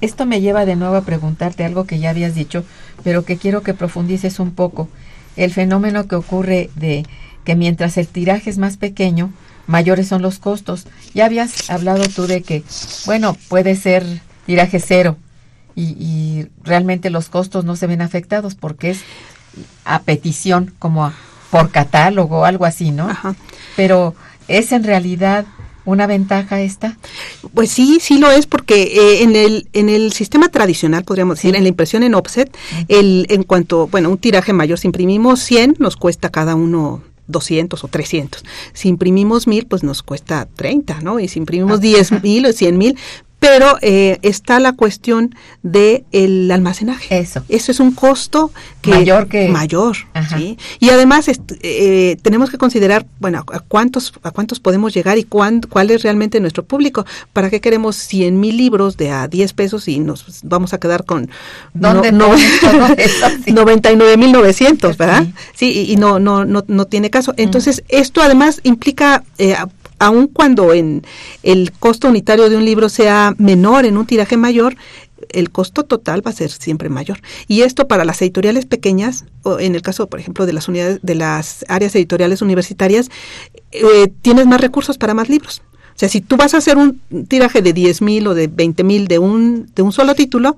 esto 0.00 0.26
me 0.26 0.40
lleva 0.40 0.64
de 0.64 0.76
nuevo 0.76 0.94
a 0.94 1.02
preguntarte 1.02 1.64
algo 1.64 1.84
que 1.84 1.98
ya 1.98 2.10
habías 2.10 2.34
dicho, 2.34 2.64
pero 3.02 3.24
que 3.24 3.36
quiero 3.36 3.62
que 3.62 3.74
profundices 3.74 4.38
un 4.38 4.52
poco. 4.52 4.88
El 5.36 5.52
fenómeno 5.52 6.06
que 6.06 6.14
ocurre 6.14 6.70
de 6.76 7.04
que 7.44 7.56
mientras 7.56 7.96
el 7.96 8.06
tiraje 8.06 8.50
es 8.50 8.58
más 8.58 8.76
pequeño, 8.76 9.32
mayores 9.70 10.08
son 10.08 10.20
los 10.22 10.38
costos. 10.38 10.86
Ya 11.14 11.24
habías 11.26 11.70
hablado 11.70 12.02
tú 12.08 12.26
de 12.26 12.42
que, 12.42 12.62
bueno, 13.06 13.36
puede 13.48 13.76
ser 13.76 14.04
tiraje 14.46 14.80
cero 14.80 15.16
y, 15.74 15.84
y 15.98 16.46
realmente 16.62 17.08
los 17.10 17.28
costos 17.28 17.64
no 17.64 17.76
se 17.76 17.86
ven 17.86 18.02
afectados 18.02 18.54
porque 18.54 18.90
es 18.90 19.00
a 19.84 20.00
petición, 20.02 20.74
como 20.78 21.04
a- 21.06 21.14
por 21.50 21.70
catálogo 21.70 22.40
o 22.40 22.44
algo 22.44 22.64
así, 22.64 22.90
¿no? 22.90 23.08
Ajá. 23.08 23.34
Pero 23.76 24.14
es 24.48 24.70
en 24.72 24.84
realidad 24.84 25.46
una 25.84 26.06
ventaja 26.06 26.60
esta. 26.60 26.96
Pues 27.54 27.70
sí, 27.70 27.98
sí 28.00 28.18
lo 28.18 28.30
es 28.30 28.46
porque 28.46 28.82
eh, 28.82 29.22
en 29.22 29.34
el 29.34 29.68
en 29.72 29.88
el 29.88 30.12
sistema 30.12 30.48
tradicional 30.48 31.02
podríamos 31.04 31.36
decir 31.36 31.56
en 31.56 31.62
la 31.64 31.68
impresión 31.70 32.02
en 32.04 32.14
offset 32.14 32.54
el 32.88 33.26
en 33.30 33.42
cuanto 33.44 33.88
bueno 33.88 34.10
un 34.10 34.18
tiraje 34.18 34.52
mayor 34.52 34.78
si 34.78 34.86
imprimimos 34.86 35.40
100 35.40 35.76
nos 35.78 35.96
cuesta 35.96 36.28
cada 36.28 36.54
uno 36.54 37.02
200 37.30 37.84
o 37.84 37.88
300. 37.88 38.44
Si 38.72 38.88
imprimimos 38.88 39.46
1000 39.46 39.66
pues 39.66 39.82
nos 39.82 40.02
cuesta 40.02 40.48
30, 40.54 41.00
¿no? 41.00 41.20
Y 41.20 41.28
si 41.28 41.38
imprimimos 41.38 41.78
Ah, 41.78 41.80
10,000 41.80 42.46
o 42.46 42.52
100,000 42.52 42.96
pero 43.40 43.76
eh, 43.80 44.18
está 44.22 44.60
la 44.60 44.74
cuestión 44.74 45.34
de 45.62 46.04
el 46.12 46.48
almacenaje. 46.50 47.18
Eso. 47.18 47.42
Eso 47.48 47.72
es 47.72 47.80
un 47.80 47.90
costo 47.92 48.52
que 48.82 48.90
Mayor 48.90 49.26
que- 49.28 49.48
mayor. 49.48 49.96
¿sí? 50.36 50.56
Y 50.78 50.90
además 50.90 51.26
eh, 51.62 52.16
tenemos 52.22 52.50
que 52.50 52.58
considerar, 52.58 53.06
bueno, 53.18 53.44
a 53.52 53.60
cuántos 53.60 54.12
a 54.22 54.30
cuántos 54.30 54.60
podemos 54.60 54.94
llegar 54.94 55.16
y 55.18 55.24
cuán- 55.24 55.62
cuál 55.62 55.90
es 55.90 56.02
realmente 56.02 56.38
nuestro 56.38 56.64
público. 56.64 57.04
¿Para 57.32 57.50
qué 57.50 57.60
queremos 57.60 57.96
100 57.96 58.38
mil 58.38 58.56
libros 58.56 58.96
de 58.98 59.10
a 59.10 59.26
10 59.26 59.52
pesos 59.54 59.88
y 59.88 59.98
nos 59.98 60.24
vamos 60.44 60.72
a 60.74 60.78
quedar 60.78 61.04
con 61.04 61.30
¿Dónde 61.74 62.12
todo 62.12 62.34
eso? 62.98 63.26
Sí. 63.44 63.52
99.900, 63.52 64.96
¿verdad? 64.96 65.26
Sí, 65.54 65.70
y, 65.72 65.92
y 65.92 65.96
no, 65.96 66.18
no, 66.18 66.44
no, 66.44 66.64
no 66.68 66.84
tiene 66.86 67.10
caso. 67.10 67.32
Entonces, 67.36 67.82
esto 67.88 68.20
además 68.22 68.60
implica, 68.64 69.24
eh, 69.38 69.56
aun 70.00 70.26
cuando 70.26 70.72
en 70.72 71.02
el 71.44 71.70
costo 71.72 72.08
unitario 72.08 72.50
de 72.50 72.56
un 72.56 72.64
libro 72.64 72.88
sea 72.88 73.34
menor 73.38 73.84
en 73.84 73.96
un 73.96 74.06
tiraje 74.06 74.36
mayor, 74.36 74.74
el 75.28 75.50
costo 75.50 75.84
total 75.84 76.26
va 76.26 76.30
a 76.30 76.34
ser 76.34 76.50
siempre 76.50 76.88
mayor. 76.88 77.20
Y 77.46 77.60
esto 77.60 77.86
para 77.86 78.04
las 78.04 78.20
editoriales 78.22 78.66
pequeñas, 78.66 79.26
o 79.42 79.60
en 79.60 79.74
el 79.74 79.82
caso, 79.82 80.08
por 80.08 80.18
ejemplo, 80.18 80.46
de 80.46 80.54
las 80.54 80.68
unidades, 80.68 81.00
de 81.02 81.14
las 81.14 81.64
áreas 81.68 81.94
editoriales 81.94 82.42
universitarias, 82.42 83.10
eh, 83.72 84.10
tienes 84.22 84.46
más 84.46 84.60
recursos 84.60 84.98
para 84.98 85.14
más 85.14 85.28
libros. 85.28 85.62
O 85.94 85.98
sea, 86.00 86.08
si 86.08 86.22
tú 86.22 86.38
vas 86.38 86.54
a 86.54 86.58
hacer 86.58 86.78
un 86.78 86.98
tiraje 87.28 87.60
de 87.60 87.74
10 87.74 88.00
mil 88.00 88.26
o 88.26 88.34
de 88.34 88.46
20 88.48 88.82
mil 88.84 89.06
de 89.06 89.18
un, 89.18 89.70
de 89.74 89.82
un 89.82 89.92
solo 89.92 90.14
título, 90.14 90.56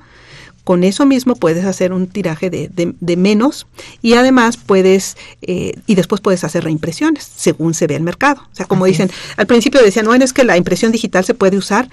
con 0.65 0.85
eso 0.85 1.07
mismo 1.07 1.35
puedes 1.35 1.65
hacer 1.65 1.93
un 1.93 2.07
tiraje 2.07 2.49
de, 2.51 2.69
de- 2.69 2.95
de 3.01 3.17
menos 3.17 3.67
y 4.01 4.15
además 4.15 4.57
puedes, 4.57 5.17
eh, 5.43 5.75
y 5.87 5.95
después 5.97 6.21
puedes 6.21 6.45
hacer 6.45 6.65
reimpresiones 6.65 7.25
según 7.37 7.75
se 7.75 7.87
ve 7.89 7.97
el 7.97 8.03
mercado. 8.03 8.43
O 8.53 8.55
sea, 8.55 8.67
como 8.67 8.85
Así 8.85 8.93
dicen, 8.93 9.11
al 9.37 9.47
principio 9.47 9.83
decían, 9.83 10.05
no, 10.07 10.15
es 10.15 10.33
que 10.33 10.45
la 10.45 10.57
impresión 10.57 10.93
digital 10.93 11.25
se 11.25 11.35
puede 11.35 11.57
usar 11.57 11.89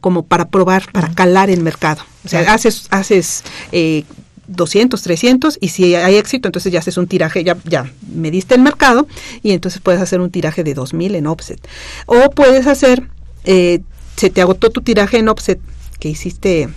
como 0.00 0.24
para 0.24 0.48
probar, 0.48 0.90
para 0.92 1.12
calar 1.14 1.50
el 1.50 1.62
mercado. 1.62 2.02
O 2.24 2.28
sea, 2.28 2.40
Claro. 2.42 2.54
haces, 2.54 2.86
haces 2.90 3.42
eh, 3.72 4.04
200, 4.46 5.00
300 5.02 5.58
y 5.60 5.68
si 5.68 5.94
hay 5.94 6.16
éxito, 6.16 6.48
entonces 6.48 6.72
ya 6.72 6.78
haces 6.80 6.96
un 6.98 7.06
tiraje, 7.08 7.42
ya, 7.44 7.56
ya 7.64 7.90
mediste 8.14 8.54
el 8.54 8.60
mercado 8.60 9.06
y 9.42 9.52
entonces 9.52 9.80
puedes 9.80 10.00
hacer 10.00 10.20
un 10.20 10.30
tiraje 10.30 10.62
de 10.64 10.74
2000 10.74 11.14
en 11.16 11.26
offset. 11.26 11.60
O 12.06 12.30
puedes 12.30 12.66
hacer, 12.66 13.08
eh, 13.44 13.80
se 14.16 14.30
te 14.30 14.40
agotó 14.42 14.70
tu 14.70 14.80
tiraje 14.82 15.18
en 15.18 15.28
offset 15.28 15.58
que 16.00 16.08
hiciste 16.08 16.68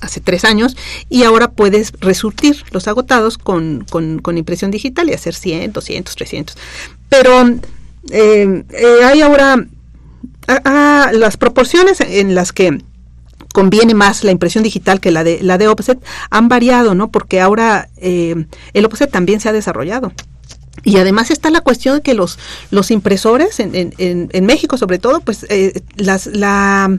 hace 0.00 0.20
tres 0.20 0.44
años 0.44 0.76
y 1.08 1.24
ahora 1.24 1.50
puedes 1.50 1.92
resurtir 2.00 2.64
los 2.70 2.88
agotados 2.88 3.38
con, 3.38 3.84
con, 3.90 4.38
impresión 4.38 4.70
digital 4.70 5.08
y 5.08 5.14
hacer 5.14 5.34
100, 5.34 5.72
200, 5.72 6.16
300. 6.16 6.56
Pero 7.08 7.48
eh, 8.10 8.64
eh, 8.70 9.04
hay 9.04 9.20
ahora 9.22 9.64
ah, 10.48 10.60
ah, 10.64 11.10
las 11.12 11.36
proporciones 11.36 12.00
en 12.00 12.34
las 12.34 12.52
que 12.52 12.82
conviene 13.52 13.94
más 13.94 14.24
la 14.24 14.30
impresión 14.30 14.64
digital 14.64 15.00
que 15.00 15.10
la 15.10 15.24
de 15.24 15.40
la 15.42 15.58
de 15.58 15.68
offset 15.68 15.98
han 16.30 16.48
variado, 16.48 16.94
¿no? 16.94 17.10
Porque 17.10 17.40
ahora 17.40 17.88
eh, 17.96 18.46
el 18.72 18.84
offset 18.84 19.10
también 19.10 19.40
se 19.40 19.48
ha 19.48 19.52
desarrollado. 19.52 20.12
Y 20.84 20.96
además 20.96 21.30
está 21.30 21.50
la 21.50 21.60
cuestión 21.60 21.96
de 21.96 22.02
que 22.02 22.14
los, 22.14 22.38
los 22.70 22.90
impresores, 22.90 23.60
en, 23.60 23.74
en, 23.74 23.92
en 23.98 24.46
México 24.46 24.78
sobre 24.78 24.98
todo, 24.98 25.20
pues 25.20 25.44
eh, 25.50 25.82
las, 25.96 26.26
la, 26.26 26.98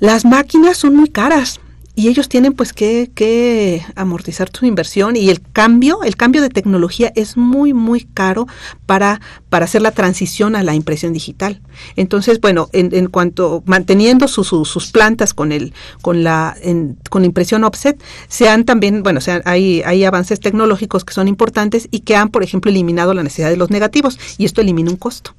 las 0.00 0.24
máquinas 0.24 0.76
son 0.76 0.96
muy 0.96 1.08
caras 1.08 1.60
y 1.96 2.08
ellos 2.08 2.28
tienen 2.28 2.52
pues 2.52 2.72
que, 2.72 3.10
que, 3.14 3.82
amortizar 3.94 4.50
su 4.52 4.66
inversión 4.66 5.16
y 5.16 5.30
el 5.30 5.40
cambio, 5.40 6.02
el 6.02 6.16
cambio 6.16 6.42
de 6.42 6.48
tecnología 6.48 7.12
es 7.14 7.36
muy, 7.36 7.72
muy 7.72 8.02
caro 8.02 8.46
para, 8.86 9.20
para 9.48 9.66
hacer 9.66 9.82
la 9.82 9.92
transición 9.92 10.56
a 10.56 10.62
la 10.62 10.74
impresión 10.74 11.12
digital. 11.12 11.60
Entonces, 11.96 12.40
bueno, 12.40 12.68
en, 12.72 12.94
en 12.94 13.06
cuanto, 13.06 13.62
manteniendo 13.66 14.28
sus 14.28 14.48
sus 14.48 14.90
plantas 14.92 15.34
con 15.34 15.52
el, 15.52 15.72
con 16.02 16.24
la, 16.24 16.56
en, 16.62 16.98
con 17.10 17.24
impresión 17.24 17.64
offset, 17.64 18.02
se 18.28 18.48
han 18.48 18.64
también, 18.64 19.02
bueno, 19.02 19.20
se 19.20 19.42
hay, 19.44 19.82
hay 19.82 20.04
avances 20.04 20.40
tecnológicos 20.40 21.04
que 21.04 21.14
son 21.14 21.28
importantes 21.28 21.88
y 21.90 22.00
que 22.00 22.16
han, 22.16 22.28
por 22.30 22.42
ejemplo, 22.42 22.70
eliminado 22.70 23.14
la 23.14 23.22
necesidad 23.22 23.50
de 23.50 23.56
los 23.56 23.70
negativos 23.70 24.18
y 24.38 24.44
esto 24.44 24.60
elimina 24.60 24.90
un 24.90 24.96
costo. 24.96 25.34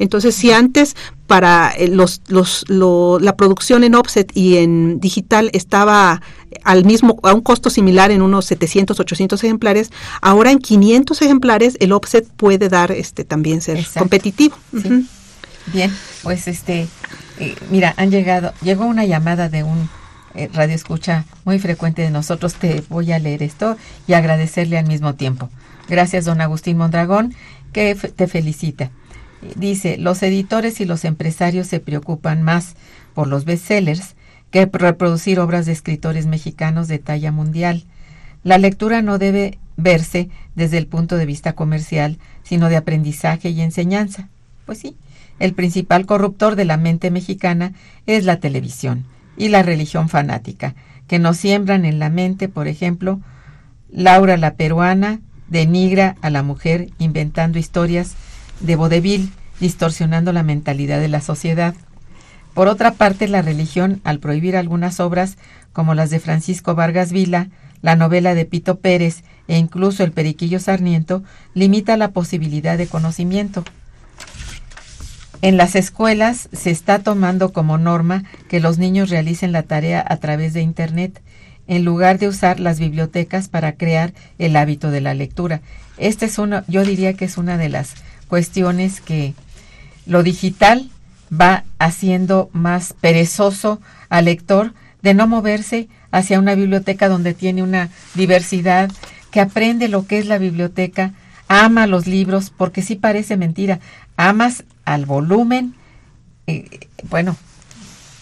Entonces, 0.00 0.34
si 0.34 0.50
antes 0.50 0.96
para 1.28 1.72
eh, 1.76 1.86
los, 1.86 2.22
los, 2.26 2.64
lo, 2.68 3.20
la 3.20 3.36
producción 3.36 3.84
en 3.84 3.94
offset 3.94 4.36
y 4.36 4.56
en 4.56 4.98
digital 4.98 5.50
estaba 5.52 6.22
al 6.64 6.84
mismo 6.84 7.20
a 7.22 7.32
un 7.32 7.42
costo 7.42 7.70
similar 7.70 8.10
en 8.10 8.22
unos 8.22 8.46
700, 8.46 8.98
800 8.98 9.44
ejemplares, 9.44 9.90
ahora 10.22 10.50
en 10.50 10.58
500 10.58 11.22
ejemplares 11.22 11.76
el 11.78 11.92
offset 11.92 12.26
puede 12.36 12.68
dar 12.68 12.90
este 12.90 13.24
también 13.24 13.60
ser 13.60 13.76
Exacto. 13.76 14.00
competitivo. 14.00 14.56
Sí. 14.72 14.78
Uh 14.78 14.90
-huh. 14.90 15.06
Bien, 15.72 15.94
pues 16.22 16.48
este 16.48 16.88
eh, 17.38 17.54
mira, 17.70 17.94
han 17.96 18.10
llegado 18.10 18.52
llegó 18.62 18.86
una 18.86 19.04
llamada 19.04 19.48
de 19.48 19.62
un 19.62 19.88
eh, 20.34 20.48
radio 20.52 20.74
escucha 20.74 21.24
muy 21.44 21.58
frecuente 21.58 22.02
de 22.02 22.10
nosotros. 22.10 22.54
Te 22.54 22.82
voy 22.88 23.12
a 23.12 23.18
leer 23.18 23.42
esto 23.42 23.76
y 24.06 24.14
agradecerle 24.14 24.78
al 24.78 24.86
mismo 24.86 25.14
tiempo. 25.14 25.48
Gracias, 25.88 26.24
don 26.24 26.40
Agustín 26.40 26.78
Mondragón, 26.78 27.34
que 27.72 27.94
te 27.94 28.26
felicita. 28.26 28.90
Dice, 29.56 29.96
los 29.96 30.22
editores 30.22 30.80
y 30.80 30.84
los 30.84 31.04
empresarios 31.04 31.66
se 31.66 31.80
preocupan 31.80 32.42
más 32.42 32.74
por 33.14 33.26
los 33.26 33.44
bestsellers 33.44 34.14
que 34.50 34.66
reproducir 34.66 35.40
obras 35.40 35.66
de 35.66 35.72
escritores 35.72 36.26
mexicanos 36.26 36.88
de 36.88 36.98
talla 36.98 37.32
mundial. 37.32 37.84
La 38.42 38.58
lectura 38.58 39.02
no 39.02 39.18
debe 39.18 39.58
verse 39.76 40.28
desde 40.54 40.78
el 40.78 40.86
punto 40.86 41.16
de 41.16 41.26
vista 41.26 41.54
comercial, 41.54 42.18
sino 42.42 42.68
de 42.68 42.76
aprendizaje 42.76 43.50
y 43.50 43.60
enseñanza. 43.60 44.28
Pues 44.66 44.78
sí, 44.78 44.96
el 45.38 45.54
principal 45.54 46.06
corruptor 46.06 46.56
de 46.56 46.64
la 46.64 46.76
mente 46.76 47.10
mexicana 47.10 47.72
es 48.06 48.24
la 48.24 48.40
televisión 48.40 49.06
y 49.36 49.48
la 49.48 49.62
religión 49.62 50.08
fanática, 50.08 50.74
que 51.06 51.18
nos 51.18 51.38
siembran 51.38 51.84
en 51.84 51.98
la 51.98 52.10
mente, 52.10 52.48
por 52.48 52.68
ejemplo, 52.68 53.20
Laura 53.90 54.36
la 54.36 54.54
peruana 54.54 55.20
denigra 55.48 56.16
a 56.20 56.30
la 56.30 56.42
mujer 56.42 56.90
inventando 56.98 57.58
historias 57.58 58.14
de 58.60 58.76
vodevil, 58.76 59.32
distorsionando 59.58 60.32
la 60.32 60.42
mentalidad 60.42 61.00
de 61.00 61.08
la 61.08 61.20
sociedad. 61.20 61.74
Por 62.54 62.68
otra 62.68 62.92
parte, 62.92 63.28
la 63.28 63.42
religión, 63.42 64.00
al 64.04 64.18
prohibir 64.18 64.56
algunas 64.56 65.00
obras 65.00 65.36
como 65.72 65.94
las 65.94 66.10
de 66.10 66.20
Francisco 66.20 66.74
Vargas 66.74 67.12
Vila, 67.12 67.48
la 67.82 67.96
novela 67.96 68.34
de 68.34 68.44
Pito 68.44 68.78
Pérez 68.78 69.22
e 69.48 69.56
incluso 69.56 70.04
el 70.04 70.12
Periquillo 70.12 70.58
Sarniento, 70.60 71.22
limita 71.54 71.96
la 71.96 72.10
posibilidad 72.10 72.76
de 72.76 72.86
conocimiento. 72.86 73.64
En 75.42 75.56
las 75.56 75.74
escuelas 75.74 76.50
se 76.52 76.70
está 76.70 76.98
tomando 76.98 77.52
como 77.52 77.78
norma 77.78 78.24
que 78.48 78.60
los 78.60 78.76
niños 78.76 79.08
realicen 79.08 79.52
la 79.52 79.62
tarea 79.62 80.04
a 80.06 80.18
través 80.18 80.52
de 80.52 80.60
Internet, 80.60 81.22
en 81.66 81.84
lugar 81.84 82.18
de 82.18 82.28
usar 82.28 82.60
las 82.60 82.78
bibliotecas 82.78 83.48
para 83.48 83.72
crear 83.72 84.12
el 84.38 84.56
hábito 84.56 84.90
de 84.90 85.00
la 85.00 85.14
lectura. 85.14 85.62
Esta 85.96 86.26
es 86.26 86.38
una, 86.38 86.64
yo 86.66 86.84
diría 86.84 87.14
que 87.14 87.24
es 87.24 87.38
una 87.38 87.56
de 87.56 87.68
las 87.68 87.94
cuestiones 88.30 89.02
que 89.02 89.34
lo 90.06 90.22
digital 90.22 90.88
va 91.30 91.64
haciendo 91.78 92.48
más 92.52 92.94
perezoso 92.98 93.80
al 94.08 94.24
lector 94.24 94.72
de 95.02 95.14
no 95.14 95.26
moverse 95.26 95.88
hacia 96.12 96.38
una 96.38 96.54
biblioteca 96.54 97.08
donde 97.08 97.34
tiene 97.34 97.62
una 97.62 97.90
diversidad, 98.14 98.90
que 99.30 99.40
aprende 99.40 99.88
lo 99.88 100.06
que 100.06 100.18
es 100.18 100.26
la 100.26 100.38
biblioteca, 100.38 101.12
ama 101.48 101.86
los 101.86 102.06
libros, 102.06 102.50
porque 102.56 102.82
sí 102.82 102.96
parece 102.96 103.36
mentira, 103.36 103.80
amas 104.16 104.64
al 104.84 105.06
volumen, 105.06 105.74
eh, 106.46 106.88
bueno, 107.08 107.36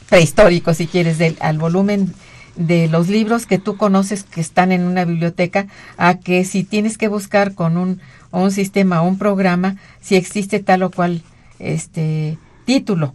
prehistórico 0.08 0.74
si 0.74 0.86
quieres, 0.86 1.18
al 1.40 1.58
volumen 1.58 2.14
de 2.56 2.88
los 2.88 3.08
libros 3.08 3.46
que 3.46 3.58
tú 3.58 3.76
conoces 3.76 4.24
que 4.24 4.40
están 4.40 4.72
en 4.72 4.82
una 4.82 5.04
biblioteca, 5.04 5.66
a 5.96 6.18
que 6.18 6.44
si 6.44 6.64
tienes 6.64 6.98
que 6.98 7.08
buscar 7.08 7.54
con 7.54 7.76
un 7.76 8.00
o 8.30 8.42
un 8.42 8.50
sistema 8.50 9.02
o 9.02 9.08
un 9.08 9.18
programa 9.18 9.76
si 10.00 10.16
existe 10.16 10.60
tal 10.60 10.82
o 10.82 10.90
cual 10.90 11.22
este 11.58 12.38
título. 12.64 13.14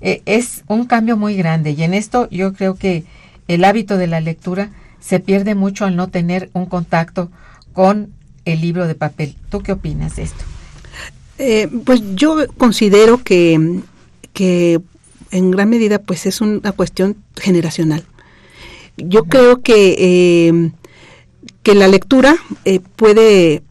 Eh, 0.00 0.22
es 0.26 0.64
un 0.68 0.86
cambio 0.86 1.16
muy 1.16 1.34
grande 1.36 1.72
y 1.72 1.82
en 1.82 1.94
esto 1.94 2.28
yo 2.30 2.52
creo 2.52 2.74
que 2.74 3.04
el 3.48 3.64
hábito 3.64 3.96
de 3.96 4.06
la 4.06 4.20
lectura 4.20 4.70
se 5.00 5.20
pierde 5.20 5.54
mucho 5.54 5.84
al 5.84 5.96
no 5.96 6.08
tener 6.08 6.50
un 6.52 6.66
contacto 6.66 7.30
con 7.72 8.12
el 8.44 8.60
libro 8.60 8.86
de 8.86 8.94
papel. 8.94 9.36
¿Tú 9.50 9.62
qué 9.62 9.72
opinas 9.72 10.16
de 10.16 10.22
esto? 10.22 10.44
Eh, 11.38 11.68
pues 11.84 12.02
yo 12.14 12.36
considero 12.56 13.22
que, 13.22 13.80
que 14.32 14.80
en 15.30 15.50
gran 15.50 15.68
medida 15.68 15.98
pues 15.98 16.26
es 16.26 16.40
una 16.40 16.72
cuestión 16.72 17.16
generacional. 17.36 18.04
Yo 18.96 19.24
creo 19.24 19.60
que, 19.60 19.96
eh, 19.98 20.70
que 21.62 21.74
la 21.74 21.88
lectura 21.88 22.36
eh, 22.64 22.80
puede 22.96 23.62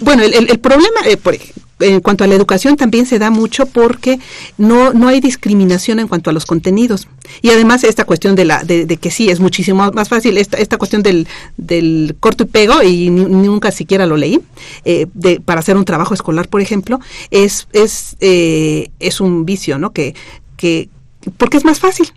bueno, 0.00 0.22
el, 0.22 0.34
el, 0.34 0.50
el 0.50 0.58
problema, 0.58 1.00
eh, 1.06 1.16
por, 1.16 1.34
en 1.80 2.00
cuanto 2.00 2.24
a 2.24 2.26
la 2.26 2.34
educación 2.34 2.76
también 2.76 3.06
se 3.06 3.18
da 3.18 3.30
mucho 3.30 3.66
porque 3.66 4.18
no, 4.56 4.92
no 4.92 5.08
hay 5.08 5.20
discriminación 5.20 5.98
en 6.00 6.08
cuanto 6.08 6.30
a 6.30 6.32
los 6.32 6.44
contenidos. 6.44 7.08
Y 7.42 7.50
además 7.50 7.84
esta 7.84 8.04
cuestión 8.04 8.34
de, 8.34 8.44
la, 8.44 8.64
de, 8.64 8.86
de 8.86 8.96
que 8.96 9.10
sí, 9.10 9.30
es 9.30 9.40
muchísimo 9.40 9.90
más 9.92 10.08
fácil, 10.08 10.38
esta, 10.38 10.56
esta 10.56 10.76
cuestión 10.76 11.02
del, 11.02 11.28
del 11.56 12.16
corto 12.18 12.44
y 12.44 12.46
pego, 12.46 12.82
y 12.82 13.10
ni, 13.10 13.24
nunca 13.24 13.70
siquiera 13.70 14.06
lo 14.06 14.16
leí, 14.16 14.40
eh, 14.84 15.06
de, 15.14 15.40
para 15.40 15.60
hacer 15.60 15.76
un 15.76 15.84
trabajo 15.84 16.14
escolar, 16.14 16.48
por 16.48 16.60
ejemplo, 16.60 16.98
es, 17.30 17.68
es, 17.72 18.16
eh, 18.20 18.90
es 18.98 19.20
un 19.20 19.44
vicio, 19.44 19.78
¿no? 19.78 19.92
Que, 19.92 20.14
que, 20.56 20.88
porque 21.36 21.56
es 21.56 21.64
más 21.64 21.78
fácil. 21.80 22.12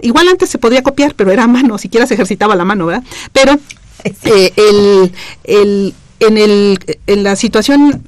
Igual 0.00 0.28
antes 0.28 0.50
se 0.50 0.58
podía 0.58 0.82
copiar, 0.82 1.14
pero 1.14 1.30
era 1.30 1.44
a 1.44 1.48
mano, 1.48 1.78
siquiera 1.78 2.06
se 2.06 2.14
ejercitaba 2.14 2.54
la 2.54 2.66
mano, 2.66 2.86
¿verdad? 2.86 3.04
Pero 3.32 3.52
eh, 4.04 4.52
el, 4.56 5.12
el 5.44 5.94
en, 6.20 6.38
el, 6.38 6.78
en 7.06 7.22
la 7.22 7.36
situación 7.36 8.02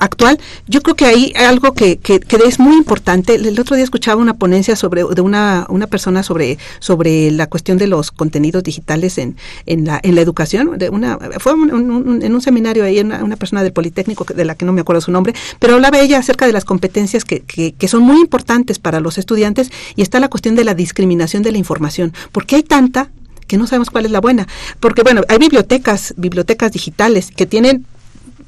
actual, 0.00 0.40
yo 0.66 0.82
creo 0.82 0.96
que 0.96 1.04
hay 1.04 1.32
algo 1.36 1.72
que, 1.74 1.98
que, 1.98 2.20
es 2.46 2.58
muy 2.58 2.74
importante. 2.76 3.34
El 3.34 3.58
otro 3.60 3.76
día 3.76 3.84
escuchaba 3.84 4.20
una 4.20 4.34
ponencia 4.34 4.74
sobre 4.74 5.04
de 5.04 5.20
una, 5.20 5.66
una 5.68 5.86
persona 5.86 6.22
sobre 6.22 6.58
sobre 6.80 7.30
la 7.30 7.46
cuestión 7.46 7.78
de 7.78 7.86
los 7.86 8.10
contenidos 8.10 8.62
digitales 8.62 9.18
en, 9.18 9.36
en, 9.66 9.84
la, 9.84 10.00
en 10.02 10.14
la 10.14 10.20
educación. 10.22 10.78
De 10.78 10.88
una, 10.88 11.18
fue 11.38 11.54
un, 11.54 12.22
en 12.22 12.34
un 12.34 12.40
seminario 12.40 12.84
ahí 12.84 12.98
una, 13.00 13.22
una, 13.22 13.36
persona 13.36 13.62
del 13.62 13.72
Politécnico, 13.72 14.24
de 14.24 14.44
la 14.44 14.54
que 14.54 14.64
no 14.64 14.72
me 14.72 14.80
acuerdo 14.80 15.00
su 15.00 15.12
nombre, 15.12 15.34
pero 15.58 15.74
hablaba 15.74 15.98
ella 15.98 16.18
acerca 16.18 16.46
de 16.46 16.52
las 16.52 16.64
competencias 16.64 17.24
que, 17.24 17.40
que, 17.40 17.72
que 17.72 17.88
son 17.88 18.02
muy 18.02 18.20
importantes 18.20 18.78
para 18.78 19.00
los 19.00 19.18
estudiantes 19.18 19.70
y 19.96 20.02
está 20.02 20.18
la 20.18 20.28
cuestión 20.28 20.56
de 20.56 20.64
la 20.64 20.74
discriminación 20.74 21.42
de 21.42 21.52
la 21.52 21.58
información. 21.58 22.12
porque 22.32 22.56
hay 22.56 22.62
tanta 22.62 23.10
que 23.50 23.58
no 23.58 23.66
sabemos 23.66 23.90
cuál 23.90 24.06
es 24.06 24.12
la 24.12 24.20
buena. 24.20 24.46
Porque, 24.78 25.02
bueno, 25.02 25.22
hay 25.28 25.38
bibliotecas, 25.38 26.14
bibliotecas 26.16 26.70
digitales 26.70 27.32
que 27.34 27.46
tienen 27.46 27.84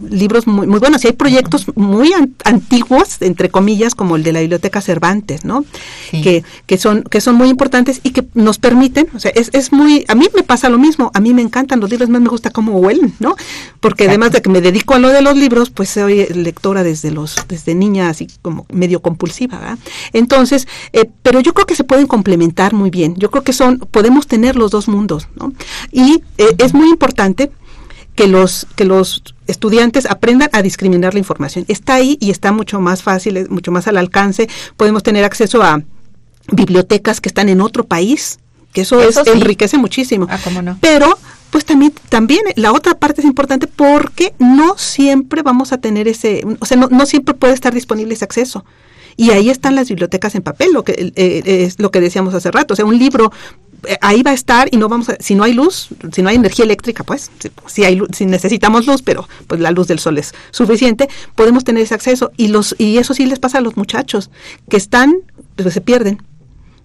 libros 0.08 0.46
muy, 0.46 0.66
muy 0.66 0.78
buenos 0.78 1.04
y 1.04 1.08
hay 1.08 1.12
proyectos 1.12 1.66
muy 1.74 2.12
an 2.12 2.34
antiguos 2.44 3.20
entre 3.20 3.50
comillas 3.50 3.94
como 3.94 4.16
el 4.16 4.22
de 4.22 4.32
la 4.32 4.40
biblioteca 4.40 4.80
Cervantes 4.80 5.44
no 5.44 5.64
sí. 6.10 6.22
que, 6.22 6.44
que 6.66 6.78
son 6.78 7.02
que 7.02 7.20
son 7.20 7.36
muy 7.36 7.48
importantes 7.48 8.00
y 8.02 8.10
que 8.10 8.26
nos 8.34 8.58
permiten 8.58 9.08
o 9.14 9.18
sea 9.18 9.30
es, 9.34 9.50
es 9.52 9.72
muy 9.72 10.04
a 10.08 10.14
mí 10.14 10.28
me 10.34 10.42
pasa 10.42 10.68
lo 10.68 10.78
mismo 10.78 11.10
a 11.14 11.20
mí 11.20 11.34
me 11.34 11.42
encantan 11.42 11.80
los 11.80 11.90
libros 11.90 12.08
más 12.08 12.20
me 12.20 12.28
gusta 12.28 12.50
cómo 12.50 12.78
huelen 12.78 13.14
no 13.20 13.36
porque 13.80 14.04
Exacto. 14.04 14.10
además 14.10 14.32
de 14.32 14.42
que 14.42 14.50
me 14.50 14.60
dedico 14.60 14.94
a 14.94 14.98
lo 14.98 15.08
de 15.08 15.22
los 15.22 15.36
libros 15.36 15.70
pues 15.70 15.90
soy 15.90 16.26
lectora 16.26 16.82
desde 16.82 17.10
los 17.10 17.36
desde 17.48 17.74
niña 17.74 18.08
así 18.08 18.28
como 18.42 18.66
medio 18.72 19.00
compulsiva 19.00 19.58
¿verdad? 19.58 19.78
entonces 20.12 20.66
eh, 20.92 21.08
pero 21.22 21.40
yo 21.40 21.54
creo 21.54 21.66
que 21.66 21.76
se 21.76 21.84
pueden 21.84 22.06
complementar 22.06 22.74
muy 22.74 22.90
bien 22.90 23.14
yo 23.16 23.30
creo 23.30 23.44
que 23.44 23.52
son 23.52 23.78
podemos 23.78 24.26
tener 24.26 24.56
los 24.56 24.70
dos 24.70 24.88
mundos 24.88 25.28
no 25.36 25.52
y 25.90 26.22
eh, 26.38 26.54
es 26.58 26.74
muy 26.74 26.88
importante 26.88 27.50
que 28.14 28.26
los 28.26 28.66
que 28.76 28.84
los 28.84 29.22
estudiantes 29.46 30.06
aprendan 30.06 30.50
a 30.52 30.62
discriminar 30.62 31.14
la 31.14 31.18
información. 31.18 31.64
Está 31.68 31.94
ahí 31.94 32.16
y 32.20 32.30
está 32.30 32.52
mucho 32.52 32.80
más 32.80 33.02
fácil, 33.02 33.48
mucho 33.50 33.72
más 33.72 33.88
al 33.88 33.96
alcance. 33.96 34.48
Podemos 34.76 35.02
tener 35.02 35.24
acceso 35.24 35.62
a 35.62 35.82
bibliotecas 36.50 37.20
que 37.20 37.28
están 37.28 37.48
en 37.48 37.60
otro 37.60 37.84
país, 37.84 38.38
que 38.72 38.82
eso, 38.82 39.00
eso 39.00 39.20
es, 39.20 39.28
sí. 39.28 39.32
enriquece 39.36 39.78
muchísimo. 39.78 40.26
Ah, 40.30 40.38
¿cómo 40.42 40.62
no? 40.62 40.78
Pero 40.80 41.18
pues 41.50 41.66
también 41.66 41.92
también 42.08 42.40
la 42.56 42.72
otra 42.72 42.94
parte 42.94 43.20
es 43.20 43.26
importante 43.26 43.66
porque 43.66 44.34
no 44.38 44.78
siempre 44.78 45.42
vamos 45.42 45.72
a 45.72 45.78
tener 45.78 46.08
ese, 46.08 46.42
o 46.60 46.64
sea, 46.64 46.78
no, 46.78 46.88
no 46.88 47.04
siempre 47.04 47.34
puede 47.34 47.52
estar 47.52 47.74
disponible 47.74 48.14
ese 48.14 48.24
acceso. 48.24 48.64
Y 49.16 49.30
ahí 49.30 49.50
están 49.50 49.74
las 49.74 49.88
bibliotecas 49.88 50.34
en 50.34 50.42
papel, 50.42 50.72
lo 50.72 50.84
que 50.84 51.12
eh, 51.14 51.42
es 51.44 51.78
lo 51.78 51.90
que 51.90 52.00
decíamos 52.00 52.34
hace 52.34 52.50
rato. 52.50 52.74
O 52.74 52.76
sea, 52.76 52.84
un 52.84 52.98
libro 52.98 53.30
eh, 53.86 53.98
ahí 54.00 54.22
va 54.22 54.30
a 54.30 54.34
estar 54.34 54.68
y 54.70 54.76
no 54.76 54.88
vamos 54.88 55.08
a, 55.08 55.16
si 55.18 55.34
no 55.34 55.42
hay 55.44 55.52
luz, 55.54 55.88
si 56.12 56.22
no 56.22 56.28
hay 56.28 56.36
energía 56.36 56.64
eléctrica, 56.64 57.02
pues, 57.02 57.30
si, 57.66 57.84
hay, 57.84 58.00
si 58.12 58.26
necesitamos 58.26 58.86
luz, 58.86 59.02
pero 59.02 59.28
pues 59.46 59.60
la 59.60 59.70
luz 59.72 59.88
del 59.88 59.98
sol 59.98 60.18
es 60.18 60.34
suficiente, 60.50 61.08
podemos 61.34 61.64
tener 61.64 61.82
ese 61.82 61.94
acceso 61.94 62.30
y 62.36 62.48
los 62.48 62.76
y 62.78 62.98
eso 62.98 63.12
sí 63.12 63.26
les 63.26 63.38
pasa 63.38 63.58
a 63.58 63.60
los 63.60 63.76
muchachos 63.76 64.30
que 64.68 64.76
están, 64.76 65.14
pues 65.56 65.74
se 65.74 65.80
pierden. 65.80 66.22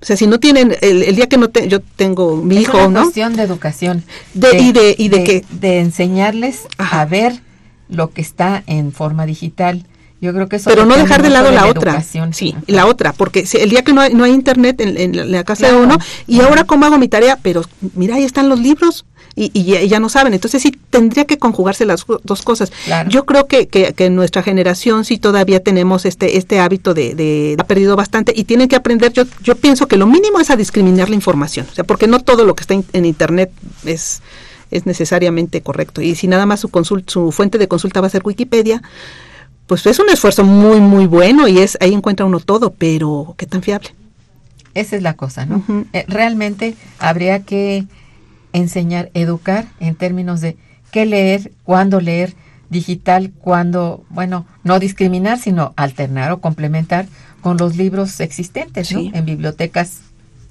O 0.01 0.05
sea, 0.05 0.15
si 0.15 0.27
no 0.27 0.39
tienen, 0.39 0.75
el, 0.81 1.15
día 1.15 1.27
que 1.27 1.37
no 1.37 1.51
yo 1.51 1.79
tengo 1.79 2.35
mi 2.37 2.57
hijo, 2.57 2.77
una 2.77 2.87
¿no? 2.87 3.01
cuestión 3.03 3.35
de 3.35 3.43
educación. 3.43 4.03
De, 4.35 4.55
y 4.59 4.71
de, 4.71 4.95
y 4.95 5.09
de, 5.09 5.23
que... 5.23 5.45
De 5.49 5.79
enseñarles 5.79 6.67
a 6.77 7.03
ver 7.05 7.41
lo 7.89 8.11
que 8.11 8.21
está 8.21 8.63
en 8.67 8.91
forma 8.91 9.25
digital 9.25 9.85
yo 10.19 10.33
creo 10.33 10.49
que 10.49 10.55
eso 10.55 10.69
Pero 10.69 10.85
no 10.85 10.95
dejar 10.95 11.21
de 11.21 11.29
lado 11.29 11.51
la, 11.51 11.67
otra. 11.67 12.01
Sí, 12.01 12.55
la 12.65 12.87
otra, 12.87 13.13
porque 13.13 13.45
el 13.53 13.69
día 13.69 13.83
que 13.83 13.93
no 13.93 14.01
hay, 14.01 14.13
no 14.13 14.23
hay 14.23 14.31
internet 14.31 14.81
en, 14.81 15.31
la 15.31 15.43
casa 15.43 15.67
de 15.67 15.75
uno, 15.75 15.97
y 16.25 16.41
ahora 16.41 16.63
cómo 16.63 16.85
hago 16.85 16.97
mi 16.97 17.07
tarea, 17.07 17.37
pero 17.41 17.63
mira, 17.93 18.15
ahí 18.15 18.23
están 18.23 18.49
los 18.49 18.59
libros. 18.59 19.05
Y, 19.39 19.51
y, 19.53 19.87
ya, 19.87 19.99
no 19.99 20.09
saben. 20.09 20.33
Entonces 20.33 20.63
sí 20.63 20.75
tendría 20.89 21.25
que 21.25 21.37
conjugarse 21.37 21.85
las 21.85 22.07
dos 22.23 22.41
cosas. 22.41 22.71
Yo 23.07 23.27
creo 23.27 23.45
que, 23.45 23.67
que, 23.67 23.93
en 23.99 24.15
nuestra 24.15 24.41
generación 24.41 25.05
sí 25.05 25.19
todavía 25.19 25.59
tenemos 25.59 26.05
este 26.05 26.39
este 26.39 26.59
hábito 26.59 26.95
de, 26.95 27.13
de, 27.13 27.55
ha 27.59 27.63
perdido 27.63 27.95
bastante 27.95 28.33
y 28.35 28.45
tienen 28.45 28.67
que 28.67 28.75
aprender. 28.75 29.13
Yo 29.13 29.25
yo 29.43 29.55
pienso 29.55 29.87
que 29.87 29.95
lo 29.95 30.07
mínimo 30.07 30.39
es 30.39 30.49
a 30.49 30.55
discriminar 30.55 31.09
la 31.09 31.15
información, 31.15 31.67
o 31.71 31.75
sea, 31.75 31.83
porque 31.83 32.07
no 32.07 32.19
todo 32.19 32.45
lo 32.45 32.55
que 32.55 32.61
está 32.61 32.73
en, 32.73 33.05
internet 33.05 33.51
es 33.85 34.23
es 34.71 34.87
necesariamente 34.87 35.61
correcto. 35.61 36.01
Y 36.01 36.15
si 36.15 36.27
nada 36.27 36.47
más 36.47 36.59
su 36.61 36.71
su 37.05 37.31
fuente 37.31 37.59
de 37.59 37.67
consulta 37.67 38.01
va 38.01 38.07
a 38.07 38.09
ser 38.09 38.23
Wikipedia, 38.25 38.81
pues 39.67 39.85
es 39.85 39.99
un 39.99 40.09
esfuerzo 40.09 40.43
muy, 40.43 40.79
muy 40.79 41.05
bueno 41.05 41.47
y 41.47 41.59
es 41.59 41.77
ahí 41.81 41.93
encuentra 41.93 42.25
uno 42.25 42.39
todo, 42.39 42.73
pero 42.73 43.35
¿qué 43.37 43.45
tan 43.45 43.61
fiable? 43.61 43.89
Esa 44.73 44.95
es 44.95 45.01
la 45.01 45.15
cosa, 45.15 45.45
¿no? 45.45 45.63
Eh, 45.93 46.05
realmente 46.07 46.75
habría 46.99 47.43
que 47.43 47.85
enseñar, 48.53 49.11
educar 49.13 49.67
en 49.79 49.95
términos 49.95 50.39
de 50.41 50.57
qué 50.91 51.05
leer, 51.05 51.51
cuándo 51.63 51.99
leer, 51.99 52.33
digital, 52.69 53.31
cuándo, 53.39 54.05
bueno, 54.09 54.45
no 54.63 54.79
discriminar, 54.79 55.39
sino 55.39 55.73
alternar 55.77 56.31
o 56.31 56.41
complementar 56.41 57.07
con 57.41 57.57
los 57.57 57.75
libros 57.75 58.19
existentes, 58.19 58.91
¿no? 58.91 58.99
En 59.13 59.25
bibliotecas 59.25 60.01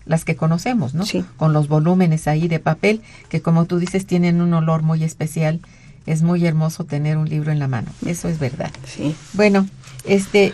las 0.06 0.24
que 0.24 0.36
conocemos, 0.36 0.94
¿no? 0.94 1.04
Sí. 1.04 1.24
Con 1.36 1.52
los 1.52 1.68
volúmenes 1.68 2.28
ahí 2.28 2.48
de 2.48 2.58
papel 2.58 3.02
que 3.28 3.42
como 3.42 3.64
tú 3.66 3.78
dices 3.78 4.06
tienen 4.06 4.40
un 4.40 4.54
olor 4.54 4.82
muy 4.82 5.02
especial 5.02 5.60
es 6.06 6.22
muy 6.22 6.46
hermoso 6.46 6.84
tener 6.84 7.16
un 7.16 7.28
libro 7.28 7.52
en 7.52 7.58
la 7.58 7.68
mano, 7.68 7.88
eso 8.06 8.28
es 8.28 8.38
verdad. 8.38 8.70
Sí. 8.86 9.14
Bueno, 9.32 9.68
este, 10.04 10.52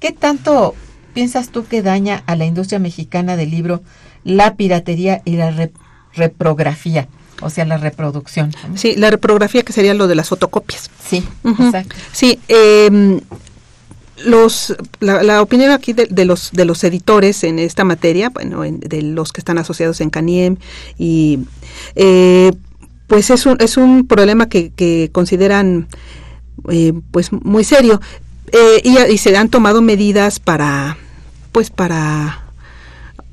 ¿qué 0.00 0.12
tanto 0.12 0.74
piensas 1.12 1.50
tú 1.50 1.66
que 1.66 1.82
daña 1.82 2.22
a 2.26 2.36
la 2.36 2.44
industria 2.44 2.78
mexicana 2.78 3.36
del 3.36 3.50
libro 3.50 3.82
la 4.24 4.54
piratería 4.56 5.22
y 5.24 5.36
la 5.36 5.70
reprografía? 6.14 7.08
O 7.42 7.50
sea, 7.50 7.64
la 7.64 7.76
reproducción. 7.76 8.52
Sí, 8.76 8.94
la 8.96 9.10
reprografía 9.10 9.62
que 9.64 9.72
sería 9.72 9.92
lo 9.92 10.06
de 10.06 10.14
las 10.14 10.28
fotocopias. 10.28 10.88
Sí, 11.04 11.24
exacto. 11.44 11.96
Sí, 12.12 12.38
eh, 12.48 13.20
los, 14.24 14.74
la, 15.00 15.42
opinión 15.42 15.70
aquí 15.70 15.92
de, 15.92 16.24
los 16.24 16.50
de 16.52 16.64
los 16.64 16.84
editores 16.84 17.42
en 17.44 17.58
esta 17.58 17.84
materia, 17.84 18.30
bueno, 18.30 18.62
de 18.62 19.02
los 19.02 19.32
que 19.32 19.40
están 19.40 19.58
asociados 19.58 20.00
en 20.00 20.10
CANIEM 20.10 20.56
y 20.98 21.40
eh, 21.96 22.52
pues 23.06 23.30
es 23.30 23.46
un, 23.46 23.56
es 23.60 23.76
un 23.76 24.06
problema 24.06 24.48
que, 24.48 24.70
que 24.70 25.10
consideran 25.12 25.88
eh, 26.68 26.92
pues 27.10 27.32
muy 27.32 27.64
serio. 27.64 28.00
Eh, 28.52 28.82
y, 28.84 28.98
y, 29.12 29.18
se 29.18 29.36
han 29.36 29.48
tomado 29.48 29.82
medidas 29.82 30.38
para 30.38 30.96
pues 31.50 31.70
para 31.70 32.43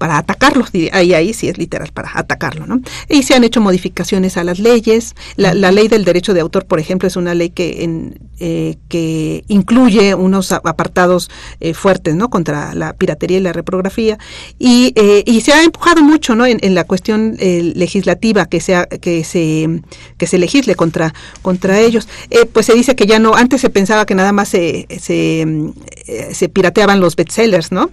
para 0.01 0.17
atacarlo, 0.17 0.65
ahí, 0.93 1.13
ahí 1.13 1.31
sí 1.31 1.47
es 1.47 1.59
literal, 1.59 1.91
para 1.93 2.09
atacarlo, 2.15 2.65
¿no? 2.65 2.81
Y 3.07 3.21
se 3.21 3.35
han 3.35 3.43
hecho 3.43 3.61
modificaciones 3.61 4.35
a 4.35 4.43
las 4.43 4.57
leyes. 4.57 5.13
La, 5.35 5.53
ley 5.53 5.89
del 5.89 6.05
derecho 6.05 6.33
de 6.33 6.41
autor, 6.41 6.65
por 6.65 6.79
ejemplo, 6.79 7.07
es 7.07 7.17
una 7.17 7.35
ley 7.35 7.51
que, 7.51 7.83
en, 7.83 8.17
eh, 8.39 8.77
que 8.89 9.43
incluye 9.47 10.15
unos 10.15 10.51
apartados 10.53 11.29
eh, 11.59 11.75
fuertes, 11.75 12.15
¿no? 12.15 12.31
Contra 12.31 12.73
la 12.73 12.93
piratería 12.93 13.37
y 13.37 13.41
la 13.41 13.53
reprografía. 13.53 14.17
Y, 14.57 14.91
eh, 14.95 15.21
y 15.27 15.41
se 15.41 15.53
ha 15.53 15.61
empujado 15.61 16.01
mucho, 16.01 16.33
¿no? 16.33 16.47
En, 16.47 16.73
la 16.73 16.85
cuestión 16.85 17.37
legislativa 17.39 18.47
que, 18.47 18.59
sea, 18.59 18.87
que, 18.87 19.23
se, 19.23 19.83
que 20.17 20.25
se 20.25 20.39
legisle 20.39 20.73
contra, 20.73 21.13
contra 21.43 21.79
ellos. 21.79 22.07
pues 22.53 22.65
se 22.65 22.73
dice 22.73 22.95
que 22.95 23.05
ya 23.05 23.19
no, 23.19 23.35
antes 23.35 23.61
se 23.61 23.69
pensaba 23.69 24.07
que 24.07 24.15
nada 24.15 24.31
más 24.31 24.49
se, 24.49 24.87
se, 24.99 25.45
se 26.33 26.49
pirateaban 26.49 26.99
los 26.99 27.15
bestsellers, 27.15 27.71
¿no? 27.71 27.91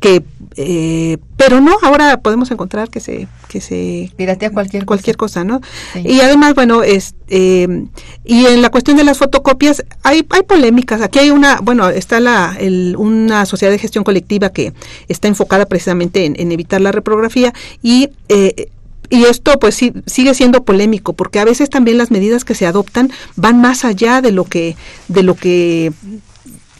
Que 0.00 0.24
eh, 0.56 1.18
pero 1.36 1.60
no 1.60 1.76
ahora 1.82 2.18
podemos 2.20 2.50
encontrar 2.50 2.88
que 2.88 2.98
se 3.00 3.28
que 3.48 3.60
se 3.60 4.10
piratea 4.16 4.50
cualquier 4.50 4.84
cualquier 4.84 5.16
cosa, 5.16 5.44
no 5.44 5.60
y 5.94 6.20
además 6.20 6.54
bueno 6.54 6.82
es 6.82 7.14
eh, 7.28 7.86
y 8.24 8.46
en 8.46 8.60
la 8.62 8.70
cuestión 8.70 8.96
de 8.96 9.04
las 9.04 9.18
fotocopias 9.18 9.84
hay 10.02 10.26
hay 10.30 10.42
polémicas. 10.42 11.00
Aquí 11.02 11.18
hay 11.18 11.30
una 11.30 11.60
bueno 11.60 11.88
está 11.88 12.18
la 12.18 12.56
el, 12.58 12.96
una 12.98 13.46
sociedad 13.46 13.72
de 13.72 13.78
gestión 13.78 14.02
colectiva 14.02 14.50
que 14.50 14.72
está 15.08 15.28
enfocada 15.28 15.66
precisamente 15.66 16.24
en, 16.24 16.52
evitar 16.52 16.80
la 16.80 16.92
reprografía 16.92 17.52
y 17.82 18.08
eh, 18.28 18.70
y 19.10 19.24
esto 19.24 19.58
pues 19.58 19.74
sí, 19.74 19.92
sigue 20.06 20.34
siendo 20.34 20.64
polémico 20.64 21.12
porque 21.12 21.40
a 21.40 21.44
veces 21.44 21.68
también 21.68 21.98
las 21.98 22.10
medidas 22.10 22.44
que 22.44 22.54
se 22.54 22.66
adoptan 22.66 23.10
van 23.36 23.60
más 23.60 23.84
allá 23.84 24.22
de 24.22 24.32
lo 24.32 24.44
que 24.44 24.76
de 25.08 25.22
lo 25.22 25.34
que 25.34 25.92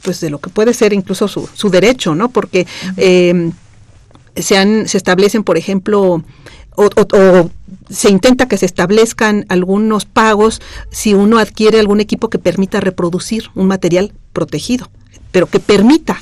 pues 0.03 0.21
de 0.21 0.31
lo 0.31 0.39
que 0.41 0.51
puede 0.51 0.75
ser 0.75 0.93
incluso 0.93 1.29
su, 1.29 1.49
su 1.53 1.71
derecho, 1.71 2.15
¿no? 2.15 2.31
Porque 2.31 2.67
eh, 2.97 3.51
se, 4.37 4.57
han, 4.57 4.89
se 4.89 4.97
establecen, 4.97 5.45
por 5.45 5.57
ejemplo, 5.57 6.23
o, 6.77 6.85
o, 6.85 7.51
se 7.89 8.11
intenta 8.11 8.47
que 8.47 8.57
se 8.57 8.67
establezcan 8.67 9.47
algunos 9.49 10.05
pagos 10.05 10.61
si 10.91 11.15
uno 11.15 11.39
adquiere 11.39 11.81
algún 11.81 12.01
equipo 12.01 12.31
que 12.31 12.39
permita 12.39 12.81
reproducir 12.81 13.51
un 13.55 13.67
material 13.67 14.13
protegido, 14.33 14.91
pero 15.33 15.47
que 15.47 15.61
permita. 15.61 16.21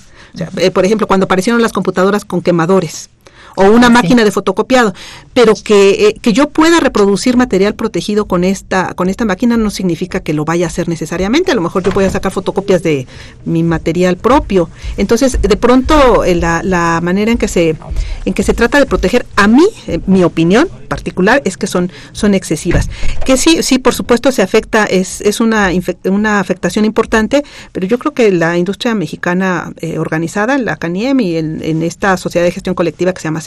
Eh, 0.56 0.70
por 0.70 0.84
ejemplo, 0.84 1.06
cuando 1.06 1.24
aparecieron 1.24 1.62
las 1.62 1.72
computadoras 1.72 2.24
con 2.24 2.42
quemadores, 2.42 3.10
o 3.56 3.64
una 3.64 3.90
máquina 3.90 4.24
de 4.24 4.30
fotocopiado, 4.30 4.94
pero 5.34 5.54
que, 5.54 6.08
eh, 6.08 6.14
que 6.20 6.32
yo 6.32 6.48
pueda 6.50 6.80
reproducir 6.80 7.36
material 7.36 7.74
protegido 7.74 8.26
con 8.26 8.44
esta, 8.44 8.94
con 8.94 9.08
esta 9.08 9.24
máquina 9.24 9.56
no 9.56 9.70
significa 9.70 10.20
que 10.20 10.32
lo 10.32 10.44
vaya 10.44 10.66
a 10.66 10.68
hacer 10.68 10.88
necesariamente. 10.88 11.52
A 11.52 11.54
lo 11.54 11.60
mejor 11.60 11.82
yo 11.82 11.92
voy 11.92 12.04
a 12.04 12.10
sacar 12.10 12.32
fotocopias 12.32 12.82
de 12.82 13.06
mi 13.44 13.62
material 13.62 14.16
propio. 14.16 14.70
Entonces, 14.96 15.40
de 15.40 15.56
pronto, 15.56 16.24
eh, 16.24 16.34
la, 16.34 16.62
la 16.62 17.00
manera 17.02 17.32
en 17.32 17.38
que 17.38 17.48
se, 17.48 17.76
en 18.24 18.34
que 18.34 18.42
se 18.42 18.54
trata 18.54 18.78
de 18.78 18.86
proteger, 18.86 19.26
a 19.36 19.48
mí, 19.48 19.66
eh, 19.86 20.00
mi 20.06 20.24
opinión 20.24 20.68
particular, 20.88 21.42
es 21.44 21.56
que 21.56 21.66
son, 21.66 21.90
son 22.12 22.34
excesivas. 22.34 22.88
Que 23.24 23.36
sí, 23.36 23.62
sí, 23.62 23.78
por 23.78 23.94
supuesto 23.94 24.32
se 24.32 24.42
afecta, 24.42 24.84
es, 24.84 25.20
es 25.20 25.40
una, 25.40 25.70
una 26.04 26.40
afectación 26.40 26.84
importante, 26.84 27.44
pero 27.72 27.86
yo 27.86 27.98
creo 27.98 28.14
que 28.14 28.30
la 28.32 28.56
industria 28.56 28.94
mexicana 28.94 29.72
organizada, 29.98 30.58
la 30.58 30.76
CANIEM 30.76 31.20
y 31.20 31.36
en, 31.36 31.62
en 31.62 31.82
esta 31.82 32.16
sociedad 32.16 32.44
de 32.44 32.52
gestión 32.52 32.74
colectiva 32.74 33.12
que 33.12 33.20
se 33.20 33.28
llama 33.28 33.40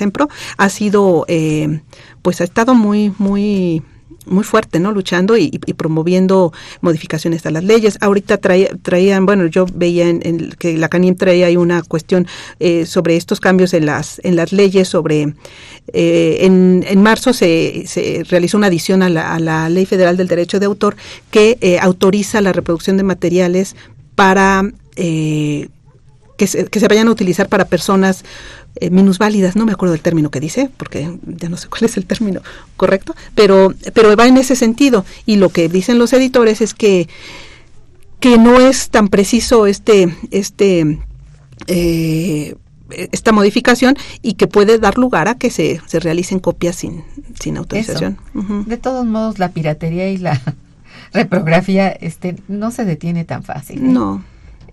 Ha 0.57 0.69
sido, 0.69 1.25
eh, 1.27 1.81
pues 2.21 2.41
ha 2.41 2.43
estado 2.43 2.73
muy, 2.75 3.13
muy 3.17 3.83
muy 4.27 4.43
fuerte, 4.43 4.79
¿no? 4.79 4.91
Luchando 4.91 5.35
y, 5.35 5.49
promoviendo 5.75 6.53
modificaciones 6.81 7.43
a 7.47 7.51
las 7.51 7.63
leyes. 7.63 7.97
Ahorita 8.01 8.37
traían, 8.37 9.25
bueno, 9.25 9.47
yo 9.47 9.65
veía 9.73 10.07
en, 10.07 10.51
que 10.59 10.77
la 10.77 10.89
CANIM 10.89 11.15
traía 11.15 11.47
ahí 11.47 11.57
una 11.57 11.81
cuestión 11.81 12.27
eh, 12.59 12.85
sobre 12.85 13.15
estos 13.17 13.39
cambios 13.39 13.73
en 13.73 13.87
las 13.87 14.21
en 14.23 14.35
las 14.35 14.51
leyes, 14.51 14.87
sobre 14.87 15.33
eh, 15.91 16.37
en, 16.41 16.85
en, 16.87 17.01
marzo 17.01 17.33
se, 17.33 17.85
se, 17.87 18.23
realizó 18.29 18.57
una 18.57 18.67
adición 18.67 19.01
a 19.01 19.09
la, 19.09 19.33
a 19.33 19.39
la, 19.39 19.69
Ley 19.69 19.87
Federal 19.87 20.17
del 20.17 20.27
Derecho 20.27 20.59
de 20.59 20.67
Autor 20.67 20.95
que 21.31 21.79
autoriza 21.81 22.41
la 22.41 22.53
reproducción 22.53 22.97
de 22.97 23.03
materiales 23.03 23.75
para 24.15 24.63
que 26.41 26.47
se, 26.47 26.65
que 26.65 26.79
se 26.79 26.87
vayan 26.87 27.07
a 27.07 27.11
utilizar 27.11 27.49
para 27.49 27.65
personas 27.65 28.23
eh, 28.75 28.89
minusválidas, 28.89 29.55
no 29.55 29.65
me 29.65 29.73
acuerdo 29.73 29.93
del 29.93 30.01
término 30.01 30.31
que 30.31 30.39
dice, 30.39 30.69
porque 30.77 31.17
ya 31.25 31.49
no 31.49 31.57
sé 31.57 31.67
cuál 31.67 31.83
es 31.83 31.97
el 31.97 32.05
término 32.05 32.41
correcto, 32.77 33.15
pero, 33.35 33.73
pero 33.93 34.15
va 34.15 34.27
en 34.27 34.37
ese 34.37 34.55
sentido. 34.55 35.05
Y 35.25 35.35
lo 35.35 35.49
que 35.49 35.67
dicen 35.67 35.99
los 35.99 36.13
editores 36.13 36.61
es 36.61 36.73
que, 36.73 37.09
que 38.19 38.37
no 38.37 38.59
es 38.59 38.89
tan 38.89 39.09
preciso 39.09 39.67
este, 39.67 40.15
este 40.31 40.99
eh, 41.67 42.55
esta 42.89 43.31
modificación 43.31 43.95
y 44.21 44.33
que 44.33 44.47
puede 44.47 44.77
dar 44.77 44.97
lugar 44.97 45.27
a 45.27 45.35
que 45.35 45.49
se, 45.49 45.81
se 45.85 45.99
realicen 45.99 46.39
copias 46.39 46.75
sin, 46.75 47.03
sin 47.39 47.57
autorización. 47.57 48.17
De 48.65 48.77
todos 48.77 49.05
modos, 49.05 49.39
la 49.39 49.49
piratería 49.49 50.09
y 50.09 50.17
la 50.17 50.41
reprografía 51.13 51.89
este, 51.89 52.35
no 52.47 52.71
se 52.71 52.85
detiene 52.85 53.25
tan 53.25 53.43
fácil. 53.43 53.79
¿eh? 53.79 53.83
No 53.83 54.23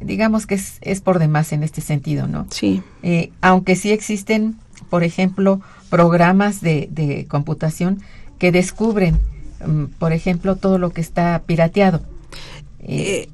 digamos 0.01 0.46
que 0.46 0.55
es, 0.55 0.78
es 0.80 1.01
por 1.01 1.18
demás 1.18 1.53
en 1.53 1.62
este 1.62 1.80
sentido, 1.80 2.26
¿no? 2.26 2.46
Sí. 2.51 2.82
Eh, 3.03 3.30
aunque 3.40 3.76
sí 3.76 3.90
existen, 3.90 4.57
por 4.90 5.05
ejemplo, 5.05 5.61
programas 5.90 6.61
de, 6.61 6.88
de 6.90 7.26
computación 7.26 8.01
que 8.38 8.53
descubren, 8.53 9.18
mm, 9.66 9.84
por 9.99 10.12
ejemplo, 10.12 10.57
todo 10.57 10.78
lo 10.78 10.90
que 10.90 11.01
está 11.01 11.42
pirateado. 11.46 12.03
Eh, 12.80 13.28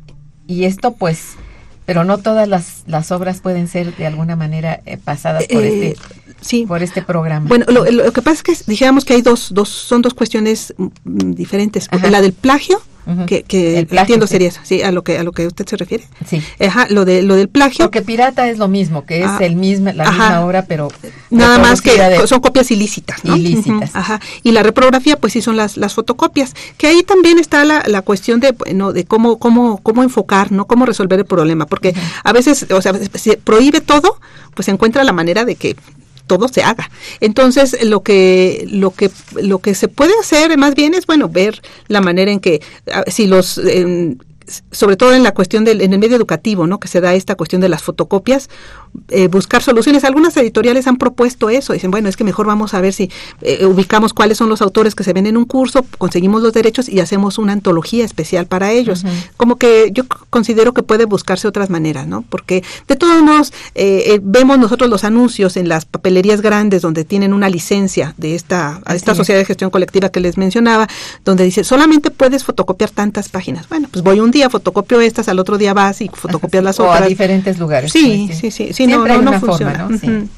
y 0.47 0.65
esto, 0.65 0.95
pues, 0.95 1.35
pero 1.85 2.05
no 2.05 2.19
todas 2.19 2.49
las, 2.49 2.83
las 2.87 3.13
obras 3.13 3.41
pueden 3.41 3.69
ser 3.69 3.95
de 3.97 4.07
alguna 4.07 4.37
manera 4.37 4.81
eh, 4.87 4.97
pasadas 4.97 5.47
por 5.47 5.63
Eh, 5.63 5.89
este 5.91 6.03
sí. 6.45 6.65
por 6.67 6.83
este 6.83 7.03
programa. 7.03 7.47
Bueno, 7.49 7.65
lo, 7.69 7.85
lo 7.91 8.13
que 8.13 8.23
pasa 8.23 8.37
es 8.37 8.43
que 8.43 8.71
dijéramos 8.71 9.05
que 9.05 9.15
hay 9.15 9.23
dos, 9.23 9.49
dos 9.53 9.69
son 9.69 10.03
dos 10.03 10.15
cuestiones 10.15 10.75
mm, 10.77 11.33
diferentes. 11.33 11.89
Ajá. 11.91 12.11
La 12.11 12.21
del 12.21 12.33
plagio, 12.33 12.81
que, 13.27 13.43
que 13.43 13.79
El 13.79 13.87
plagio, 13.87 14.01
entiendo 14.15 14.27
sí. 14.27 14.31
sería 14.33 14.49
eso, 14.49 14.61
sí, 14.65 14.81
a 14.81 14.91
lo 14.91 15.05
que 15.05 15.19
a 15.19 15.25
lo 15.25 15.33
que 15.33 15.47
usted 15.47 15.67
se 15.67 15.77
refiere. 15.77 16.09
sí. 16.27 16.43
Ajá, 16.59 16.87
lo 16.89 17.05
de 17.05 17.21
lo 17.23 17.35
del 17.37 17.49
plagio. 17.51 17.85
Porque 17.85 18.01
pirata 18.01 18.49
es 18.49 18.57
lo 18.57 18.67
mismo, 18.67 19.05
que 19.05 19.21
es 19.21 19.27
Ah, 19.29 19.39
el 19.43 19.57
mismo, 19.57 19.93
la 19.93 20.05
ajá. 20.05 20.13
misma 20.13 20.41
obra, 20.47 20.65
pero 20.67 20.89
Nada 21.29 21.59
más 21.59 21.83
que 21.83 22.01
de- 22.01 22.27
son 22.27 22.41
copias 22.41 22.71
ilícitas, 22.71 23.23
¿no? 23.23 23.37
Ilícitas. 23.37 23.95
Ajá. 23.95 24.21
Y 24.43 24.53
la 24.53 24.63
reprografía, 24.63 25.17
pues 25.17 25.35
sí 25.35 25.43
son 25.43 25.55
las, 25.59 25.77
las 25.77 25.93
fotocopias. 25.93 26.55
Que 26.79 26.87
ahí 26.87 27.03
también 27.03 27.39
está 27.39 27.63
la, 27.67 27.83
la 27.87 28.01
cuestión 28.01 28.41
de, 28.41 28.53
bueno, 28.53 28.95
de 28.95 29.05
cómo, 29.05 29.39
cómo, 29.39 29.81
cómo 29.83 30.03
enfocar, 30.03 30.51
¿no? 30.51 30.67
Cómo 30.67 30.87
resolver 30.87 31.19
el 31.19 31.27
problema. 31.27 31.67
Porque 31.67 31.95
a 32.25 32.33
veces, 32.33 32.65
o 32.71 32.81
sea, 32.81 32.95
se 33.13 33.37
prohíbe 33.37 33.83
todo, 33.83 34.19
pues 34.55 34.65
se 34.65 34.71
encuentra 34.73 35.05
la 35.05 35.13
manera 35.13 35.45
de 35.45 35.57
que 35.57 35.77
todo 36.27 36.49
se 36.49 36.63
haga. 36.63 36.91
Entonces, 37.21 37.77
lo 37.85 38.03
que, 38.03 38.67
lo 38.71 38.93
que, 38.93 39.11
lo 39.41 39.59
que 39.59 39.75
se 39.75 39.89
puede 39.89 40.13
hacer 40.21 40.57
más 40.59 40.75
bien 40.75 40.95
es, 40.95 41.07
bueno, 41.07 41.29
ver 41.29 41.61
la 41.89 42.01
manera 42.01 42.31
en 42.31 42.41
que, 42.41 42.63
ah, 42.93 43.05
si 43.07 43.27
los, 43.27 43.59
em, 43.59 44.17
sobre 44.71 44.97
todo 44.97 45.15
en 45.15 45.23
la 45.23 45.33
cuestión 45.33 45.65
del, 45.65 45.81
en 45.81 45.93
el 45.93 45.99
medio 45.99 46.17
educativo, 46.17 46.67
¿no? 46.67 46.79
Que 46.79 46.89
se 46.89 47.01
da 47.01 47.15
esta 47.15 47.35
cuestión 47.35 47.61
de 47.61 47.69
las 47.69 47.83
fotocopias, 47.83 48.49
eh, 49.09 49.29
buscar 49.29 49.63
soluciones. 49.63 50.05
Algunas 50.05 50.37
editoriales 50.37 50.87
han 50.87 50.97
propuesto 50.97 51.51
eso, 51.51 51.73
dicen, 51.73 51.91
bueno, 51.91 52.09
es 52.09 52.17
que 52.17 52.25
mejor 52.25 52.47
vamos 52.47 52.75
a 52.75 52.81
ver 52.81 52.93
si 52.93 53.11
eh, 53.41 53.67
ubicamos 53.67 54.13
cuáles 54.13 54.39
son 54.39 54.49
los 54.49 54.63
autores 54.63 54.95
que 54.95 55.05
se 55.05 55.13
ven 55.13 55.27
en 55.27 55.37
un 55.37 55.45
curso, 55.45 55.85
conseguimos 55.99 56.43
los 56.43 56.53
derechos 56.53 56.89
y 56.89 57.01
hacemos 57.01 57.39
una 57.39 57.53
antología 57.53 58.05
especial 58.05 58.47
para 58.47 58.73
ellos. 58.73 59.05
Como 59.37 59.57
que 59.57 59.91
yo 59.93 60.05
considero 60.31 60.75
que 60.75 60.83
puede 60.83 61.05
buscarse 61.05 61.49
otras 61.49 61.71
maneras, 61.71 62.07
¿no? 62.07 62.23
Porque 62.23 62.63
de 62.89 62.97
todos 62.97 63.23
modos 63.23 63.53
eh, 63.75 64.05
eh, 64.07 64.21
vemos 64.23 64.59
nosotros 64.59 64.91
los 64.91 65.05
anuncios 65.05 65.57
en 65.57 65.69
las 65.69 65.85
papelerías 65.85 66.41
grandes 66.41 66.83
donde 66.83 67.05
tienen 67.05 67.33
una 67.33 67.49
licencia 67.49 68.15
de 68.17 68.35
esta, 68.35 68.81
a 68.85 68.95
esta 68.95 69.13
es. 69.13 69.17
sociedad 69.17 69.39
de 69.39 69.45
gestión 69.45 69.71
colectiva 69.71 70.09
que 70.09 70.21
les 70.21 70.37
mencionaba, 70.37 70.87
donde 71.25 71.45
dice, 71.45 71.65
solamente 71.65 72.11
puedes 72.11 72.45
fotocopiar 72.45 72.91
tantas 72.91 73.29
páginas. 73.29 73.69
Bueno, 73.69 73.89
pues 73.91 74.05
voy 74.05 74.21
un 74.21 74.31
día, 74.35 74.51
fotocopio 74.51 75.01
estas, 75.01 75.29
al 75.29 75.39
otro 75.39 75.57
día 75.57 75.73
vas 75.73 76.03
y 76.03 76.09
fotocopias 76.09 76.63
las 76.65 76.79
o 76.79 76.91
a 76.91 76.97
otras. 76.97 77.09
diferentes 77.09 77.59
lugares. 77.59 77.91
Sí, 77.91 78.27
pues, 78.27 78.39
sí, 78.39 78.51
sí, 78.51 78.73
sí, 78.75 78.87
no, 78.87 79.01
funciona. 79.41 79.41
forma, 79.41 79.73
¿no? 79.73 79.99
Sí. 79.99 80.29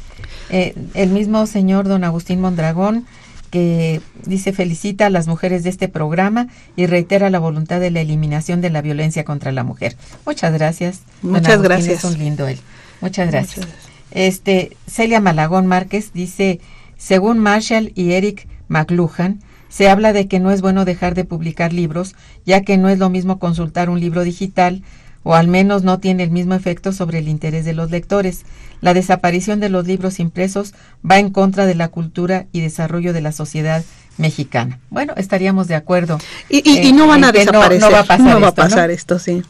Eh, 0.50 0.74
el 0.94 1.10
mismo 1.10 1.44
señor 1.46 1.88
don 1.88 2.04
Agustín 2.04 2.40
Mondragón 2.40 3.04
que 3.50 4.00
dice 4.24 4.52
felicita 4.52 5.06
a 5.06 5.10
las 5.10 5.28
mujeres 5.28 5.62
de 5.64 5.70
este 5.70 5.88
programa 5.88 6.48
y 6.76 6.86
reitera 6.86 7.30
la 7.30 7.38
voluntad 7.38 7.80
de 7.80 7.90
la 7.90 8.00
eliminación 8.00 8.60
de 8.60 8.70
la 8.70 8.82
violencia 8.82 9.24
contra 9.24 9.52
la 9.52 9.64
mujer. 9.64 9.96
Muchas 10.24 10.52
gracias. 10.52 11.00
Muchas 11.22 11.62
gracias. 11.62 12.04
Es 12.04 12.04
un 12.04 12.18
lindo 12.18 12.46
él. 12.46 12.58
Muchas 13.00 13.30
gracias. 13.30 13.58
Muchas 13.58 13.72
gracias. 13.72 13.96
Este 14.10 14.76
Celia 14.86 15.20
Malagón 15.20 15.66
Márquez 15.66 16.12
dice, 16.12 16.60
según 16.96 17.38
Marshall 17.38 17.92
y 17.94 18.12
Eric 18.12 18.46
McLuhan, 18.68 19.40
se 19.68 19.88
habla 19.88 20.12
de 20.12 20.28
que 20.28 20.40
no 20.40 20.50
es 20.50 20.60
bueno 20.62 20.84
dejar 20.84 21.14
de 21.14 21.24
publicar 21.24 21.72
libros, 21.72 22.14
ya 22.44 22.62
que 22.62 22.76
no 22.78 22.88
es 22.88 22.98
lo 22.98 23.10
mismo 23.10 23.38
consultar 23.38 23.90
un 23.90 24.00
libro 24.00 24.22
digital 24.24 24.82
o 25.22 25.34
al 25.34 25.48
menos 25.48 25.82
no 25.82 25.98
tiene 25.98 26.22
el 26.22 26.30
mismo 26.30 26.54
efecto 26.54 26.92
sobre 26.92 27.18
el 27.18 27.26
interés 27.28 27.64
de 27.64 27.72
los 27.72 27.90
lectores. 27.90 28.44
La 28.80 28.94
desaparición 28.94 29.58
de 29.58 29.68
los 29.68 29.84
libros 29.86 30.20
impresos 30.20 30.72
va 31.08 31.18
en 31.18 31.30
contra 31.30 31.66
de 31.66 31.74
la 31.74 31.88
cultura 31.88 32.46
y 32.52 32.60
desarrollo 32.60 33.12
de 33.12 33.22
la 33.22 33.32
sociedad 33.32 33.84
mexicana. 34.18 34.78
Bueno, 34.88 35.14
estaríamos 35.16 35.66
de 35.66 35.74
acuerdo. 35.74 36.18
Y, 36.48 36.58
y- 36.58 36.78
y 36.78 36.88
eh, 36.88 36.92
no 36.92 37.08
van 37.08 37.24
a 37.24 37.28
no- 37.28 37.32
desaparecer. 37.32 37.80
No, 37.80 37.90
va 37.90 38.00
a 38.00 38.04
pasar, 38.04 38.20
no 38.34 38.40
va 38.40 38.46
a 38.46 38.48
esto, 38.50 38.62
¿no? 38.62 38.68
pasar 38.68 38.90
esto, 38.92 39.18
sí. 39.18 39.42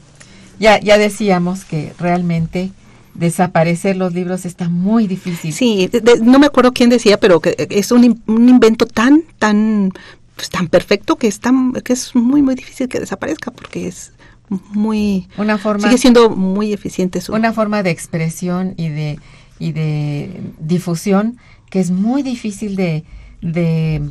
Ya, 0.58 0.80
ya 0.80 0.96
decíamos 0.96 1.64
que 1.66 1.92
realmente 1.98 2.70
desaparecer 3.18 3.96
los 3.96 4.12
libros 4.14 4.44
está 4.46 4.68
muy 4.68 5.06
difícil. 5.06 5.52
Sí, 5.52 5.88
de- 5.88 6.00
de- 6.00 6.20
no 6.20 6.38
me 6.38 6.46
acuerdo 6.46 6.72
quién 6.72 6.90
decía, 6.90 7.18
pero 7.18 7.40
que 7.40 7.54
es 7.70 7.90
un, 7.92 8.22
un 8.26 8.48
invento 8.48 8.86
tan, 8.86 9.22
tan, 9.38 9.92
pues, 10.34 10.50
tan 10.50 10.68
perfecto 10.68 11.16
que 11.16 11.26
es 11.28 11.40
tan, 11.40 11.72
que 11.72 11.92
es 11.92 12.14
muy, 12.14 12.42
muy 12.42 12.54
difícil 12.54 12.88
que 12.88 13.00
desaparezca 13.00 13.50
porque 13.50 13.88
es 13.88 14.12
muy, 14.48 15.28
Una 15.38 15.58
forma 15.58 15.84
sigue 15.88 15.98
siendo 15.98 16.30
muy 16.30 16.72
eficiente 16.72 17.20
su. 17.20 17.34
una 17.34 17.52
forma 17.52 17.82
de 17.82 17.90
expresión 17.90 18.74
y 18.76 18.88
de 18.90 19.18
y 19.58 19.72
de 19.72 20.30
difusión 20.60 21.38
que 21.70 21.80
es 21.80 21.90
muy 21.90 22.22
difícil 22.22 22.76
de 22.76 23.02
de 23.40 24.02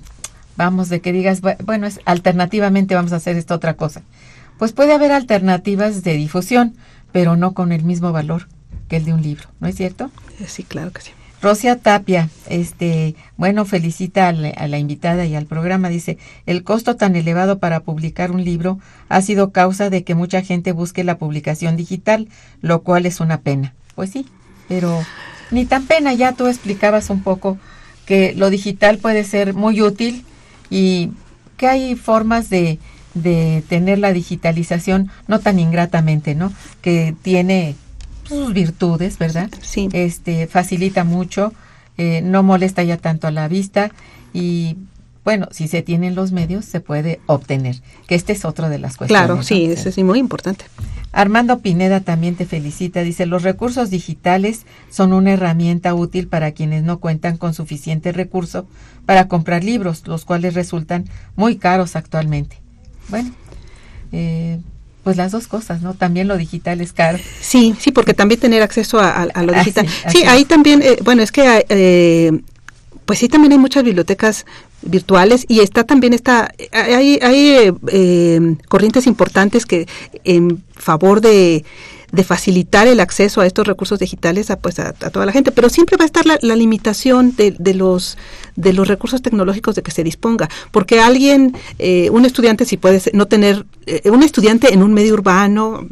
vamos 0.57 0.89
de 0.89 0.99
que 0.99 1.13
digas 1.13 1.41
bu- 1.41 1.55
bueno 1.63 1.87
es 1.87 2.01
alternativamente 2.03 2.95
vamos 2.95 3.13
a 3.13 3.17
hacer 3.17 3.37
esta 3.37 3.55
otra 3.55 3.75
cosa 3.75 4.01
pues 4.59 4.73
puede 4.73 4.91
haber 4.93 5.11
alternativas 5.13 6.03
de 6.03 6.15
difusión 6.17 6.75
pero 7.13 7.37
no 7.37 7.53
con 7.53 7.71
el 7.71 7.83
mismo 7.83 8.11
valor 8.11 8.47
que 8.87 8.97
el 8.97 9.05
de 9.05 9.13
un 9.13 9.21
libro 9.21 9.49
no 9.59 9.67
es 9.67 9.75
cierto 9.75 10.11
Sí, 10.47 10.63
claro 10.63 10.91
que 10.91 11.01
sí. 11.01 11.11
Rosia 11.41 11.77
Tapia, 11.77 12.29
este, 12.49 13.15
bueno, 13.37 13.65
felicita 13.65 14.29
a 14.29 14.31
la, 14.31 14.49
a 14.49 14.67
la 14.67 14.79
invitada 14.79 15.25
y 15.25 15.35
al 15.35 15.45
programa. 15.45 15.89
Dice, 15.89 16.17
el 16.47 16.63
costo 16.63 16.95
tan 16.95 17.15
elevado 17.15 17.59
para 17.59 17.81
publicar 17.81 18.31
un 18.31 18.43
libro 18.43 18.79
ha 19.09 19.21
sido 19.21 19.51
causa 19.51 19.89
de 19.91 20.03
que 20.03 20.15
mucha 20.15 20.41
gente 20.41 20.71
busque 20.71 21.03
la 21.03 21.19
publicación 21.19 21.75
digital, 21.75 22.29
lo 22.61 22.81
cual 22.81 23.05
es 23.05 23.19
una 23.19 23.41
pena. 23.41 23.75
Pues 23.93 24.09
sí, 24.09 24.25
pero 24.67 25.03
ni 25.51 25.65
tan 25.65 25.85
pena, 25.85 26.13
ya 26.13 26.31
tú 26.31 26.47
explicabas 26.47 27.09
un 27.09 27.21
poco 27.21 27.59
que 28.05 28.33
lo 28.33 28.49
digital 28.49 28.97
puede 28.97 29.23
ser 29.23 29.53
muy 29.53 29.81
útil 29.81 30.25
y 30.69 31.11
que 31.57 31.67
hay 31.67 31.95
formas 31.95 32.49
de, 32.49 32.79
de 33.13 33.63
tener 33.69 33.99
la 33.99 34.13
digitalización 34.13 35.09
no 35.27 35.39
tan 35.39 35.59
ingratamente, 35.59 36.35
¿no? 36.35 36.51
Que 36.81 37.15
tiene 37.21 37.75
sus 38.25 38.53
virtudes, 38.53 39.17
¿verdad? 39.17 39.49
Sí. 39.61 39.89
Este 39.93 40.47
facilita 40.47 41.03
mucho, 41.03 41.53
eh, 41.97 42.21
no 42.21 42.43
molesta 42.43 42.83
ya 42.83 42.97
tanto 42.97 43.27
a 43.27 43.31
la 43.31 43.47
vista 43.47 43.91
y 44.33 44.77
bueno, 45.23 45.47
si 45.51 45.67
se 45.67 45.81
tienen 45.81 46.13
los 46.13 46.31
medios 46.31 46.65
se 46.65 46.81
puede 46.81 47.19
obtener, 47.25 47.81
que 48.07 48.13
este 48.13 48.33
es 48.33 48.45
otro 48.45 48.69
de 48.69 48.77
las 48.77 48.95
cuestiones. 48.95 49.25
Claro, 49.25 49.37
¿no? 49.37 49.43
sí, 49.43 49.65
eso 49.65 49.89
es 49.89 49.97
muy 49.97 50.19
importante. 50.19 50.65
Armando 51.11 51.59
Pineda 51.59 52.01
también 52.01 52.35
te 52.35 52.45
felicita. 52.45 53.01
Dice, 53.01 53.25
los 53.25 53.41
recursos 53.41 53.89
digitales 53.89 54.65
son 54.91 55.13
una 55.13 55.31
herramienta 55.31 55.95
útil 55.95 56.27
para 56.27 56.51
quienes 56.51 56.83
no 56.83 56.99
cuentan 56.99 57.37
con 57.37 57.53
suficiente 57.53 58.11
recurso 58.11 58.67
para 59.05 59.27
comprar 59.27 59.63
libros, 59.63 60.05
los 60.07 60.25
cuales 60.25 60.53
resultan 60.53 61.05
muy 61.35 61.55
caros 61.55 61.95
actualmente. 61.95 62.57
Bueno, 63.07 63.33
eh, 64.11 64.59
pues 65.05 65.15
las 65.17 65.31
dos 65.31 65.47
cosas, 65.47 65.81
¿no? 65.83 65.93
También 65.93 66.27
lo 66.27 66.35
digital 66.35 66.81
es 66.81 66.91
caro. 66.91 67.19
Sí, 67.39 67.75
sí, 67.79 67.91
porque 67.91 68.13
también 68.15 68.39
tener 68.41 68.61
acceso 68.63 68.99
a, 68.99 69.09
a- 69.11 69.27
a 69.33 69.43
lo 69.43 69.53
Ah, 69.53 69.59
digital. 69.59 69.87
sí, 69.87 69.93
así 70.03 70.23
ahí 70.23 70.43
también, 70.45 70.81
eh, 70.81 70.97
bueno, 71.03 71.21
es 71.21 71.31
que, 71.31 71.63
eh, 71.69 72.31
pues 73.05 73.19
sí, 73.19 73.29
también 73.29 73.51
hay 73.53 73.59
muchas 73.59 73.83
bibliotecas 73.83 74.45
virtuales 74.81 75.45
y 75.47 75.59
está 75.59 75.83
también 75.83 76.13
esta, 76.13 76.51
hay, 76.71 77.19
hay 77.21 77.49
eh, 77.49 77.73
eh, 77.89 78.55
corrientes 78.67 79.05
importantes 79.05 79.65
que 79.67 79.87
en 80.23 80.63
favor 80.75 81.21
de, 81.21 81.63
de 82.11 82.23
facilitar 82.23 82.87
el 82.87 82.99
acceso 82.99 83.41
a 83.41 83.45
estos 83.45 83.67
recursos 83.67 83.99
digitales 83.99 84.49
a, 84.51 84.57
pues, 84.57 84.79
a, 84.79 84.89
a 84.89 85.09
toda 85.09 85.25
la 85.25 85.31
gente, 85.31 85.51
pero 85.51 85.69
siempre 85.69 85.97
va 85.97 86.03
a 86.03 86.05
estar 86.05 86.25
la, 86.25 86.37
la 86.41 86.55
limitación 86.55 87.35
de, 87.35 87.55
de 87.57 87.73
los 87.73 88.17
de 88.55 88.71
los 88.71 88.87
recursos 88.87 89.21
tecnológicos 89.21 89.75
de 89.75 89.83
que 89.83 89.91
se 89.91 90.03
disponga, 90.03 90.49
porque 90.71 91.01
alguien, 91.01 91.57
eh, 91.77 92.09
un 92.11 92.25
estudiante 92.25 92.63
si 92.65 92.77
puede 92.77 93.01
no 93.13 93.25
tener, 93.25 93.65
eh, 93.85 94.09
un 94.09 94.23
estudiante 94.23 94.73
en 94.73 94.81
un 94.81 94.93
medio 94.93 95.13
urbano, 95.13 95.87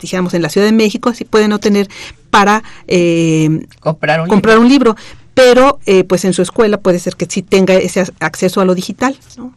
dijéramos 0.00 0.34
en 0.34 0.42
la 0.42 0.48
Ciudad 0.48 0.66
de 0.66 0.72
México, 0.72 1.12
sí 1.12 1.24
puede 1.24 1.48
no 1.48 1.58
tener 1.58 1.88
para 2.30 2.62
eh, 2.86 3.66
Comprar 3.80 4.20
un 4.20 4.28
comprar 4.28 4.54
libro. 4.56 4.62
un 4.64 4.68
libro, 4.68 4.96
pero 5.34 5.80
eh, 5.86 6.04
pues 6.04 6.24
en 6.24 6.32
su 6.32 6.42
escuela 6.42 6.78
puede 6.78 6.98
ser 7.00 7.16
que 7.16 7.26
sí 7.28 7.42
tenga 7.42 7.74
ese 7.74 8.04
acceso 8.20 8.60
a 8.60 8.64
lo 8.64 8.74
digital, 8.74 9.16
¿no? 9.36 9.52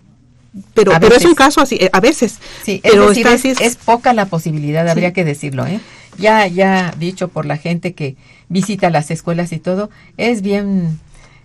Pero, 0.73 0.93
A 0.95 0.99
pero 0.99 1.15
es 1.15 1.25
un 1.25 1.35
caso 1.35 1.61
así, 1.61 1.75
eh, 1.75 1.89
a 1.93 1.99
veces. 1.99 2.37
Sí, 2.63 2.81
es 2.83 2.91
pero 2.91 3.09
decir, 3.09 3.27
es, 3.27 3.33
así, 3.33 3.49
es- 3.49 3.61
es 3.61 3.75
poca 3.75 4.13
la 4.13 4.25
posibilidad, 4.25 4.85
Sí. 4.85 4.89
habría 4.91 5.13
que 5.13 5.23
decirlo, 5.25 5.65
¿eh? 5.65 5.79
Ya, 6.17 6.47
ya 6.47 6.93
dicho 6.97 7.27
por 7.27 7.45
la 7.45 7.57
gente 7.57 7.93
que 7.93 8.15
visita 8.49 8.89
las 8.89 9.11
escuelas 9.11 9.51
y 9.51 9.59
todo, 9.59 9.89
es 10.17 10.41
bien, 10.41 10.99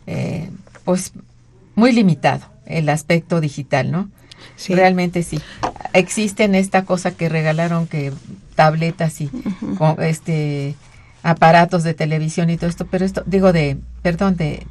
eh, 0.07 0.49
pues, 0.85 1.13
muy 1.75 1.93
limitado 1.93 2.47
el 2.67 2.89
aspecto 2.89 3.41
digital, 3.41 3.91
¿no? 3.91 4.09
sí. 4.57 4.75
Realmente 4.75 5.23
sí. 5.23 5.41
Existen 5.93 6.55
esta 6.55 6.85
cosa 6.85 7.11
que 7.13 7.29
regalaron 7.29 7.87
que 7.87 8.13
tabletas 8.55 9.21
y 9.21 9.31
con, 9.79 10.03
este 10.03 10.75
aparatos 11.23 11.85
de 11.85 11.95
televisión 11.95 12.51
y 12.51 12.57
todo 12.57 12.69
esto, 12.69 12.87
pero 12.91 13.05
esto 13.05 13.23
digo 13.27 13.53
de 13.53 13.77
perdón 14.03 14.37
de 14.37 14.67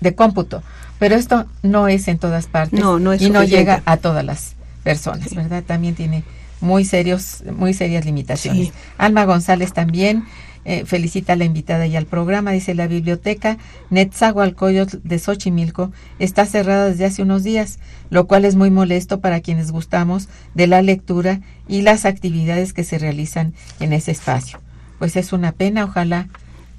de 0.00 0.14
cómputo, 0.14 0.62
pero 1.00 1.16
esto 1.16 1.46
no 1.64 1.88
es 1.88 2.06
en 2.06 2.18
todas 2.18 2.46
partes 2.46 2.78
No, 2.78 3.00
no 3.00 3.12
es 3.12 3.20
y 3.20 3.30
no 3.30 3.40
suficiente. 3.40 3.56
llega 3.72 3.82
a 3.86 3.96
todas 3.96 4.24
las 4.24 4.54
personas, 4.84 5.34
¿verdad? 5.34 5.64
También 5.66 5.96
tiene 5.96 6.22
muy 6.60 6.84
serios 6.84 7.42
muy 7.56 7.74
serias 7.74 8.04
limitaciones. 8.04 8.68
Sí. 8.68 8.72
Alma 8.98 9.24
González 9.24 9.72
también 9.72 10.24
eh, 10.66 10.84
felicita 10.84 11.32
a 11.32 11.36
la 11.36 11.44
invitada 11.44 11.86
y 11.86 11.96
al 11.96 12.04
programa. 12.04 12.50
Dice, 12.52 12.74
la 12.74 12.86
biblioteca 12.86 13.56
Netzahualcoyotl 13.88 14.98
de 15.02 15.18
Xochimilco 15.18 15.90
está 16.18 16.44
cerrada 16.44 16.90
desde 16.90 17.06
hace 17.06 17.22
unos 17.22 17.42
días, 17.44 17.78
lo 18.10 18.26
cual 18.26 18.44
es 18.44 18.56
muy 18.56 18.70
molesto 18.70 19.20
para 19.20 19.40
quienes 19.40 19.70
gustamos 19.72 20.28
de 20.54 20.66
la 20.66 20.82
lectura 20.82 21.40
y 21.66 21.80
las 21.82 22.04
actividades 22.04 22.72
que 22.74 22.84
se 22.84 22.98
realizan 22.98 23.54
en 23.80 23.92
ese 23.94 24.10
espacio. 24.10 24.60
pues 24.98 25.16
es 25.16 25.32
una 25.32 25.52
pena, 25.52 25.84
ojalá 25.84 26.28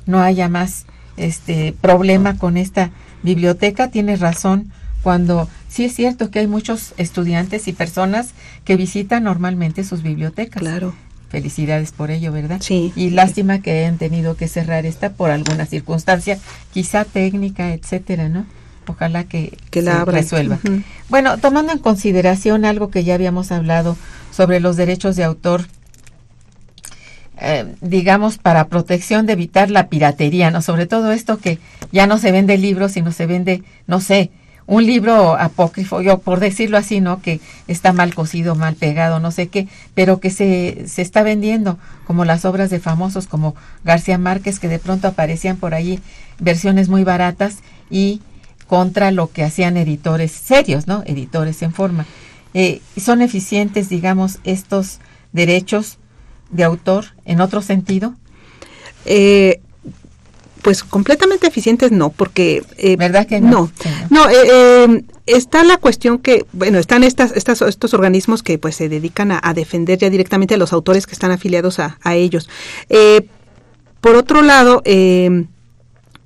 no 0.05 0.21
haya 0.21 0.47
más 0.47 0.85
este 1.17 1.73
problema 1.81 2.37
con 2.37 2.57
esta 2.57 2.91
biblioteca. 3.23 3.89
Tienes 3.89 4.19
razón 4.19 4.71
cuando 5.03 5.49
sí 5.67 5.85
es 5.85 5.95
cierto 5.95 6.31
que 6.31 6.39
hay 6.39 6.47
muchos 6.47 6.93
estudiantes 6.97 7.67
y 7.67 7.73
personas 7.73 8.31
que 8.65 8.75
visitan 8.75 9.23
normalmente 9.23 9.83
sus 9.83 10.03
bibliotecas. 10.03 10.61
Claro. 10.61 10.93
Felicidades 11.29 11.91
por 11.91 12.11
ello, 12.11 12.31
¿verdad? 12.31 12.59
Sí. 12.61 12.91
Y 12.95 13.11
lástima 13.11 13.61
que 13.61 13.71
hayan 13.71 13.97
tenido 13.97 14.35
que 14.35 14.47
cerrar 14.47 14.85
esta 14.85 15.13
por 15.13 15.31
alguna 15.31 15.65
circunstancia, 15.65 16.37
quizá 16.73 17.05
técnica, 17.05 17.73
etcétera, 17.73 18.27
¿no? 18.27 18.45
Ojalá 18.87 19.23
que, 19.23 19.57
Que 19.69 19.81
la 19.81 20.03
se 20.03 20.11
resuelva. 20.11 20.59
Bueno, 21.07 21.37
tomando 21.37 21.71
en 21.71 21.79
consideración 21.79 22.65
algo 22.65 22.89
que 22.89 23.03
ya 23.03 23.13
habíamos 23.13 23.51
hablado 23.51 23.95
sobre 24.31 24.59
los 24.59 24.75
derechos 24.75 25.15
de 25.15 25.23
autor, 25.23 25.67
eh, 27.41 27.75
digamos, 27.81 28.37
para 28.37 28.67
protección 28.67 29.25
de 29.25 29.33
evitar 29.33 29.71
la 29.71 29.87
piratería, 29.87 30.51
¿no? 30.51 30.61
Sobre 30.61 30.85
todo 30.85 31.11
esto 31.11 31.39
que 31.39 31.57
ya 31.91 32.05
no 32.05 32.17
se 32.19 32.31
vende 32.31 32.57
libros, 32.57 32.91
sino 32.91 33.11
se 33.11 33.25
vende, 33.25 33.63
no 33.87 33.99
sé, 33.99 34.29
un 34.67 34.85
libro 34.85 35.35
apócrifo, 35.37 36.01
yo 36.01 36.19
por 36.19 36.39
decirlo 36.39 36.77
así, 36.77 37.01
¿no? 37.01 37.21
Que 37.21 37.41
está 37.67 37.93
mal 37.93 38.13
cosido, 38.13 38.53
mal 38.55 38.75
pegado, 38.75 39.19
no 39.19 39.31
sé 39.31 39.47
qué, 39.47 39.67
pero 39.95 40.19
que 40.19 40.29
se, 40.29 40.87
se 40.87 41.01
está 41.01 41.23
vendiendo, 41.23 41.79
como 42.05 42.25
las 42.25 42.45
obras 42.45 42.69
de 42.69 42.79
famosos 42.79 43.25
como 43.25 43.55
García 43.83 44.19
Márquez, 44.19 44.59
que 44.59 44.67
de 44.67 44.79
pronto 44.79 45.07
aparecían 45.07 45.57
por 45.57 45.73
ahí 45.73 45.99
versiones 46.39 46.89
muy 46.89 47.03
baratas 47.03 47.57
y 47.89 48.21
contra 48.67 49.11
lo 49.11 49.31
que 49.31 49.43
hacían 49.43 49.77
editores 49.77 50.31
serios, 50.31 50.87
¿no? 50.87 51.03
Editores 51.05 51.61
en 51.63 51.73
forma. 51.73 52.05
Eh, 52.53 52.81
¿Son 52.97 53.21
eficientes, 53.21 53.89
digamos, 53.89 54.39
estos 54.43 54.99
derechos 55.33 55.97
de 56.51 56.63
autor 56.63 57.05
en 57.25 57.41
otro 57.41 57.61
sentido? 57.61 58.13
Eh, 59.05 59.61
pues 60.61 60.83
completamente 60.83 61.47
eficientes 61.47 61.91
no, 61.91 62.09
porque... 62.11 62.63
eh, 62.77 62.95
¿Verdad 62.95 63.25
que 63.25 63.41
no? 63.41 63.71
No, 64.11 64.29
eh, 64.29 64.35
eh, 64.45 65.03
está 65.25 65.63
la 65.63 65.77
cuestión 65.77 66.19
que, 66.19 66.45
bueno, 66.53 66.77
están 66.77 67.03
estas, 67.03 67.31
estas, 67.35 67.61
estos 67.63 67.93
organismos 67.95 68.43
que 68.43 68.59
pues 68.59 68.75
se 68.75 68.87
dedican 68.87 69.31
a, 69.31 69.39
a 69.41 69.53
defender 69.55 69.97
ya 69.97 70.09
directamente 70.09 70.53
a 70.53 70.57
los 70.57 70.71
autores 70.71 71.07
que 71.07 71.13
están 71.13 71.31
afiliados 71.31 71.79
a, 71.79 71.97
a 72.03 72.13
ellos. 72.13 72.47
Por 74.01 74.15
otro 74.15 74.41
lado, 74.41 74.81
eh, 74.85 75.45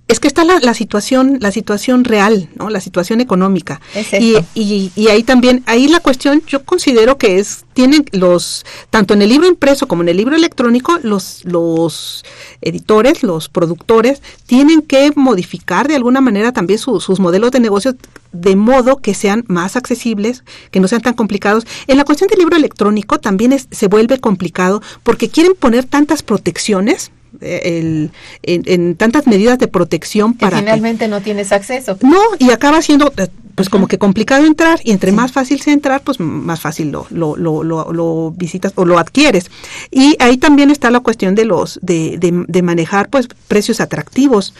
es 0.08 0.20
que 0.20 0.28
está 0.28 0.44
la, 0.44 0.60
la 0.60 0.74
situación, 0.76 1.40
la 1.42 1.52
situación 1.52 2.04
real, 2.04 2.48
¿no? 2.56 2.70
La 2.70 2.80
situación 2.80 3.22
económica. 3.22 3.82
Es 3.96 4.14
y, 4.14 4.36
y, 4.54 4.92
y 4.96 5.08
ahí 5.08 5.24
también, 5.24 5.64
ahí 5.66 5.88
la 5.88 6.00
cuestión, 6.00 6.44
yo 6.46 6.64
considero 6.64 7.18
que 7.18 7.40
es, 7.40 7.66
tienen 7.74 8.06
los, 8.12 8.66
tanto 8.92 9.16
en 9.16 9.24
el 9.24 9.30
libro 9.30 9.48
impreso 9.48 9.88
como 9.88 10.04
en 10.04 10.10
el 10.10 10.18
libro 10.18 10.36
electrónico, 10.36 11.00
los, 11.02 11.42
los 11.46 12.24
editores, 12.62 13.24
los 13.24 13.50
productores, 13.50 14.22
tienen 14.46 14.82
que 14.84 15.12
modificar 15.16 15.88
de 15.88 15.96
alguna 15.96 16.22
manera 16.22 16.52
también 16.52 16.78
su- 16.80 17.00
sus 17.00 17.20
modelos 17.20 17.52
de 17.52 17.60
negocio 17.60 17.96
de 18.32 18.56
modo 18.56 18.98
que 18.98 19.14
sean 19.16 19.44
más 19.48 19.76
accesibles, 19.76 20.44
que 20.70 20.80
no 20.80 20.88
sean 20.88 21.02
tan 21.02 21.14
complicados. 21.16 21.66
En 21.88 21.98
la 21.98 22.06
cuestión 22.06 22.30
del 22.30 22.40
libro 22.40 22.56
electrónico 22.56 23.20
también 23.20 23.54
es- 23.54 23.68
se 23.72 23.88
vuelve 23.88 24.20
complicado 24.20 24.82
porque 25.04 25.30
quieren 25.30 25.54
poner 25.58 25.86
tantas 25.86 26.22
protecciones, 26.22 27.12
el- 27.42 28.12
en, 28.44 28.64
en 28.66 28.96
tantas 28.96 29.28
medidas 29.28 29.58
de 29.60 29.68
protección 29.68 30.34
para 30.34 30.58
que- 30.58 30.64
finalmente 30.64 31.08
no 31.08 31.22
tienes 31.22 31.52
acceso. 31.52 31.98
no, 32.02 32.20
y 32.40 32.52
acaba 32.52 32.82
siendo 32.82 33.14
eh, 33.18 33.28
pues 33.56 33.70
como 33.70 33.88
que 33.88 33.98
complicado 33.98 34.46
entrar 34.46 34.80
y 34.84 34.92
entre 34.92 35.14
más 35.14 35.32
fácil 35.32 35.62
sea 35.62 35.74
entrar, 35.74 36.02
pues 36.02 36.20
más 36.20 36.60
fácil 36.60 36.92
lo, 36.92 37.08
lo, 37.10 37.38
lo, 37.38 37.64
lo, 37.64 37.94
lo 37.94 38.34
visitas 38.36 38.74
o 38.76 38.84
lo 38.84 39.00
adquieres. 39.00 39.50
Y 39.92 40.18
ahí 40.20 40.36
también 40.38 40.72
está 40.72 40.92
la 40.92 41.00
cuestión 41.00 41.36
de 41.36 41.46
los 41.46 41.80
de, 41.82 42.18
de, 42.20 42.44
de 42.48 42.62
manejar 42.62 43.10
pues 43.10 43.28
precios 43.48 43.80
atractivos 43.80 44.54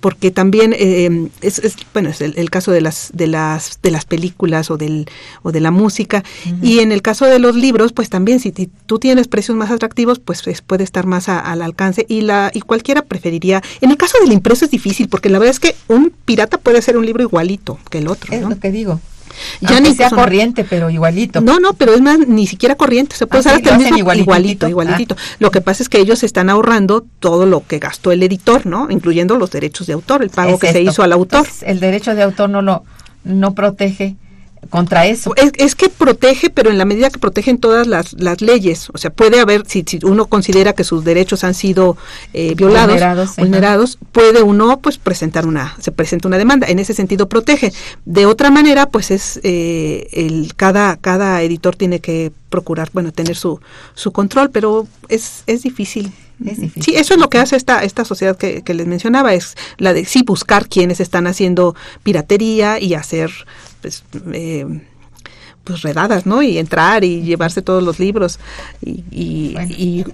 porque 0.00 0.30
también 0.30 0.74
eh, 0.78 1.28
es, 1.40 1.58
es, 1.58 1.74
bueno 1.92 2.08
es 2.10 2.20
el, 2.20 2.34
el 2.36 2.50
caso 2.50 2.70
de 2.70 2.80
las 2.80 3.10
de 3.14 3.26
las 3.26 3.80
de 3.82 3.90
las 3.90 4.04
películas 4.04 4.70
o 4.70 4.76
del 4.76 5.06
o 5.42 5.50
de 5.50 5.60
la 5.60 5.70
música 5.70 6.22
y 6.62 6.78
en 6.80 6.92
el 6.92 7.02
caso 7.02 7.24
de 7.26 7.38
los 7.38 7.56
libros 7.56 7.92
pues 7.92 8.08
también 8.08 8.38
si 8.40 8.52
tú 8.52 8.98
tienes 8.98 9.26
precios 9.28 9.56
más 9.56 9.70
atractivos 9.70 10.18
pues 10.20 10.46
es- 10.46 10.62
puede 10.62 10.84
estar 10.84 11.06
más 11.06 11.28
a- 11.28 11.40
al 11.40 11.62
alcance 11.62 12.06
y 12.08 12.20
la 12.20 12.50
y 12.54 12.60
cualquiera 12.60 13.02
preferiría 13.02 13.62
en 13.80 13.90
el 13.90 13.96
caso 13.96 14.16
del 14.22 14.32
impreso 14.32 14.64
es 14.64 14.70
difícil 14.70 15.08
porque 15.08 15.28
la 15.30 15.38
verdad 15.38 15.54
es 15.54 15.60
que 15.60 15.74
un 15.88 16.12
pirata 16.24 16.58
puede 16.58 16.78
hacer 16.78 16.96
un 16.96 17.04
libro 17.04 17.22
igualito 17.24 17.78
que 17.90 17.98
el 17.98 18.08
otro 18.08 18.32
Es 18.32 18.40
¿no? 18.42 18.50
lo 18.50 18.58
que 18.60 18.70
digo. 18.70 19.00
Ya 19.60 19.80
ni 19.80 19.94
sea 19.94 20.08
son- 20.10 20.18
corriente, 20.18 20.64
pero 20.64 20.90
igualito. 20.90 21.40
No, 21.40 21.60
no, 21.60 21.72
pero 21.74 21.94
es 21.94 22.00
más, 22.00 22.18
ni 22.18 22.46
siquiera 22.46 22.74
corriente, 22.76 23.16
se 23.16 23.26
puede 23.26 23.38
Ah, 23.38 23.40
usar 23.40 23.54
hasta 23.56 23.70
lo 23.70 23.74
el 23.76 23.80
hacen 23.82 23.94
mismo 23.94 23.98
igualitito. 23.98 24.68
igualito, 24.68 24.68
igualitito. 24.68 25.16
Lo 25.38 25.50
que 25.50 25.60
pasa 25.60 25.82
es 25.82 25.88
que 25.88 25.98
ellos 26.00 26.22
están 26.22 26.50
ahorrando 26.50 27.04
todo 27.20 27.46
lo 27.46 27.66
que 27.66 27.78
gastó 27.78 28.12
el 28.12 28.22
editor, 28.22 28.66
¿no? 28.66 28.90
Incluyendo 28.90 29.36
los 29.36 29.50
derechos 29.50 29.86
de 29.86 29.92
autor, 29.94 30.22
el 30.22 30.30
pago 30.30 30.54
Es 30.54 30.60
que 30.60 30.72
se 30.72 30.82
hizo 30.82 31.02
al 31.02 31.12
autor. 31.12 31.40
Entonces, 31.40 31.62
el 31.68 31.80
derecho 31.80 32.14
de 32.14 32.22
autor 32.22 32.50
no 32.50 32.62
lo 32.62 32.84
no 33.24 33.54
protege 33.54 34.16
contra 34.70 35.06
eso. 35.06 35.34
Es, 35.36 35.52
es 35.56 35.74
que 35.74 35.88
protege, 35.88 36.50
pero 36.50 36.70
en 36.70 36.78
la 36.78 36.84
medida 36.84 37.10
que 37.10 37.18
protegen 37.18 37.58
todas 37.58 37.86
las, 37.86 38.12
las 38.14 38.40
leyes. 38.40 38.88
O 38.92 38.98
sea, 38.98 39.10
puede 39.10 39.40
haber, 39.40 39.66
si, 39.66 39.84
si 39.86 39.98
uno 40.02 40.26
considera 40.26 40.72
que 40.72 40.84
sus 40.84 41.04
derechos 41.04 41.44
han 41.44 41.54
sido 41.54 41.96
eh, 42.32 42.54
violados, 42.54 42.94
Vulnerados, 42.94 43.36
vulnerados, 43.36 43.98
puede 44.12 44.42
uno 44.42 44.78
pues 44.80 44.98
presentar 44.98 45.46
una, 45.46 45.76
se 45.80 45.92
presenta 45.92 46.28
una 46.28 46.38
demanda. 46.38 46.66
En 46.66 46.78
ese 46.78 46.94
sentido 46.94 47.28
protege. 47.28 47.72
De 48.04 48.26
otra 48.26 48.50
manera, 48.50 48.86
pues 48.86 49.10
es 49.10 49.40
eh, 49.42 50.08
el 50.12 50.54
cada, 50.56 50.96
cada 50.96 51.42
editor 51.42 51.76
tiene 51.76 52.00
que 52.00 52.32
procurar, 52.50 52.90
bueno, 52.92 53.12
tener 53.12 53.36
su, 53.36 53.60
su 53.94 54.12
control, 54.12 54.50
pero 54.50 54.86
es, 55.08 55.42
es 55.46 55.62
difícil. 55.62 56.12
Es 56.44 56.60
difícil. 56.60 56.82
Sí, 56.82 56.94
eso 56.96 57.14
es 57.14 57.20
lo 57.20 57.28
que 57.28 57.38
hace 57.38 57.56
esta, 57.56 57.82
esta 57.82 58.04
sociedad 58.04 58.36
que, 58.36 58.62
que 58.62 58.72
les 58.72 58.86
mencionaba, 58.86 59.34
es 59.34 59.56
la 59.76 59.92
de 59.92 60.04
sí 60.04 60.22
buscar 60.22 60.68
quienes 60.68 61.00
están 61.00 61.26
haciendo 61.26 61.74
piratería 62.02 62.78
y 62.80 62.94
hacer 62.94 63.30
pues, 63.80 64.04
eh, 64.32 64.66
pues 65.64 65.82
redadas, 65.82 66.26
¿no? 66.26 66.42
Y 66.42 66.58
entrar 66.58 67.04
y 67.04 67.22
llevarse 67.22 67.62
todos 67.62 67.82
los 67.82 67.98
libros 67.98 68.38
y, 68.80 69.04
y, 69.10 69.52
Bueno. 69.54 69.74
y, 69.76 70.04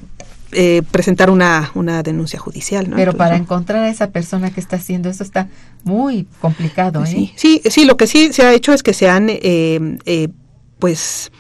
eh, 0.57 0.83
presentar 0.91 1.31
una, 1.31 1.73
una 1.75 2.03
denuncia 2.05 2.39
judicial, 2.39 2.89
¿no? 2.89 2.97
Pero 2.97 3.11
Entonces, 3.11 3.19
para 3.19 3.37
encontrar 3.37 3.83
a 3.85 3.89
esa 3.89 4.11
persona 4.11 4.53
que 4.53 4.61
está 4.61 4.77
haciendo 4.77 5.09
eso 5.09 5.25
está 5.25 5.49
muy 5.83 6.29
complicado, 6.41 7.03
¿eh? 7.03 7.07
Sí, 7.09 7.33
sí, 7.35 7.63
sí, 7.69 7.85
lo 7.85 7.97
que 7.97 8.07
sí 8.07 8.33
se 8.33 8.43
ha 8.43 8.53
hecho 8.53 8.73
es 8.73 8.85
que 8.85 8.95
se 8.95 9.09
han, 9.09 9.29
eh, 9.31 9.99
eh, 10.07 10.29
pues, 10.79 11.33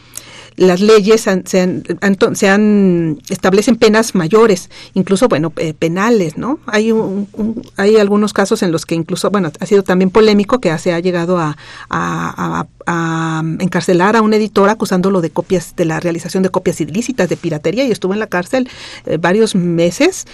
las 0.57 0.81
leyes 0.81 1.27
han- 1.29 1.47
se, 1.47 1.61
han, 1.61 1.83
han 2.01 2.17
se 2.37 2.49
han- 2.49 3.21
establecen 3.29 3.77
penas 3.77 4.15
mayores, 4.15 4.71
incluso, 4.95 5.29
bueno, 5.29 5.53
eh, 5.57 5.75
penales, 5.75 6.37
¿no? 6.39 6.59
Hay 6.67 6.93
un- 6.93 7.29
un- 7.33 7.63
hay 7.77 7.97
algunos 7.97 8.33
casos 8.33 8.63
en 8.63 8.71
los 8.73 8.87
que 8.87 8.95
incluso, 8.95 9.31
bueno, 9.31 9.51
ha 9.59 9.67
sido 9.67 9.83
también 9.83 10.11
polémico 10.11 10.61
que 10.61 10.77
se 10.79 10.93
ha 10.93 11.01
llegado 11.01 11.39
a- 11.39 11.57
a- 11.91 12.67
a 12.87 13.43
encarcelar 13.61 14.17
a 14.17 14.23
un 14.23 14.35
editor 14.35 14.69
acusándolo 14.69 15.21
de 15.21 15.31
copias, 15.31 15.75
de 15.77 15.85
la 15.85 16.01
realización 16.01 16.43
de 16.43 16.51
copias 16.51 16.81
ilícitas 16.81 17.29
de 17.29 17.37
piratería 17.37 17.85
y 17.85 17.91
estuvo 17.91 18.13
en 18.13 18.21
la 18.21 18.27
cárcel 18.27 18.69
eh, 19.07 19.19
varios 19.19 19.55
meses 19.55 20.27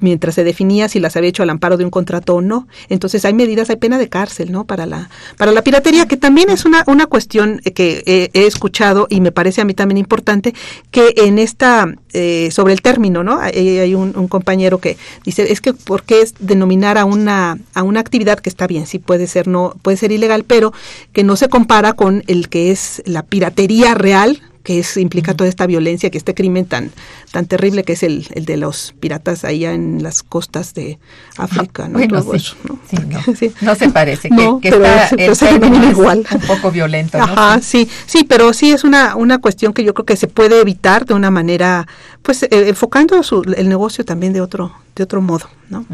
mientras 0.00 0.34
se 0.34 0.44
definía 0.44 0.88
si 0.88 1.00
las 1.00 1.16
había 1.16 1.30
hecho 1.30 1.42
al 1.42 1.50
amparo 1.50 1.76
de 1.76 1.84
un 1.84 1.90
contrato 1.90 2.36
o 2.36 2.40
no. 2.40 2.68
Entonces 2.88 3.24
hay 3.24 3.34
medidas, 3.34 3.68
hay 3.70 3.76
pena 3.76 3.98
de 3.98 4.08
cárcel, 4.08 4.52
¿no? 4.52 4.64
Para 4.64 4.86
la 4.86 5.10
para 5.36 5.52
la 5.52 5.62
piratería, 5.62 6.06
que 6.06 6.16
también 6.16 6.50
es 6.50 6.64
una 6.64 6.84
una 6.86 7.06
cuestión 7.06 7.60
que 7.74 8.02
he, 8.06 8.30
he 8.32 8.46
escuchado 8.46 9.06
y 9.10 9.20
me 9.20 9.32
parece 9.32 9.60
a 9.60 9.64
mí 9.64 9.74
también 9.74 9.98
importante 9.98 10.54
que 10.90 11.14
en 11.16 11.38
esta 11.38 11.92
eh, 12.12 12.50
sobre 12.50 12.72
el 12.72 12.82
término, 12.82 13.22
¿no? 13.24 13.38
Hay, 13.38 13.94
un 13.94 14.28
compañero 14.28 14.78
que 14.78 14.96
dice 15.24 15.52
es 15.52 15.60
que 15.60 15.72
por 15.72 16.02
qué 16.02 16.20
es 16.20 16.34
denominar 16.38 16.98
a 16.98 17.04
una 17.04 17.58
a 17.74 17.82
una 17.82 18.00
actividad 18.00 18.38
que 18.38 18.50
está 18.50 18.66
bien, 18.66 18.86
sí 18.86 18.98
puede 18.98 19.26
ser 19.26 19.48
no 19.48 19.74
puede 19.82 19.96
ser 19.96 20.12
ilegal, 20.12 20.44
pero 20.44 20.72
que 21.12 21.24
no 21.24 21.36
se 21.36 21.48
compara 21.48 21.92
con 21.94 22.22
el 22.26 22.48
que 22.48 22.70
es 22.70 23.02
la 23.06 23.22
piratería 23.22 23.94
real 23.94 24.42
que 24.62 24.78
es 24.78 24.96
implica 24.96 25.34
toda 25.34 25.48
esta 25.48 25.66
violencia, 25.66 26.10
que 26.10 26.18
este 26.18 26.34
crimen 26.34 26.66
tan 26.66 26.90
tan 27.32 27.46
terrible 27.46 27.82
que 27.84 27.94
es 27.94 28.02
el, 28.02 28.26
el 28.34 28.44
de 28.44 28.56
los 28.56 28.94
piratas 29.00 29.44
allá 29.44 29.72
en 29.72 30.02
las 30.02 30.22
costas 30.22 30.72
de 30.74 30.98
África, 31.36 31.88
¿no? 31.88 31.94
Bueno, 31.98 32.22
sí, 32.22 32.28
eso, 32.34 32.56
¿no? 32.68 32.78
sí, 32.88 32.96
no, 33.08 33.20
Sí. 33.36 33.52
no 33.60 33.74
se 33.74 33.88
parece, 33.88 34.28
que, 34.28 34.34
No, 34.34 34.60
que 34.60 34.70
pero 34.70 34.84
está 34.84 35.04
es- 35.16 35.42
el 35.42 35.60
pero 35.60 35.90
igual. 35.90 36.24
un 36.32 36.40
poco 36.42 36.70
violento, 36.70 37.18
¿no? 37.18 37.24
Ajá, 37.24 37.60
sí, 37.60 37.88
sí, 38.06 38.24
pero 38.24 38.52
sí 38.52 38.70
es 38.70 38.84
una, 38.84 39.16
una 39.16 39.38
cuestión 39.38 39.72
que 39.72 39.82
yo 39.84 39.94
creo 39.94 40.06
que 40.06 40.16
se 40.16 40.28
puede 40.28 40.60
evitar 40.60 41.06
de 41.06 41.14
una 41.14 41.30
manera, 41.30 41.86
pues 42.22 42.42
eh, 42.44 42.48
enfocando 42.52 43.22
su, 43.22 43.42
el 43.56 43.68
negocio 43.68 44.04
también 44.04 44.32
de 44.32 44.40
otro, 44.40 44.72
de 44.94 45.02
otro 45.04 45.20
modo, 45.22 45.48
¿no? 45.70 45.84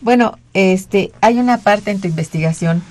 Bueno, 0.00 0.38
este, 0.54 1.12
hay 1.20 1.38
una 1.38 1.58
parte 1.58 1.90
en 1.90 2.00
tu 2.00 2.08
investigación 2.08 2.82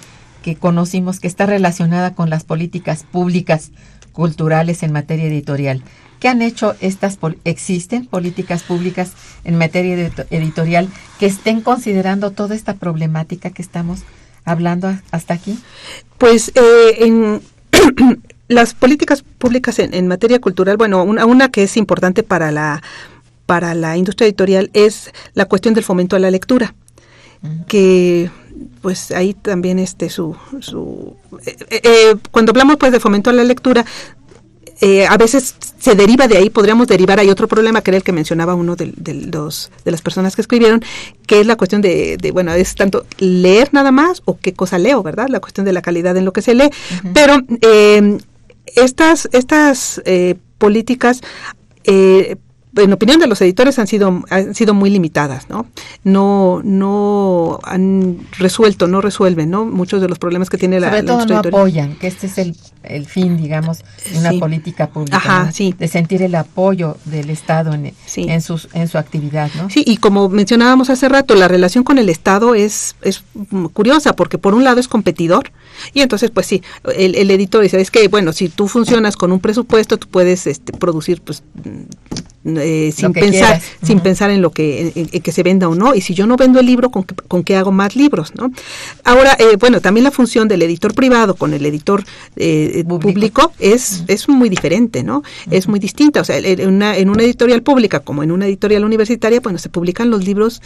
que 0.43 0.55
conocimos 0.55 1.19
que 1.19 1.27
está 1.27 1.45
relacionada 1.45 2.13
con 2.13 2.29
las 2.29 2.43
políticas 2.43 3.03
públicas 3.11 3.71
culturales 4.19 4.83
en 4.83 4.91
materia 4.91 5.27
editorial. 5.27 5.81
¿Qué 6.19 6.27
han 6.27 6.41
hecho 6.41 6.75
estas? 6.81 7.17
¿Existen 7.45 8.05
políticas 8.05 8.63
públicas 8.63 9.13
en 9.45 9.57
materia 9.57 9.95
edito- 9.95 10.25
editorial 10.29 10.89
que 11.19 11.25
estén 11.25 11.61
considerando 11.61 12.31
toda 12.31 12.53
esta 12.53 12.73
problemática 12.73 13.51
que 13.51 13.61
estamos 13.61 14.01
hablando 14.43 14.93
hasta 15.11 15.35
aquí? 15.35 15.57
Pues 16.17 16.51
eh, 16.55 17.05
en 17.05 17.41
las 18.49 18.73
políticas 18.73 19.23
públicas 19.37 19.79
en, 19.79 19.93
en 19.93 20.09
materia 20.09 20.41
cultural, 20.41 20.75
bueno, 20.75 21.01
una, 21.03 21.25
una 21.25 21.47
que 21.47 21.63
es 21.63 21.77
importante 21.77 22.21
para 22.21 22.51
la 22.51 22.83
para 23.45 23.73
la 23.73 23.95
industria 23.95 24.27
editorial 24.27 24.69
es 24.73 25.11
la 25.33 25.45
cuestión 25.45 25.73
del 25.73 25.85
fomento 25.85 26.17
a 26.17 26.19
la 26.19 26.29
lectura, 26.29 26.75
que 27.67 28.29
pues 28.81 29.11
ahí 29.11 29.33
también 29.33 29.79
este 29.79 30.09
su, 30.09 30.35
su 30.59 31.15
eh, 31.45 31.55
eh, 31.69 31.81
eh, 31.83 32.15
cuando 32.31 32.51
hablamos 32.51 32.77
pues 32.77 32.91
de 32.91 32.99
fomento 32.99 33.29
a 33.29 33.33
la 33.33 33.43
lectura 33.43 33.85
eh, 34.81 35.05
a 35.05 35.17
veces 35.17 35.55
se 35.77 35.95
deriva 35.95 36.27
de 36.27 36.37
ahí, 36.37 36.49
podríamos 36.49 36.87
derivar, 36.87 37.19
hay 37.19 37.29
otro 37.29 37.49
problema 37.49 37.81
que 37.81 37.91
era 37.91 37.97
el 37.97 38.03
que 38.03 38.13
mencionaba 38.13 38.55
uno 38.55 38.77
de, 38.77 38.93
los, 39.29 39.71
de 39.83 39.91
las 39.91 40.01
personas 40.01 40.35
que 40.35 40.41
escribieron, 40.41 40.81
que 41.27 41.41
es 41.41 41.47
la 41.47 41.57
cuestión 41.57 41.81
de, 41.81 42.17
bueno, 42.33 42.53
es 42.53 42.75
tanto 42.75 43.05
leer 43.17 43.69
nada 43.73 43.91
más 43.91 44.21
o 44.23 44.37
qué 44.37 44.53
cosa 44.53 44.77
leo, 44.79 45.03
¿verdad? 45.03 45.27
La 45.29 45.41
cuestión 45.41 45.65
de 45.65 45.73
la 45.73 45.81
calidad 45.81 46.15
en 46.15 46.23
lo 46.23 46.31
que 46.31 46.41
se 46.41 46.55
lee. 46.55 46.69
Pero 47.13 47.39
eh, 47.61 48.19
estas, 48.75 49.27
estas 49.33 50.01
eh, 50.05 50.35
políticas 50.57 51.21
eh, 51.83 52.37
en 52.79 52.93
opinión 52.93 53.19
de 53.19 53.27
los 53.27 53.41
editores 53.41 53.79
han 53.79 53.87
sido 53.87 54.23
han 54.29 54.55
sido 54.55 54.73
muy 54.73 54.89
limitadas 54.89 55.49
no 55.49 55.65
no 56.03 56.61
no 56.63 57.59
han 57.63 58.19
resuelto 58.37 58.87
no 58.87 59.01
resuelven 59.01 59.49
no 59.49 59.65
muchos 59.65 60.01
de 60.01 60.09
los 60.09 60.19
problemas 60.19 60.49
que 60.49 60.57
tiene 60.57 60.79
la 60.79 60.89
sobre 60.89 61.03
todo 61.03 61.25
no 61.25 61.37
apoyan 61.37 61.95
que 61.95 62.07
este 62.07 62.27
es 62.27 62.37
el, 62.37 62.55
el 62.83 63.05
fin 63.05 63.37
digamos 63.37 63.79
de 64.11 64.19
una 64.19 64.31
política 64.33 64.87
pública 64.87 65.17
Ajá, 65.17 65.51
sí. 65.51 65.75
de 65.77 65.87
sentir 65.87 66.21
el 66.21 66.35
apoyo 66.35 66.97
del 67.05 67.29
estado 67.29 67.73
en, 67.73 67.93
en 68.15 68.41
sus 68.41 68.69
en 68.73 68.87
su 68.87 68.97
actividad 68.97 69.49
no 69.55 69.69
sí 69.69 69.83
y 69.85 69.97
como 69.97 70.29
mencionábamos 70.29 70.89
hace 70.89 71.09
rato 71.09 71.35
la 71.35 71.47
relación 71.47 71.83
con 71.83 71.97
el 71.97 72.09
estado 72.09 72.55
es 72.55 72.95
es 73.01 73.23
curiosa 73.73 74.13
porque 74.13 74.37
por 74.37 74.53
un 74.53 74.63
lado 74.63 74.79
es 74.79 74.87
competidor 74.87 75.51
y 75.93 76.01
entonces 76.01 76.31
pues 76.31 76.45
sí 76.45 76.63
el, 76.95 77.15
el 77.15 77.31
editor 77.31 77.61
dice 77.61 77.79
es 77.79 77.91
que 77.91 78.07
bueno 78.07 78.33
si 78.33 78.49
tú 78.49 78.67
funcionas 78.67 79.15
con 79.15 79.31
un 79.31 79.39
presupuesto 79.39 79.97
tú 79.97 80.07
puedes 80.07 80.47
este, 80.47 80.73
producir 80.73 81.21
pues 81.21 81.43
eh, 82.45 82.93
sin 82.95 83.11
pensar 83.11 83.61
sin 83.83 83.99
pensar 83.99 84.29
en 84.29 84.41
lo 84.41 84.51
que 84.51 84.93
en, 84.95 85.07
que 85.07 85.31
se 85.31 85.43
venda 85.43 85.67
o 85.67 85.75
no 85.75 85.93
y 85.93 85.99
si 85.99 86.13
yo 86.13 86.25
no 86.25 86.37
vendo 86.37 86.61
el 86.61 86.65
libro 86.65 86.89
con, 86.89 87.03
con 87.03 87.43
qué 87.43 87.57
hago 87.57 87.73
más 87.73 87.97
libros 87.97 88.33
no 88.35 88.49
ahora 89.03 89.35
eh, 89.39 89.57
bueno 89.59 89.81
también 89.81 90.05
la 90.05 90.11
función 90.11 90.47
del 90.47 90.61
editor 90.61 90.93
privado 90.93 91.35
con 91.35 91.53
el 91.53 91.65
editor 91.65 92.05
eh, 92.37 92.85
público. 92.87 93.51
es 93.59 94.03
es 94.07 94.29
muy 94.29 94.47
diferente 94.47 95.03
no 95.03 95.21
es 95.51 95.67
muy 95.67 95.79
distinta 95.79 96.21
o 96.21 96.23
sea 96.23 96.37
en 96.37 96.67
una, 96.67 96.95
en 96.95 97.09
una 97.09 97.23
editorial 97.23 97.61
pública 97.61 97.99
como 97.99 98.23
en 98.23 98.31
una 98.31 98.45
editorial 98.45 98.85
universitaria 98.85 99.41
bueno 99.41 99.59
se 99.59 99.67
publican 99.67 100.09
los 100.09 100.23
libros 100.23 100.61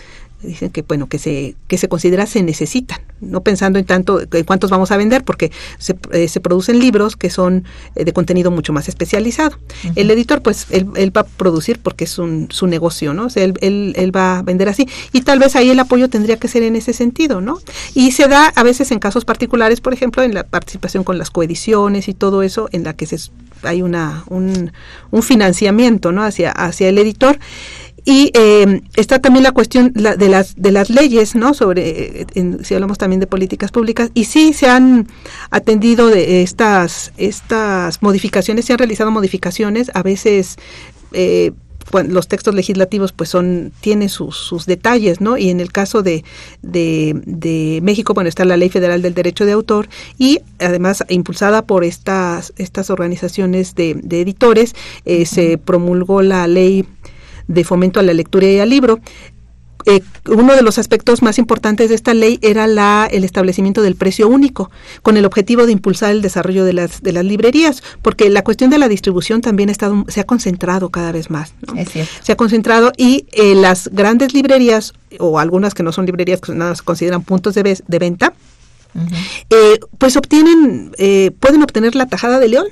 dicen 0.48 0.70
que 0.70 0.82
bueno 0.82 1.08
que 1.08 1.20
se 1.20 1.56
que 1.68 1.78
se 1.78 1.88
considera 1.88 2.26
se 2.26 2.44
necesitan 2.44 3.00
no 3.22 3.42
pensando 3.42 3.80
en 3.80 3.86
tanto 3.86 4.22
en 4.22 4.44
cuántos 4.44 4.70
vamos 4.70 4.92
a 4.92 4.98
vender 4.98 5.24
porque 5.24 5.52
se, 5.78 5.96
eh, 6.12 6.28
se 6.28 6.40
producen 6.40 6.80
libros 6.80 7.16
que 7.16 7.30
son 7.30 7.64
eh, 7.96 8.04
de 8.04 8.14
contenido 8.14 8.52
mucho 8.52 8.74
más 8.74 8.90
especializado. 8.90 9.58
El 9.96 10.12
editor 10.12 10.42
pues 10.42 10.68
él, 10.70 10.88
él, 10.96 11.16
va 11.16 11.22
a 11.22 11.26
producir 11.26 11.80
porque 11.80 12.04
es 12.04 12.18
un, 12.18 12.48
su 12.52 12.68
negocio 12.68 13.14
no 13.14 13.26
o 13.26 13.30
sea, 13.30 13.44
él, 13.44 13.54
él, 13.62 13.94
él, 13.96 14.16
va 14.16 14.40
a 14.40 14.42
vender 14.42 14.70
así. 14.70 14.88
Y 15.12 15.22
tal 15.22 15.40
vez 15.40 15.56
ahí 15.56 15.70
el 15.70 15.80
apoyo 15.80 16.10
tendría 16.10 16.38
que 16.38 16.48
ser 16.48 16.64
en 16.64 16.76
ese 16.76 16.94
sentido 16.94 17.42
no 17.42 17.60
y 17.94 18.12
se 18.12 18.28
da 18.28 18.48
a 18.56 18.64
veces 18.64 18.92
en 18.92 19.00
casos 19.00 19.26
particulares 19.26 19.82
por 19.82 19.94
ejemplo 19.94 20.24
en 20.24 20.34
la 20.34 20.44
participación 20.44 21.04
con 21.04 21.18
las 21.18 21.30
coediciones 21.30 22.08
y 22.08 22.14
todo 22.14 22.44
eso 22.44 22.70
en 22.72 22.84
la 22.84 22.94
que 22.94 23.06
se 23.06 23.18
hay 23.64 23.82
una 23.82 24.24
un, 24.28 24.72
un 25.12 25.24
financiamiento 25.24 26.12
no 26.12 26.24
hacia 26.24 26.52
hacia 26.52 26.90
el 26.90 26.98
editor 26.98 27.40
y 28.06 28.32
eh, 28.34 28.82
está 28.96 29.20
también 29.20 29.44
la 29.44 29.52
cuestión 29.52 29.92
la, 29.96 30.16
de 30.16 30.28
las 30.30 30.56
de 30.56 30.72
las 30.72 30.90
leyes 30.90 31.36
no 31.36 31.54
sobre 31.54 32.26
en, 32.36 32.64
si 32.66 32.74
hablamos 32.74 32.98
también 32.98 33.20
de 33.20 33.28
políticas 33.28 33.72
públicas. 33.72 34.10
Y 34.14 34.26
sí 34.26 34.54
se 34.54 34.68
han 34.68 35.08
atendido 35.52 36.08
de 36.08 36.42
estas 36.42 37.14
estas 37.18 38.02
modificaciones 38.02 38.66
se 38.66 38.74
han 38.74 38.80
realizado 38.80 39.12
modificaciones. 39.12 39.92
A 39.94 40.04
veces 40.04 40.58
eh, 41.14 41.52
los 42.08 42.28
textos 42.28 42.56
legislativos 42.56 43.12
pues 43.12 43.30
son 43.30 43.72
tienen 43.82 44.10
sus, 44.10 44.36
sus 44.36 44.66
detalles 44.66 45.22
no 45.22 45.38
y 45.38 45.50
en 45.50 45.60
el 45.60 45.72
caso 45.72 46.02
de, 46.02 46.24
de, 46.62 47.22
de, 47.26 47.82
México 47.84 48.14
bueno 48.14 48.30
está 48.30 48.46
la 48.46 48.58
ley 48.58 48.70
federal 48.70 49.02
del 49.02 49.14
derecho 49.14 49.46
de 49.46 49.52
autor 49.52 49.90
y 50.18 50.40
además 50.60 51.04
impulsada 51.10 51.66
por 51.66 51.84
estas 51.84 52.54
estas 52.58 52.90
organizaciones 52.90 53.76
de, 53.76 53.96
de 53.96 54.22
editores 54.22 54.76
eh, 55.06 55.26
se 55.26 55.58
promulgó 55.58 56.22
la 56.22 56.48
ley 56.48 56.86
de 57.48 57.64
fomento 57.64 58.00
a 58.00 58.04
la 58.04 58.14
lectura 58.14 58.48
y 58.48 58.60
al 58.60 58.70
libro. 58.70 59.00
Eh, 59.86 60.02
uno 60.30 60.56
de 60.56 60.62
los 60.62 60.78
aspectos 60.78 61.22
más 61.22 61.38
importantes 61.38 61.90
de 61.90 61.96
esta 61.96 62.14
ley 62.14 62.40
era 62.42 62.68
la, 62.68 63.08
el 63.12 63.26
establecimiento 63.26 63.82
del 63.82 63.96
precio 63.96 64.30
único, 64.30 64.72
con 65.02 65.18
el 65.18 65.26
objetivo 65.26 65.66
de 65.66 65.74
impulsar 65.74 66.12
el 66.12 66.22
desarrollo 66.22 66.64
de 66.64 66.72
las, 66.72 67.02
de 67.02 67.12
las 67.12 67.26
librerías, 67.26 67.84
porque 68.02 68.30
la 68.30 68.44
cuestión 68.44 68.70
de 68.70 68.78
la 68.78 68.88
distribución 68.88 69.42
también 69.42 69.68
ha 69.70 69.74
estado, 69.74 70.06
se 70.08 70.22
ha 70.22 70.24
concentrado 70.24 70.90
cada 70.90 71.12
vez 71.12 71.30
más. 71.30 71.54
¿no? 71.68 71.76
Es 71.76 71.90
cierto. 71.90 72.14
Se 72.22 72.32
ha 72.32 72.38
concentrado 72.38 72.94
y 72.96 73.26
eh, 73.34 73.56
las 73.56 73.90
grandes 73.90 74.34
librerías, 74.34 74.94
o 75.20 75.38
algunas 75.38 75.74
que 75.74 75.84
no 75.84 75.92
son 75.92 76.06
librerías, 76.06 76.40
que 76.40 76.54
nada 76.54 76.76
se 76.76 76.84
consideran 76.84 77.24
puntos 77.24 77.54
de, 77.56 77.78
de 77.86 78.00
venta, 78.00 78.34
uh 78.96 79.00
-huh. 79.00 79.16
eh, 79.50 79.80
pues 79.98 80.16
obtienen, 80.16 80.92
pueden 81.40 81.62
obtener 81.62 81.96
la 81.96 82.06
tajada 82.06 82.40
de 82.40 82.48
león 82.48 82.68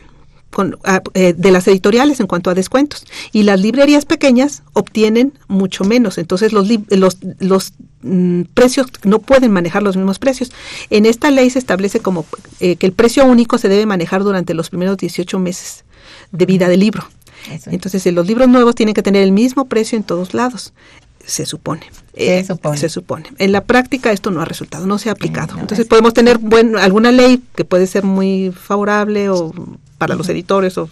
con, 0.51 0.77
eh, 1.13 1.33
de 1.35 1.51
las 1.51 1.67
editoriales 1.67 2.19
en 2.19 2.27
cuanto 2.27 2.49
a 2.49 2.53
descuentos. 2.53 3.05
Y 3.31 3.43
las 3.43 3.59
librerías 3.59 4.05
pequeñas 4.05 4.63
obtienen 4.73 5.33
mucho 5.47 5.83
menos. 5.83 6.17
Entonces 6.17 6.53
los 6.53 6.67
los, 6.89 7.17
los 7.39 7.73
mm, 8.03 8.43
precios 8.53 8.87
no 9.03 9.19
pueden 9.19 9.51
manejar 9.51 9.81
los 9.81 9.97
mismos 9.97 10.19
precios. 10.19 10.51
En 10.89 11.05
esta 11.05 11.31
ley 11.31 11.49
se 11.49 11.59
establece 11.59 11.99
como 11.99 12.25
eh, 12.59 12.75
que 12.75 12.85
el 12.85 12.93
precio 12.93 13.25
único 13.25 13.57
se 13.57 13.69
debe 13.69 13.85
manejar 13.85 14.23
durante 14.23 14.53
los 14.53 14.69
primeros 14.69 14.97
18 14.97 15.39
meses 15.39 15.83
de 16.31 16.45
vida 16.45 16.67
del 16.67 16.81
libro. 16.81 17.07
Eso. 17.51 17.71
entonces 17.71 18.05
los 18.13 18.27
libros 18.27 18.47
nuevos 18.49 18.75
tienen 18.75 18.93
que 18.93 19.01
tener 19.01 19.23
el 19.23 19.31
mismo 19.31 19.65
precio 19.65 19.97
en 19.97 20.03
todos 20.03 20.35
lados 20.35 20.73
se 21.25 21.45
supone. 21.45 21.85
Se 22.15 22.39
eh, 22.39 22.43
supone. 22.43 22.77
Se 22.77 22.89
supone. 22.89 23.25
En 23.37 23.51
la 23.51 23.63
práctica 23.63 24.11
esto 24.11 24.31
no 24.31 24.41
ha 24.41 24.45
resultado, 24.45 24.85
no 24.85 24.97
se 24.97 25.09
ha 25.09 25.13
aplicado. 25.13 25.55
No, 25.55 25.61
Entonces 25.61 25.87
podemos 25.87 26.13
tener 26.13 26.37
buen, 26.37 26.75
alguna 26.77 27.11
ley 27.11 27.41
que 27.55 27.65
puede 27.65 27.87
ser 27.87 28.03
muy 28.03 28.51
favorable 28.51 29.29
o 29.29 29.51
para 29.97 30.13
uh 30.13 30.15
-huh. 30.15 30.17
los 30.19 30.29
editores, 30.29 30.77
o, 30.77 30.89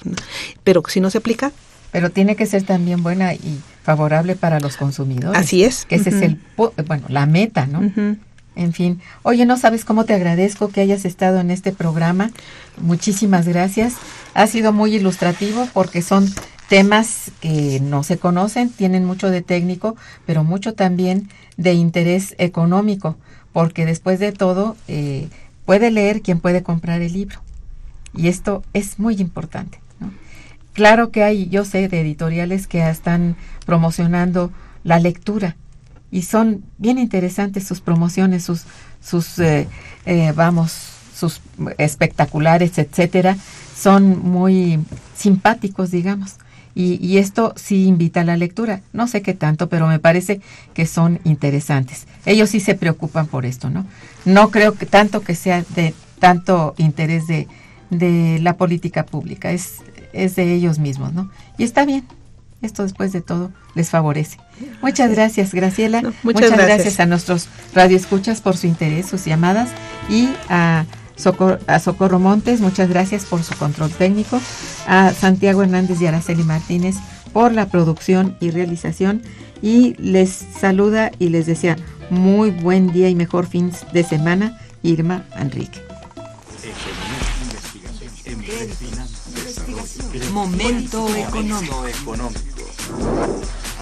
pero 0.63 0.83
si 0.87 1.01
no 1.01 1.09
se 1.09 1.17
aplica. 1.17 1.51
Pero 1.91 2.11
tiene 2.11 2.35
que 2.35 2.45
ser 2.45 2.63
también 2.63 3.01
buena 3.01 3.33
y 3.33 3.59
favorable 3.83 4.35
para 4.35 4.59
los 4.59 4.77
consumidores. 4.77 5.39
Así 5.39 5.63
es. 5.63 5.85
Que 5.85 5.95
ese 5.95 6.09
uh 6.09 6.13
-huh. 6.13 6.15
es 6.17 6.21
el, 6.21 6.85
bueno, 6.85 7.05
la 7.09 7.25
meta, 7.25 7.65
¿no? 7.65 7.79
Uh 7.79 7.91
-huh. 7.95 8.17
En 8.55 8.73
fin, 8.73 8.99
oye, 9.23 9.45
no 9.45 9.57
sabes 9.57 9.85
cómo 9.85 10.03
te 10.03 10.13
agradezco 10.13 10.69
que 10.69 10.81
hayas 10.81 11.05
estado 11.05 11.39
en 11.39 11.49
este 11.49 11.71
programa. 11.71 12.31
Muchísimas 12.77 13.47
gracias. 13.47 13.93
Ha 14.33 14.47
sido 14.47 14.73
muy 14.73 14.95
ilustrativo 14.95 15.69
porque 15.73 16.01
son 16.01 16.29
temas 16.69 17.31
que 17.41 17.79
no 17.81 18.03
se 18.03 18.17
conocen, 18.17 18.69
tienen 18.69 19.03
mucho 19.03 19.29
de 19.29 19.41
técnico, 19.41 19.97
pero 20.25 20.43
mucho 20.43 20.75
también 20.75 21.27
de 21.57 21.73
interés 21.73 22.35
económico, 22.37 23.17
porque 23.51 23.85
después 23.85 24.19
de 24.19 24.31
todo 24.31 24.77
eh, 24.87 25.27
puede 25.65 25.91
leer 25.91 26.21
quien 26.21 26.39
puede 26.39 26.63
comprar 26.63 27.01
el 27.01 27.11
libro. 27.11 27.41
Y 28.15 28.27
esto 28.27 28.63
es 28.73 28.99
muy 28.99 29.15
importante. 29.15 29.79
Claro 30.73 31.09
que 31.11 31.23
hay, 31.23 31.49
yo 31.49 31.65
sé, 31.65 31.89
de 31.89 32.01
editoriales 32.01 32.67
que 32.67 32.87
están 32.87 33.35
promocionando 33.65 34.51
la 34.83 34.99
lectura 34.99 35.57
y 36.11 36.21
son 36.21 36.63
bien 36.77 36.97
interesantes 36.97 37.67
sus 37.67 37.81
promociones, 37.81 38.43
sus, 38.43 38.63
sus 39.01 39.39
eh, 39.39 39.67
eh, 40.05 40.31
vamos, 40.35 40.71
sus 41.13 41.41
espectaculares, 41.77 42.77
etcétera, 42.77 43.37
son 43.75 44.19
muy 44.19 44.79
simpáticos, 45.15 45.91
digamos. 45.91 46.35
Y, 46.79 46.97
y, 47.05 47.17
esto 47.17 47.53
sí 47.57 47.87
invita 47.87 48.21
a 48.21 48.23
la 48.23 48.37
lectura. 48.37 48.79
No 48.93 49.09
sé 49.09 49.21
qué 49.21 49.33
tanto, 49.33 49.67
pero 49.67 49.85
me 49.85 49.99
parece 49.99 50.39
que 50.73 50.85
son 50.85 51.19
interesantes. 51.25 52.07
Ellos 52.25 52.51
sí 52.51 52.61
se 52.61 52.73
preocupan 52.73 53.27
por 53.27 53.45
esto, 53.45 53.69
¿no? 53.69 53.85
No 54.23 54.49
creo 54.49 54.75
que 54.75 54.85
tanto 54.85 55.19
que 55.19 55.35
sea 55.35 55.65
de 55.75 55.93
tanto 56.19 56.75
interés 56.77 57.27
de, 57.27 57.49
de 57.89 58.39
la 58.41 58.55
política 58.55 59.05
pública, 59.05 59.51
es, 59.51 59.81
es 60.13 60.37
de 60.37 60.53
ellos 60.53 60.79
mismos, 60.79 61.11
¿no? 61.11 61.29
Y 61.57 61.65
está 61.65 61.83
bien. 61.83 62.05
Esto 62.61 62.83
después 62.83 63.11
de 63.11 63.19
todo 63.19 63.51
les 63.75 63.89
favorece. 63.89 64.37
Muchas 64.81 65.11
gracias, 65.11 65.53
Graciela. 65.53 66.01
No, 66.01 66.13
muchas, 66.23 66.23
muchas 66.23 66.51
gracias. 66.51 66.77
gracias 66.77 66.99
a 67.01 67.05
nuestros 67.07 67.49
radioescuchas 67.75 68.39
por 68.39 68.55
su 68.55 68.67
interés, 68.67 69.05
sus 69.05 69.25
llamadas 69.25 69.69
y 70.09 70.29
a 70.47 70.85
A 71.67 71.79
Socorro 71.79 72.17
Montes, 72.17 72.61
muchas 72.61 72.87
gracias 72.87 73.25
por 73.25 73.43
su 73.43 73.53
control 73.55 73.91
técnico, 73.91 74.39
a 74.87 75.11
Santiago 75.11 75.63
Hernández 75.63 76.01
y 76.01 76.07
Araceli 76.07 76.43
Martínez 76.43 76.95
por 77.33 77.51
la 77.51 77.67
producción 77.67 78.37
y 78.39 78.51
realización 78.51 79.21
y 79.61 79.95
les 79.95 80.29
saluda 80.29 81.11
y 81.19 81.29
les 81.29 81.45
desea 81.45 81.75
muy 82.09 82.51
buen 82.51 82.91
día 82.91 83.09
y 83.09 83.15
mejor 83.15 83.47
fin 83.47 83.71
de 83.91 84.03
semana 84.03 84.57
Irma 84.81 85.25
Enrique. 85.35 85.81
Momento 90.31 91.07
económico. 91.15 91.83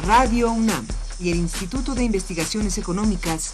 Radio 0.05 0.51
UNAM 0.51 0.85
y 1.19 1.31
el 1.31 1.37
Instituto 1.37 1.93
de 1.93 2.03
Investigaciones 2.03 2.77
Económicas 2.77 3.53